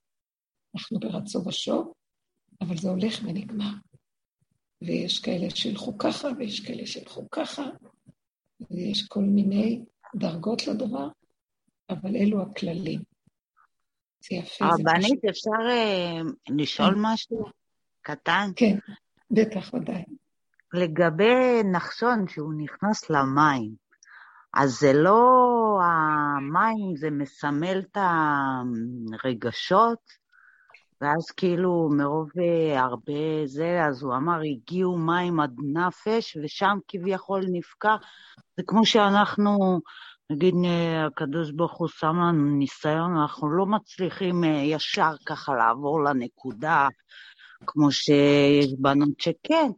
אנחנו 0.75 0.99
ברצו 0.99 1.47
ושוב, 1.47 1.93
אבל 2.61 2.77
זה 2.77 2.89
הולך 2.89 3.19
ונגמר. 3.23 3.73
ויש 4.81 5.19
כאלה 5.19 5.49
שילכו 5.49 5.97
ככה, 5.97 6.27
ויש 6.37 6.59
כאלה 6.59 6.85
שילכו 6.85 7.29
ככה, 7.31 7.63
ויש 8.71 9.07
כל 9.07 9.23
מיני 9.23 9.81
דרגות 10.15 10.67
לדבר, 10.67 11.07
אבל 11.89 12.15
אלו 12.15 12.41
הכללים. 12.41 12.99
זה 14.19 14.35
יפה. 14.35 14.65
הרבנית, 14.65 15.25
אפשר 15.29 15.51
uh, 15.51 16.53
לשאול 16.57 16.93
כן. 16.93 16.99
משהו 17.01 17.45
קטן? 18.01 18.49
כן, 18.55 18.77
בטח, 19.31 19.73
ודאי. 19.73 20.03
לגבי 20.73 21.63
נחשון, 21.71 22.27
שהוא 22.27 22.53
נכנס 22.57 23.09
למים, 23.09 23.86
אז 24.53 24.79
זה 24.79 24.93
לא 24.93 25.19
המים, 25.83 26.95
זה 26.95 27.09
מסמל 27.09 27.79
את 27.79 27.97
הרגשות, 29.23 30.27
ואז 31.01 31.31
כאילו 31.31 31.89
מרוב 31.91 32.29
אה, 32.39 32.83
הרבה 32.83 33.45
זה, 33.45 33.85
אז 33.85 34.03
הוא 34.03 34.15
אמר, 34.15 34.39
הגיעו 34.41 34.97
מים 34.97 35.39
עד 35.39 35.55
נפש, 35.73 36.37
ושם 36.43 36.77
כביכול 36.87 37.43
נפקע. 37.51 37.95
זה 38.57 38.63
כמו 38.67 38.85
שאנחנו, 38.85 39.79
נגיד, 40.29 40.55
אה, 40.65 41.05
הקדוש 41.05 41.51
ברוך 41.51 41.77
הוא 41.77 41.87
שם 41.87 42.15
לנו 42.15 42.57
ניסיון, 42.57 43.17
אנחנו 43.17 43.49
לא 43.49 43.65
מצליחים 43.65 44.43
אה, 44.43 44.49
ישר 44.49 45.11
ככה 45.25 45.53
לעבור 45.55 46.03
לנקודה, 46.03 46.87
כמו 47.67 47.91
שיש 47.91 48.73
בנות 48.79 49.19
שכן, 49.19 49.71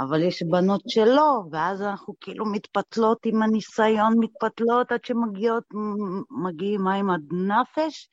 אבל 0.00 0.22
יש 0.22 0.42
בנות 0.42 0.82
שלא, 0.88 1.42
ואז 1.50 1.82
אנחנו 1.82 2.14
כאילו 2.20 2.46
מתפתלות 2.46 3.18
עם 3.26 3.42
הניסיון, 3.42 4.14
מתפתלות 4.18 4.92
עד 4.92 5.04
שמגיעים 5.04 6.84
מים 6.84 7.10
עד 7.10 7.22
נפש, 7.32 8.08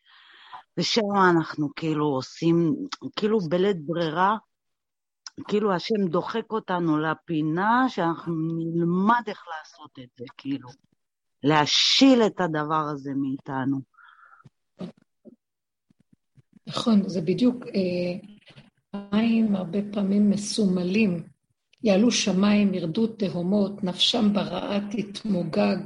ושם 0.77 1.15
אנחנו 1.29 1.69
כאילו 1.75 2.05
עושים, 2.05 2.75
כאילו 3.15 3.39
בלית 3.39 3.85
ברירה, 3.85 4.37
כאילו 5.47 5.73
השם 5.73 6.07
דוחק 6.09 6.51
אותנו 6.51 6.97
לפינה, 6.97 7.85
שאנחנו 7.89 8.33
נלמד 8.33 9.23
איך 9.27 9.43
לעשות 9.57 9.91
את 9.99 10.09
זה, 10.19 10.25
כאילו, 10.37 10.69
להשיל 11.43 12.23
את 12.25 12.41
הדבר 12.41 12.83
הזה 12.93 13.11
מאיתנו. 13.15 13.79
נכון, 16.67 17.09
זה 17.09 17.21
בדיוק, 17.21 17.55
אה, 17.65 18.29
מים 19.13 19.55
הרבה 19.55 19.79
פעמים 19.93 20.29
מסומלים, 20.29 21.23
יעלו 21.83 22.11
שמיים, 22.11 22.73
ירדו 22.73 23.07
תהומות, 23.07 23.83
נפשם 23.83 24.33
ברעה 24.33 24.79
תתמוגג, 24.91 25.77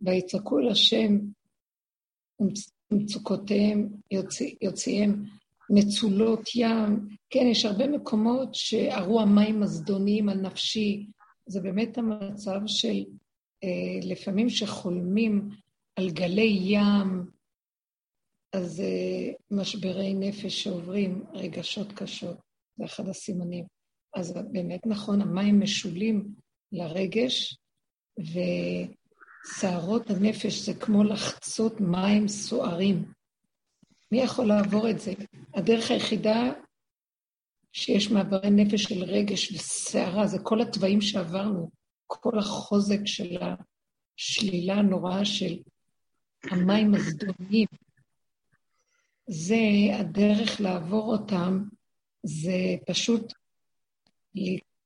ויצעקו 0.00 0.58
אל 0.58 0.68
השם, 0.68 1.18
מצוקותיהם, 2.90 3.88
יוצא, 4.10 4.44
יוציאם 4.62 5.24
מצולות 5.70 6.48
ים. 6.54 7.08
כן, 7.30 7.46
יש 7.50 7.64
הרבה 7.64 7.88
מקומות 7.88 8.54
שערו 8.54 9.20
המים 9.20 9.62
הזדוניים 9.62 10.28
על 10.28 10.40
נפשי. 10.40 11.06
זה 11.46 11.60
באמת 11.60 11.98
המצב 11.98 12.60
של 12.66 13.04
אה, 13.64 14.00
לפעמים 14.02 14.48
שחולמים 14.48 15.48
על 15.96 16.10
גלי 16.10 16.58
ים, 16.62 17.26
אז 18.52 18.80
אה, 18.80 19.32
משברי 19.50 20.14
נפש 20.14 20.62
שעוברים, 20.62 21.24
רגשות 21.32 21.92
קשות, 21.92 22.36
זה 22.76 22.84
אחד 22.84 23.08
הסימנים. 23.08 23.79
אז 24.14 24.34
באמת 24.52 24.86
נכון, 24.86 25.22
המים 25.22 25.60
משולים 25.60 26.34
לרגש, 26.72 27.58
ו... 28.20 28.38
סערות 29.44 30.10
הנפש 30.10 30.54
זה 30.54 30.74
כמו 30.74 31.04
לחצות 31.04 31.80
מים 31.80 32.28
סוערים. 32.28 33.12
מי 34.12 34.20
יכול 34.22 34.44
לעבור 34.44 34.90
את 34.90 35.00
זה? 35.00 35.12
הדרך 35.54 35.90
היחידה 35.90 36.52
שיש 37.72 38.10
מעברי 38.10 38.50
נפש 38.50 38.82
של 38.82 39.04
רגש 39.04 39.52
וסערה, 39.52 40.26
זה 40.26 40.38
כל 40.42 40.60
התוואים 40.60 41.00
שעברנו, 41.00 41.70
כל 42.06 42.38
החוזק 42.38 43.00
של 43.04 43.38
השלילה 44.18 44.74
הנוראה 44.74 45.24
של 45.24 45.58
המים 46.50 46.94
הזדוניים. 46.94 47.66
זה 49.26 49.56
הדרך 50.00 50.60
לעבור 50.60 51.12
אותם, 51.12 51.64
זה 52.22 52.76
פשוט 52.86 53.32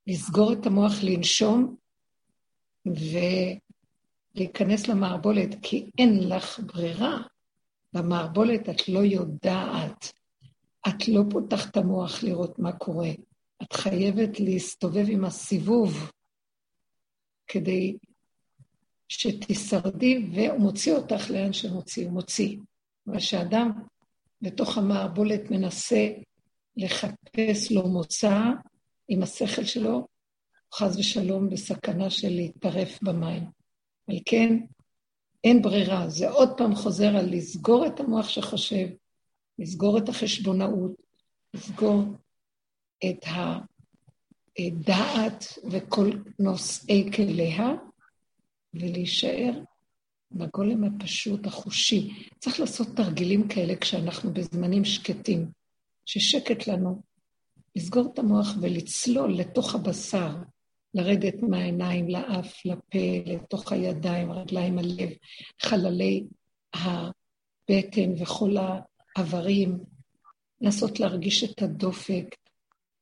לסגור 0.07 0.53
את 0.53 0.65
המוח, 0.65 0.93
לנשום, 1.03 1.75
ו... 2.87 3.17
להיכנס 4.35 4.87
למערבולת, 4.87 5.55
כי 5.61 5.89
אין 5.97 6.29
לך 6.29 6.59
ברירה. 6.59 7.17
במערבולת 7.93 8.69
את 8.69 8.89
לא 8.89 8.99
יודעת. 8.99 10.13
את 10.87 11.07
לא 11.07 11.21
פותחת 11.29 11.71
את 11.71 11.77
המוח 11.77 12.23
לראות 12.23 12.59
מה 12.59 12.71
קורה. 12.71 13.09
את 13.63 13.73
חייבת 13.73 14.39
להסתובב 14.39 15.05
עם 15.07 15.25
הסיבוב 15.25 16.11
כדי 17.47 17.97
שתשרדי, 19.07 20.29
והוא 20.33 20.59
מוציא 20.59 20.93
אותך 20.93 21.29
לאן 21.29 21.53
שמוציא, 21.53 22.05
הוא 22.05 22.13
מוציא. 22.13 22.57
ושאדם 23.07 23.71
בתוך 24.41 24.77
המערבולת 24.77 25.51
מנסה 25.51 26.07
לחפש 26.77 27.71
לו 27.71 27.87
מוצא 27.87 28.39
עם 29.07 29.23
השכל 29.23 29.63
שלו, 29.63 30.07
חס 30.73 30.97
ושלום 30.97 31.49
בסכנה 31.49 32.09
של 32.09 32.29
להתטרף 32.29 33.03
במים. 33.03 33.43
על 34.07 34.17
כן, 34.25 34.57
אין 35.43 35.61
ברירה. 35.61 36.09
זה 36.09 36.29
עוד 36.29 36.57
פעם 36.57 36.75
חוזר 36.75 37.17
על 37.17 37.35
לסגור 37.35 37.87
את 37.87 37.99
המוח 37.99 38.29
שחושב, 38.29 38.87
לסגור 39.59 39.97
את 39.97 40.09
החשבונאות, 40.09 40.91
לסגור 41.53 42.03
את 43.05 43.25
הדעת 44.57 45.45
וכל 45.71 46.11
נושאי 46.39 47.11
כליה, 47.15 47.73
ולהישאר 48.73 49.51
בגולם 50.31 50.83
הפשוט, 50.83 51.47
החושי. 51.47 52.13
צריך 52.39 52.59
לעשות 52.59 52.87
תרגילים 52.95 53.47
כאלה 53.47 53.75
כשאנחנו 53.75 54.33
בזמנים 54.33 54.85
שקטים, 54.85 55.51
ששקט 56.05 56.67
לנו, 56.67 57.01
לסגור 57.75 58.11
את 58.13 58.19
המוח 58.19 58.47
ולצלול 58.61 59.33
לתוך 59.33 59.75
הבשר, 59.75 60.35
לרדת 60.93 61.35
מהעיניים 61.41 62.09
לאף, 62.09 62.65
לפה, 62.65 62.99
לתוך 63.25 63.71
הידיים, 63.71 64.31
הרגליים, 64.31 64.79
הלב, 64.79 65.09
חללי 65.61 66.23
הבטן 66.73 68.21
וכל 68.21 68.55
האיברים, 69.15 69.79
לנסות 70.61 70.99
להרגיש 70.99 71.43
את 71.43 71.61
הדופק, 71.61 72.35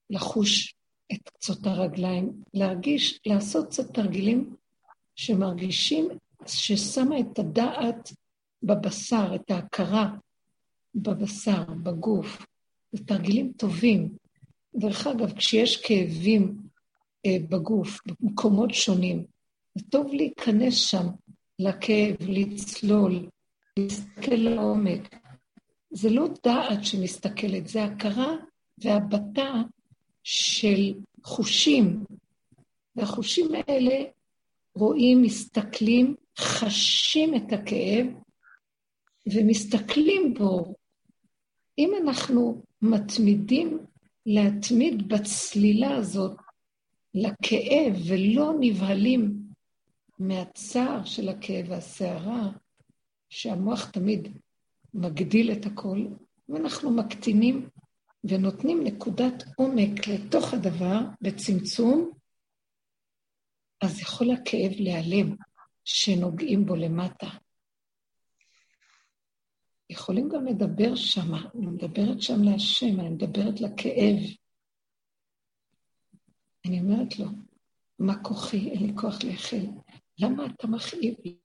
לחוש 0.10 0.76
את 1.14 1.30
קצות 1.30 1.68
הרגליים, 1.68 2.32
להרגיש, 2.54 3.20
לעשות 3.26 3.68
קצת 3.68 3.94
תרגילים 3.94 4.56
שמרגישים, 5.16 6.10
ששמה 6.48 7.20
את 7.20 7.40
הדעת 7.40 8.14
בבשר, 8.64 9.36
את 9.36 9.52
ההכרה 9.52 10.10
בבשר, 10.96 11.64
בגוף. 11.84 12.46
זה 12.92 13.06
תרגילים 13.06 13.52
טובים. 13.58 14.23
דרך 14.76 15.08
אגב, 15.08 15.34
כשיש 15.38 15.78
כאבים 15.78 16.58
אה, 17.26 17.38
בגוף, 17.50 18.00
במקומות 18.06 18.74
שונים, 18.74 19.26
זה 19.76 19.86
טוב 19.90 20.14
להיכנס 20.14 20.74
שם 20.74 21.08
לכאב, 21.60 22.16
לצלול, 22.20 23.30
להסתכל 23.80 24.36
לעומק. 24.36 25.16
זה 25.92 26.10
לא 26.10 26.28
דעת 26.44 26.84
שמסתכלת, 26.84 27.68
זה 27.68 27.84
הכרה 27.84 28.36
והבטה 28.78 29.54
של 30.24 30.94
חושים. 31.24 32.04
והחושים 32.96 33.48
האלה 33.54 34.04
רואים, 34.76 35.22
מסתכלים, 35.22 36.16
חשים 36.38 37.36
את 37.36 37.54
הכאב 37.54 38.06
ומסתכלים 39.34 40.34
בו. 40.34 40.76
אם 41.78 41.92
אנחנו 42.02 42.64
מתמידים 42.82 43.80
להתמיד 44.26 45.08
בצלילה 45.08 45.96
הזאת 45.96 46.38
לכאב 47.14 47.94
ולא 48.08 48.54
נבהלים 48.60 49.44
מהצער 50.20 51.06
של 51.06 51.30
הכאב 51.30 51.66
והסערה, 51.70 52.50
שהמוח 53.30 53.90
תמיד 53.90 54.38
מגדיל 54.94 55.52
את 55.52 55.66
הכל, 55.66 56.06
ואנחנו 56.50 56.92
מקטינים 56.92 57.70
ונותנים 58.24 58.84
נקודת 58.84 59.44
עומק 59.56 60.08
לתוך 60.08 60.54
הדבר 60.54 61.00
בצמצום, 61.22 62.12
אז 63.82 64.00
יכול 64.00 64.32
הכאב 64.32 64.72
להיעלם 64.80 65.36
שנוגעים 65.86 66.66
בו 66.66 66.76
למטה. 66.76 67.28
יכולים 69.90 70.30
גם 70.30 70.46
לדבר 70.46 70.96
שם, 70.96 71.36
אני 71.36 71.66
מדברת 71.66 72.22
שם 72.22 72.44
להשם, 72.44 73.00
אני 73.00 73.10
מדברת 73.10 73.62
לכאב. 73.62 74.18
אני 76.66 76.80
אומרת 76.80 77.20
לו, 77.20 77.26
מה 78.00 78.24
כוחי? 78.24 78.70
אין 78.70 78.86
לי 78.86 78.94
כוח 78.96 79.24
לאחל. 79.24 79.66
למה 80.20 80.46
אתה 80.46 80.68
מכאיב 80.68 81.16
לי? 81.26 81.38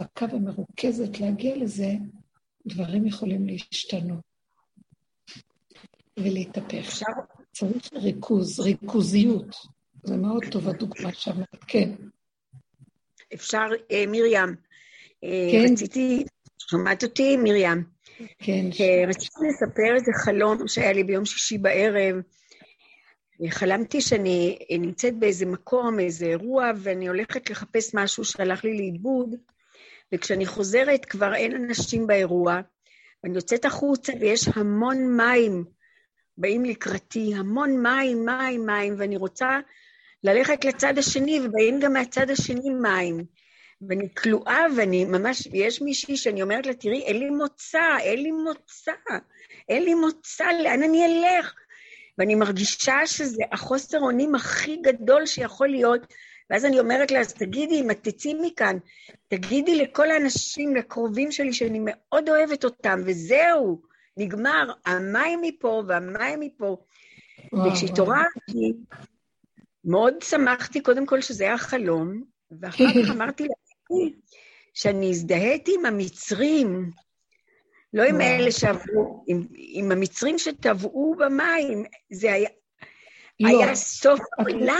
רכה 0.00 0.26
ומרוכזת 0.32 1.20
להגיע 1.20 1.56
לזה, 1.56 1.90
דברים 2.66 3.06
יכולים 3.06 3.46
להשתנות 3.46 4.20
ולהתהפך. 6.16 6.78
אפשר? 6.78 7.06
צריך 7.52 7.92
ריכוז, 7.92 8.60
ריכוזיות. 8.60 9.56
זה 10.02 10.16
מאוד 10.16 10.44
טוב 10.52 10.68
הדוגמה 10.68 11.12
שאמרת, 11.12 11.64
כן. 11.66 11.94
אפשר, 13.34 13.66
אה, 13.90 14.04
מרים, 14.08 14.56
אה, 15.24 15.48
כן. 15.52 15.72
רציתי, 15.72 16.24
שומעת 16.70 17.04
אותי, 17.04 17.36
מרים? 17.36 17.84
כן. 18.38 18.66
אה, 18.80 19.08
רציתי 19.08 19.40
לספר 19.48 19.94
איזה 19.94 20.12
חלום 20.24 20.68
שהיה 20.68 20.92
לי 20.92 21.04
ביום 21.04 21.24
שישי 21.24 21.58
בערב. 21.58 22.16
חלמתי 23.48 24.00
שאני 24.00 24.58
נמצאת 24.70 25.18
באיזה 25.18 25.46
מקום, 25.46 26.00
איזה 26.00 26.26
אירוע, 26.26 26.70
ואני 26.76 27.08
הולכת 27.08 27.50
לחפש 27.50 27.94
משהו 27.94 28.24
שהלך 28.24 28.64
לי 28.64 28.76
לאיבוד, 28.76 29.34
וכשאני 30.14 30.46
חוזרת 30.46 31.04
כבר 31.04 31.34
אין 31.34 31.54
אנשים 31.54 32.06
באירוע, 32.06 32.60
ואני 33.24 33.34
יוצאת 33.34 33.64
החוצה 33.64 34.12
ויש 34.20 34.48
המון 34.54 35.16
מים 35.16 35.64
באים 36.38 36.64
לקראתי, 36.64 37.34
המון 37.34 37.82
מים, 37.82 38.24
מים, 38.24 38.66
מים, 38.66 38.94
ואני 38.98 39.16
רוצה 39.16 39.60
ללכת 40.24 40.64
לצד 40.64 40.98
השני, 40.98 41.40
ובאים 41.44 41.80
גם 41.80 41.92
מהצד 41.92 42.30
השני 42.30 42.70
מים. 42.82 43.24
ואני 43.88 44.14
כלואה, 44.14 44.66
ואני 44.76 45.04
ממש, 45.04 45.48
ויש 45.52 45.82
מישהי 45.82 46.16
שאני 46.16 46.42
אומרת 46.42 46.66
לה, 46.66 46.74
תראי, 46.74 47.02
אין 47.02 47.18
לי 47.18 47.30
מוצא, 47.30 47.98
אין 48.00 48.22
לי 48.22 48.30
מוצא, 48.30 48.92
אין 49.68 49.82
לי 49.82 49.94
מוצא, 49.94 50.44
לאן 50.44 50.82
אני 50.82 51.06
אלך? 51.06 51.54
ואני 52.18 52.34
מרגישה 52.34 53.06
שזה 53.06 53.42
החוסר 53.52 54.00
אונים 54.00 54.34
הכי 54.34 54.76
גדול 54.76 55.26
שיכול 55.26 55.68
להיות. 55.68 56.00
ואז 56.50 56.64
אני 56.64 56.80
אומרת 56.80 57.10
לה, 57.10 57.20
אז 57.20 57.34
תגידי, 57.34 57.80
אם 57.80 57.90
את 57.90 57.98
תצאי 58.02 58.34
מכאן, 58.40 58.76
תגידי 59.28 59.76
לכל 59.76 60.10
האנשים, 60.10 60.76
לקרובים 60.76 61.32
שלי, 61.32 61.52
שאני 61.52 61.80
מאוד 61.82 62.28
אוהבת 62.28 62.64
אותם, 62.64 63.00
וזהו, 63.06 63.82
נגמר, 64.16 64.72
המים 64.86 65.40
מפה 65.42 65.82
והמים 65.86 66.40
מפה. 66.40 66.76
וכשהתעוררתי, 67.66 68.72
מאוד 69.84 70.14
שמחתי 70.22 70.80
קודם 70.80 71.06
כל 71.06 71.20
שזה 71.20 71.44
היה 71.44 71.58
חלום, 71.58 72.22
ואחר 72.60 72.84
כך 72.84 73.10
אמרתי 73.10 73.42
לעצמי 73.42 73.65
שאני 74.74 75.10
הזדהיתי 75.10 75.74
עם 75.78 75.86
המצרים, 75.86 76.90
לא 77.92 78.02
עם 78.02 78.20
אלה 78.20 78.52
שעברו, 78.52 79.24
עם, 79.26 79.46
עם 79.52 79.92
המצרים 79.92 80.38
שטבעו 80.38 81.14
במים, 81.18 81.84
זה 82.12 82.32
היה, 82.32 82.48
לא, 83.40 83.48
היה 83.48 83.74
סוף. 83.74 84.20
לא 84.38 84.72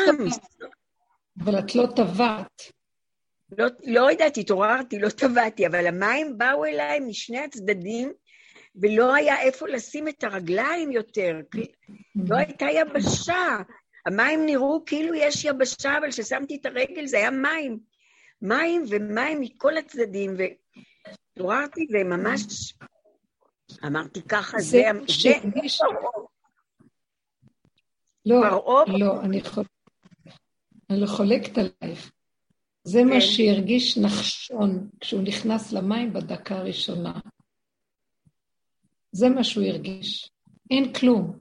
אבל 1.44 1.58
את 1.58 1.74
לא 1.74 1.86
טבעת. 1.96 2.62
לא, 3.58 3.66
לא 3.84 4.10
יודעת, 4.10 4.36
התעוררתי, 4.36 4.98
לא 4.98 5.08
טבעתי, 5.08 5.66
אבל 5.66 5.86
המים 5.86 6.38
באו 6.38 6.64
אליי 6.64 7.00
משני 7.00 7.38
הצדדים, 7.38 8.12
ולא 8.82 9.14
היה 9.14 9.40
איפה 9.40 9.68
לשים 9.68 10.08
את 10.08 10.24
הרגליים 10.24 10.92
יותר, 10.92 11.40
לא 12.14 12.36
הייתה 12.36 12.66
יבשה. 12.66 13.56
המים 14.06 14.46
נראו 14.46 14.82
כאילו 14.86 15.14
יש 15.14 15.44
יבשה, 15.44 15.98
אבל 15.98 16.10
כששמתי 16.10 16.56
את 16.60 16.66
הרגל 16.66 17.06
זה 17.06 17.16
היה 17.16 17.30
מים. 17.30 17.78
מים 18.42 18.84
ומים 18.88 19.40
מכל 19.40 19.76
הצדדים, 19.76 20.34
והתעוררתי 20.36 21.86
וממש 21.92 22.74
אמרתי 23.86 24.22
ככה, 24.22 24.58
זה... 24.58 24.82
זה... 25.08 25.32
לא, 28.26 28.40
לא, 28.98 29.20
אני 29.20 29.42
אני 30.90 31.06
חולקת 31.06 31.58
עלייך. 31.58 32.12
זה 32.84 33.04
מה 33.04 33.10
כן. 33.14 33.20
שהרגיש 33.20 33.98
נחשון 33.98 34.88
כשהוא 35.00 35.22
נכנס 35.22 35.72
למים 35.72 36.12
בדקה 36.12 36.56
הראשונה. 36.56 37.20
זה 39.12 39.28
מה 39.28 39.44
שהוא 39.44 39.64
הרגיש. 39.64 40.30
אין 40.70 40.92
כלום. 40.92 41.38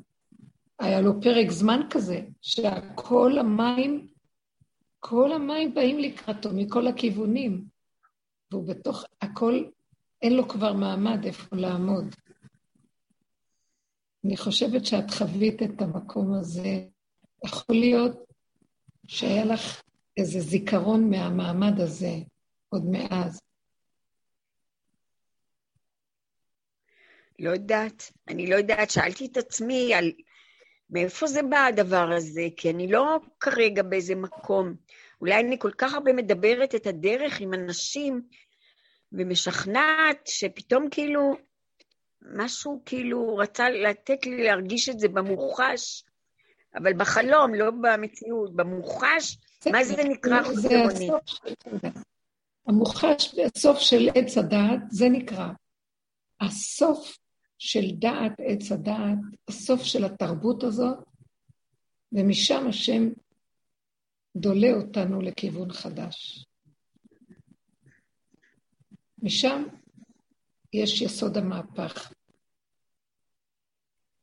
היה 0.79 1.01
לו 1.01 1.21
פרק 1.21 1.49
זמן 1.49 1.81
כזה, 1.89 2.21
שכל 2.41 3.37
המים, 3.39 4.07
כל 5.07 5.31
המים 5.33 5.73
באים 5.73 5.99
לקראתו 5.99 6.49
מכל 6.53 6.87
הכיוונים, 6.87 7.65
והוא 8.51 8.67
בתוך 8.67 9.03
הכל, 9.21 9.63
אין 10.21 10.33
לו 10.33 10.47
כבר 10.47 10.73
מעמד 10.73 11.25
איפה 11.25 11.55
לעמוד. 11.55 12.15
אני 14.25 14.37
חושבת 14.37 14.85
שאת 14.85 15.11
חווית 15.11 15.63
את 15.63 15.81
המקום 15.81 16.33
הזה. 16.33 16.85
יכול 17.45 17.75
להיות 17.75 18.17
שהיה 19.07 19.45
לך 19.45 19.83
איזה 20.17 20.39
זיכרון 20.39 21.09
מהמעמד 21.09 21.79
הזה 21.79 22.13
עוד 22.69 22.83
מאז. 22.91 23.41
לא 27.39 27.49
יודעת, 27.49 28.11
אני 28.27 28.49
לא 28.49 28.55
יודעת, 28.55 28.89
שאלתי 28.89 29.25
את 29.25 29.37
עצמי 29.37 29.93
על 29.93 30.11
מאיפה 30.89 31.27
זה 31.27 31.43
בא 31.43 31.65
הדבר 31.65 32.11
הזה, 32.11 32.47
כי 32.57 32.69
אני 32.69 32.91
לא 32.91 33.19
כרגע 33.39 33.83
באיזה 33.83 34.15
מקום. 34.15 34.75
אולי 35.21 35.39
אני 35.39 35.59
כל 35.59 35.71
כך 35.71 35.93
הרבה 35.93 36.13
מדברת 36.13 36.75
את 36.75 36.87
הדרך 36.87 37.39
עם 37.39 37.53
אנשים 37.53 38.21
ומשכנעת 39.11 40.27
שפתאום 40.27 40.89
כאילו 40.89 41.37
משהו 42.21 42.81
כאילו 42.85 43.37
רצה 43.37 43.69
לתת 43.69 44.25
לי 44.25 44.43
להרגיש 44.43 44.89
את 44.89 44.99
זה 44.99 45.07
במוחש, 45.07 46.03
אבל 46.75 46.93
בחלום, 46.93 47.53
לא 47.53 47.71
במציאות, 47.71 48.55
במוחש, 48.55 49.37
מה 49.71 49.83
זה 49.83 50.03
נקרא 50.03 50.43
חוסרוני? 50.43 51.09
המוחש 52.67 53.35
בסוף 53.35 53.79
של 53.79 54.09
עץ 54.15 54.37
הדעת, 54.37 54.79
זה 54.89 55.09
נקרא. 55.09 55.47
הסוף 56.41 57.17
של 57.57 57.91
דעת 57.99 58.33
עץ 58.37 58.71
הדעת, 58.71 59.17
הסוף 59.47 59.83
של 59.83 60.05
התרבות 60.05 60.63
הזאת, 60.63 60.97
ומשם 62.11 62.67
השם 62.67 63.03
דולה 64.35 64.73
אותנו 64.73 65.21
לכיוון 65.21 65.73
חדש. 65.73 66.45
משם 69.23 69.63
יש 70.73 71.01
יסוד 71.01 71.37
המהפך. 71.37 72.13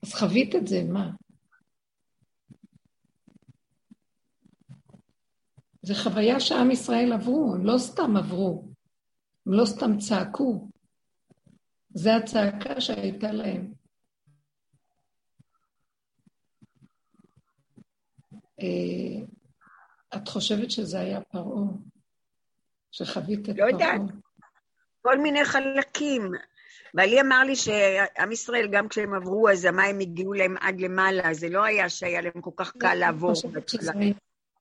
אז 0.03 0.15
חווית 0.15 0.55
את 0.55 0.67
זה, 0.67 0.85
מה? 0.85 1.11
זו 5.83 5.95
חוויה 5.95 6.41
שעם 6.41 6.71
ישראל 6.71 7.13
עברו, 7.13 7.55
הם 7.55 7.67
לא 7.67 7.79
סתם 7.79 8.17
עברו, 8.17 8.65
הם 9.47 9.53
לא 9.53 9.65
סתם 9.65 9.99
צעקו, 9.99 10.69
זו 11.95 12.11
הצעקה 12.11 12.81
שהייתה 12.81 13.33
להם. 13.33 13.73
אה, 18.61 19.25
את 20.17 20.29
חושבת 20.29 20.71
שזה 20.71 21.01
היה 21.01 21.21
פרעה? 21.21 21.65
שחווית 22.91 23.41
את 23.41 23.49
לא 23.49 23.55
פרעה? 23.55 23.71
יודעת. 23.71 24.01
כל 25.03 25.19
מיני 25.19 25.45
חלקים. 25.45 26.33
בעלי 26.95 27.21
אמר 27.21 27.45
לי 27.45 27.57
שעם 27.57 28.33
ישראל, 28.33 28.69
גם 28.73 28.89
כשהם 28.89 29.15
עברו, 29.15 29.49
אז 29.49 29.65
המים 29.65 29.99
הגיעו 29.99 30.33
להם 30.33 30.57
עד 30.61 30.81
למעלה, 30.81 31.35
זה 31.35 31.49
לא 31.49 31.65
היה 31.65 31.89
שהיה 31.89 32.21
להם 32.21 32.41
כל 32.41 32.51
כך 32.57 32.73
קל 32.79 32.95
לעבור. 32.95 33.33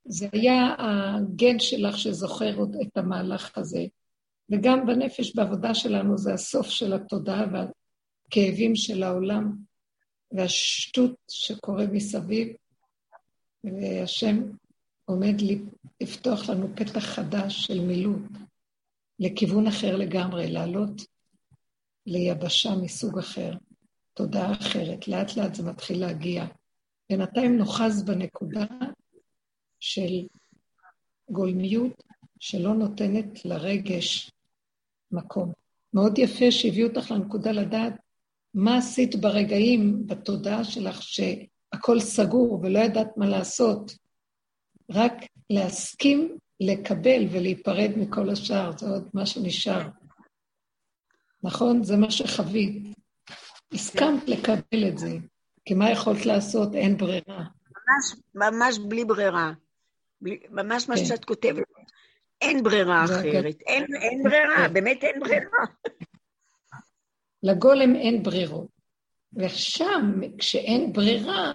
זה 0.05 0.27
היה 0.33 0.75
הגן 0.77 1.59
שלך 1.59 1.97
שזוכר 1.97 2.63
את 2.81 2.97
המהלך 2.97 3.57
הזה. 3.57 3.81
וגם 4.51 4.85
בנפש, 4.85 5.35
בעבודה 5.35 5.75
שלנו, 5.75 6.17
זה 6.17 6.33
הסוף 6.33 6.67
של 6.67 6.93
התודעה 6.93 7.45
והכאבים 7.51 8.75
של 8.75 9.03
העולם 9.03 9.51
והשטות 10.31 11.15
שקורה 11.31 11.85
מסביב, 11.91 12.47
והשם 13.63 14.41
עומד 15.05 15.35
לפתוח 16.01 16.49
לנו 16.49 16.67
פתח 16.75 16.99
חדש 16.99 17.65
של 17.65 17.79
מילוט 17.79 18.21
לכיוון 19.19 19.67
אחר 19.67 19.95
לגמרי, 19.95 20.51
לעלות 20.51 21.01
ליבשה 22.05 22.75
מסוג 22.75 23.19
אחר, 23.19 23.53
תודעה 24.13 24.51
אחרת. 24.51 25.07
לאט 25.07 25.37
לאט 25.37 25.55
זה 25.55 25.63
מתחיל 25.63 25.99
להגיע. 25.99 26.45
בינתיים 27.09 27.57
נוחז 27.57 28.03
בנקודה 28.03 28.65
של 29.79 30.27
גולמיות 31.29 32.03
שלא 32.39 32.73
נותנת 32.73 33.45
לרגש 33.45 34.31
מקום. 35.11 35.51
מאוד 35.93 36.17
יפה 36.17 36.51
שהביאו 36.51 36.87
אותך 36.87 37.11
לנקודה 37.11 37.51
לדעת 37.51 37.93
מה 38.53 38.77
עשית 38.77 39.15
ברגעים 39.15 40.07
בתודעה 40.07 40.63
שלך 40.63 41.01
שהכל 41.01 41.99
סגור 41.99 42.59
ולא 42.63 42.79
ידעת 42.79 43.17
מה 43.17 43.27
לעשות. 43.27 43.91
רק 44.91 45.13
להסכים 45.49 46.37
לקבל 46.59 47.27
ולהיפרד 47.31 47.91
מכל 47.97 48.29
השאר, 48.29 48.71
זה 48.77 48.89
עוד 48.89 49.09
מה 49.13 49.25
שנשאר. 49.25 49.87
נכון? 51.43 51.83
זה 51.83 51.97
מה 51.97 52.11
שחווית. 52.11 52.83
הסכמת 53.73 54.29
לקבל 54.29 54.87
את 54.87 54.97
זה, 54.97 55.17
כי 55.65 55.73
מה 55.73 55.91
יכולת 55.91 56.25
לעשות? 56.25 56.75
אין 56.75 56.97
ברירה. 56.97 57.21
ממש, 57.37 58.21
ממש 58.35 58.79
בלי 58.79 59.05
ברירה. 59.05 59.51
בלי, 60.21 60.39
ממש 60.49 60.89
מה 60.89 60.95
כן. 60.95 61.05
שאת 61.05 61.25
כותבת. 61.25 61.63
אין 62.41 62.63
ברירה 62.63 63.05
אחרת. 63.05 63.61
אין, 63.67 63.85
אין 64.01 64.23
ברירה. 64.23 64.67
באמת 64.67 65.03
אין 65.03 65.19
ברירה. 65.19 65.65
לגולם 67.43 67.95
אין 67.95 68.23
ברירות. 68.23 68.67
ושם, 69.33 70.21
כשאין 70.37 70.93
ברירה, 70.93 71.51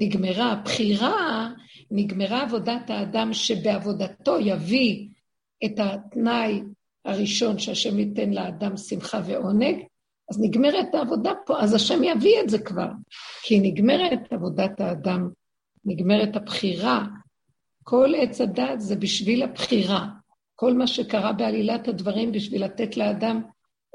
נגמרה 0.00 0.52
הבחירה, 0.52 1.50
נגמרה 1.90 2.42
עבודת 2.42 2.90
האדם 2.90 3.32
שבעבודתו 3.32 4.38
יביא 4.40 5.08
את 5.64 5.72
התנאי 5.78 6.62
הראשון 7.04 7.58
שהשם 7.58 7.98
ייתן 7.98 8.30
לאדם 8.30 8.76
שמחה 8.76 9.20
ועונג, 9.26 9.76
אז 10.30 10.40
נגמרת 10.40 10.94
העבודה 10.94 11.32
פה, 11.46 11.60
אז 11.60 11.74
השם 11.74 12.04
יביא 12.04 12.40
את 12.40 12.48
זה 12.48 12.58
כבר. 12.58 12.88
כי 13.42 13.60
נגמרת 13.60 14.32
עבודת 14.32 14.80
האדם, 14.80 15.28
נגמרת 15.84 16.36
הבחירה. 16.36 17.04
כל 17.82 18.12
עץ 18.16 18.40
הדת 18.40 18.80
זה 18.80 18.96
בשביל 18.96 19.42
הבחירה. 19.42 20.08
כל 20.54 20.74
מה 20.74 20.86
שקרה 20.86 21.32
בעלילת 21.32 21.88
הדברים 21.88 22.32
בשביל 22.32 22.64
לתת 22.64 22.96
לאדם 22.96 23.42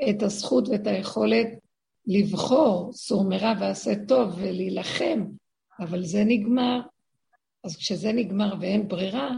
את 0.09 0.23
הזכות 0.23 0.69
ואת 0.69 0.87
היכולת 0.87 1.47
לבחור 2.07 2.93
סור 2.93 3.23
מרע 3.29 3.53
ועשה 3.59 3.91
טוב 4.07 4.33
ולהילחם, 4.37 5.25
אבל 5.79 6.03
זה 6.03 6.23
נגמר. 6.25 6.79
אז 7.63 7.77
כשזה 7.77 8.11
נגמר 8.11 8.53
ואין 8.61 8.87
ברירה, 8.87 9.29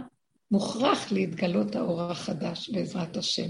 מוכרח 0.51 1.11
להתגלות 1.11 1.75
האור 1.75 2.01
החדש 2.01 2.69
בעזרת 2.69 3.17
השם. 3.17 3.49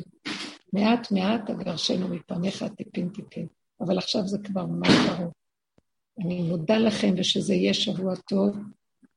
מעט 0.73 1.11
מעט 1.11 1.49
אגרשנו 1.49 2.07
מפניך 2.07 2.65
טיפין 2.77 3.09
טיפין, 3.09 3.47
אבל 3.81 3.97
עכשיו 3.97 4.27
זה 4.27 4.38
כבר 4.43 4.65
ממש 4.65 4.93
ברור. 5.09 5.31
אני 6.26 6.41
מודה 6.41 6.77
לכם 6.77 7.13
ושזה 7.17 7.53
יהיה 7.53 7.73
שבוע 7.73 8.15
טוב, 8.15 8.57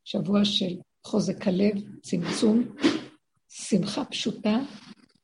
שבוע 0.04 0.44
של 0.44 0.76
חוזק 1.04 1.46
הלב, 1.48 1.74
צמצום, 2.02 2.62
שמחה 3.48 4.04
פשוטה 4.04 4.58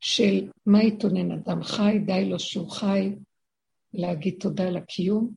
של 0.01 0.49
מה 0.67 0.83
יתונן 0.83 1.33
אדם 1.33 1.63
חי, 1.63 1.99
די 2.07 2.25
לו 2.25 2.39
שהוא 2.39 2.71
חי, 2.71 3.15
להגיד 3.95 4.35
תודה 4.41 4.71
לקיום 4.71 5.31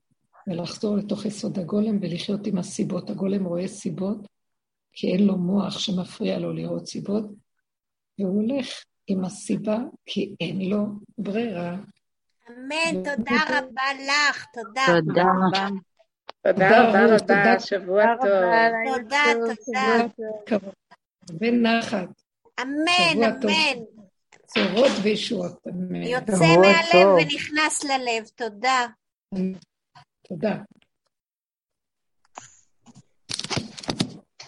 ולחזור 0.47 0.97
לתוך 0.97 1.25
יסוד 1.25 1.59
הגולם 1.59 1.97
ולחיות 2.01 2.47
עם 2.47 2.57
הסיבות. 2.57 3.09
הגולם 3.09 3.45
רואה 3.45 3.67
סיבות, 3.67 4.17
כי 4.93 5.11
אין 5.11 5.27
לו 5.27 5.37
מוח 5.37 5.79
שמפריע 5.79 6.39
לו 6.39 6.53
לראות 6.53 6.87
סיבות, 6.87 7.23
והוא 8.19 8.41
הולך 8.41 8.67
עם 9.07 9.25
הסיבה, 9.25 9.77
כי 10.05 10.35
אין 10.39 10.69
לו 10.69 10.85
ברירה. 11.17 11.75
אמן, 12.49 13.03
תודה 13.03 13.41
רבה 13.49 13.83
לך, 14.07 14.45
תודה. 14.53 14.85
תודה. 14.87 15.67
תודה 16.43 16.89
רבה 16.89 17.05
רבה, 17.05 17.19
תודה. 17.19 17.59
שבוע 17.59 18.05
טוב. 18.21 18.95
תודה, 18.95 19.23
תודה. 19.65 19.97
כבוד. 20.45 20.73
הרבה 21.29 21.51
נחת, 21.51 22.07
אמן. 22.61 23.23
אמן. 23.23 23.83
צורות 24.45 24.91
וישועות. 25.01 25.67
אמן. 25.67 26.03
יוצא 26.03 26.33
מהלב. 26.33 27.07
ונכנס 27.17 27.83
ללב, 27.83 28.27
תודה. 28.35 28.85
תודה. 30.27 30.55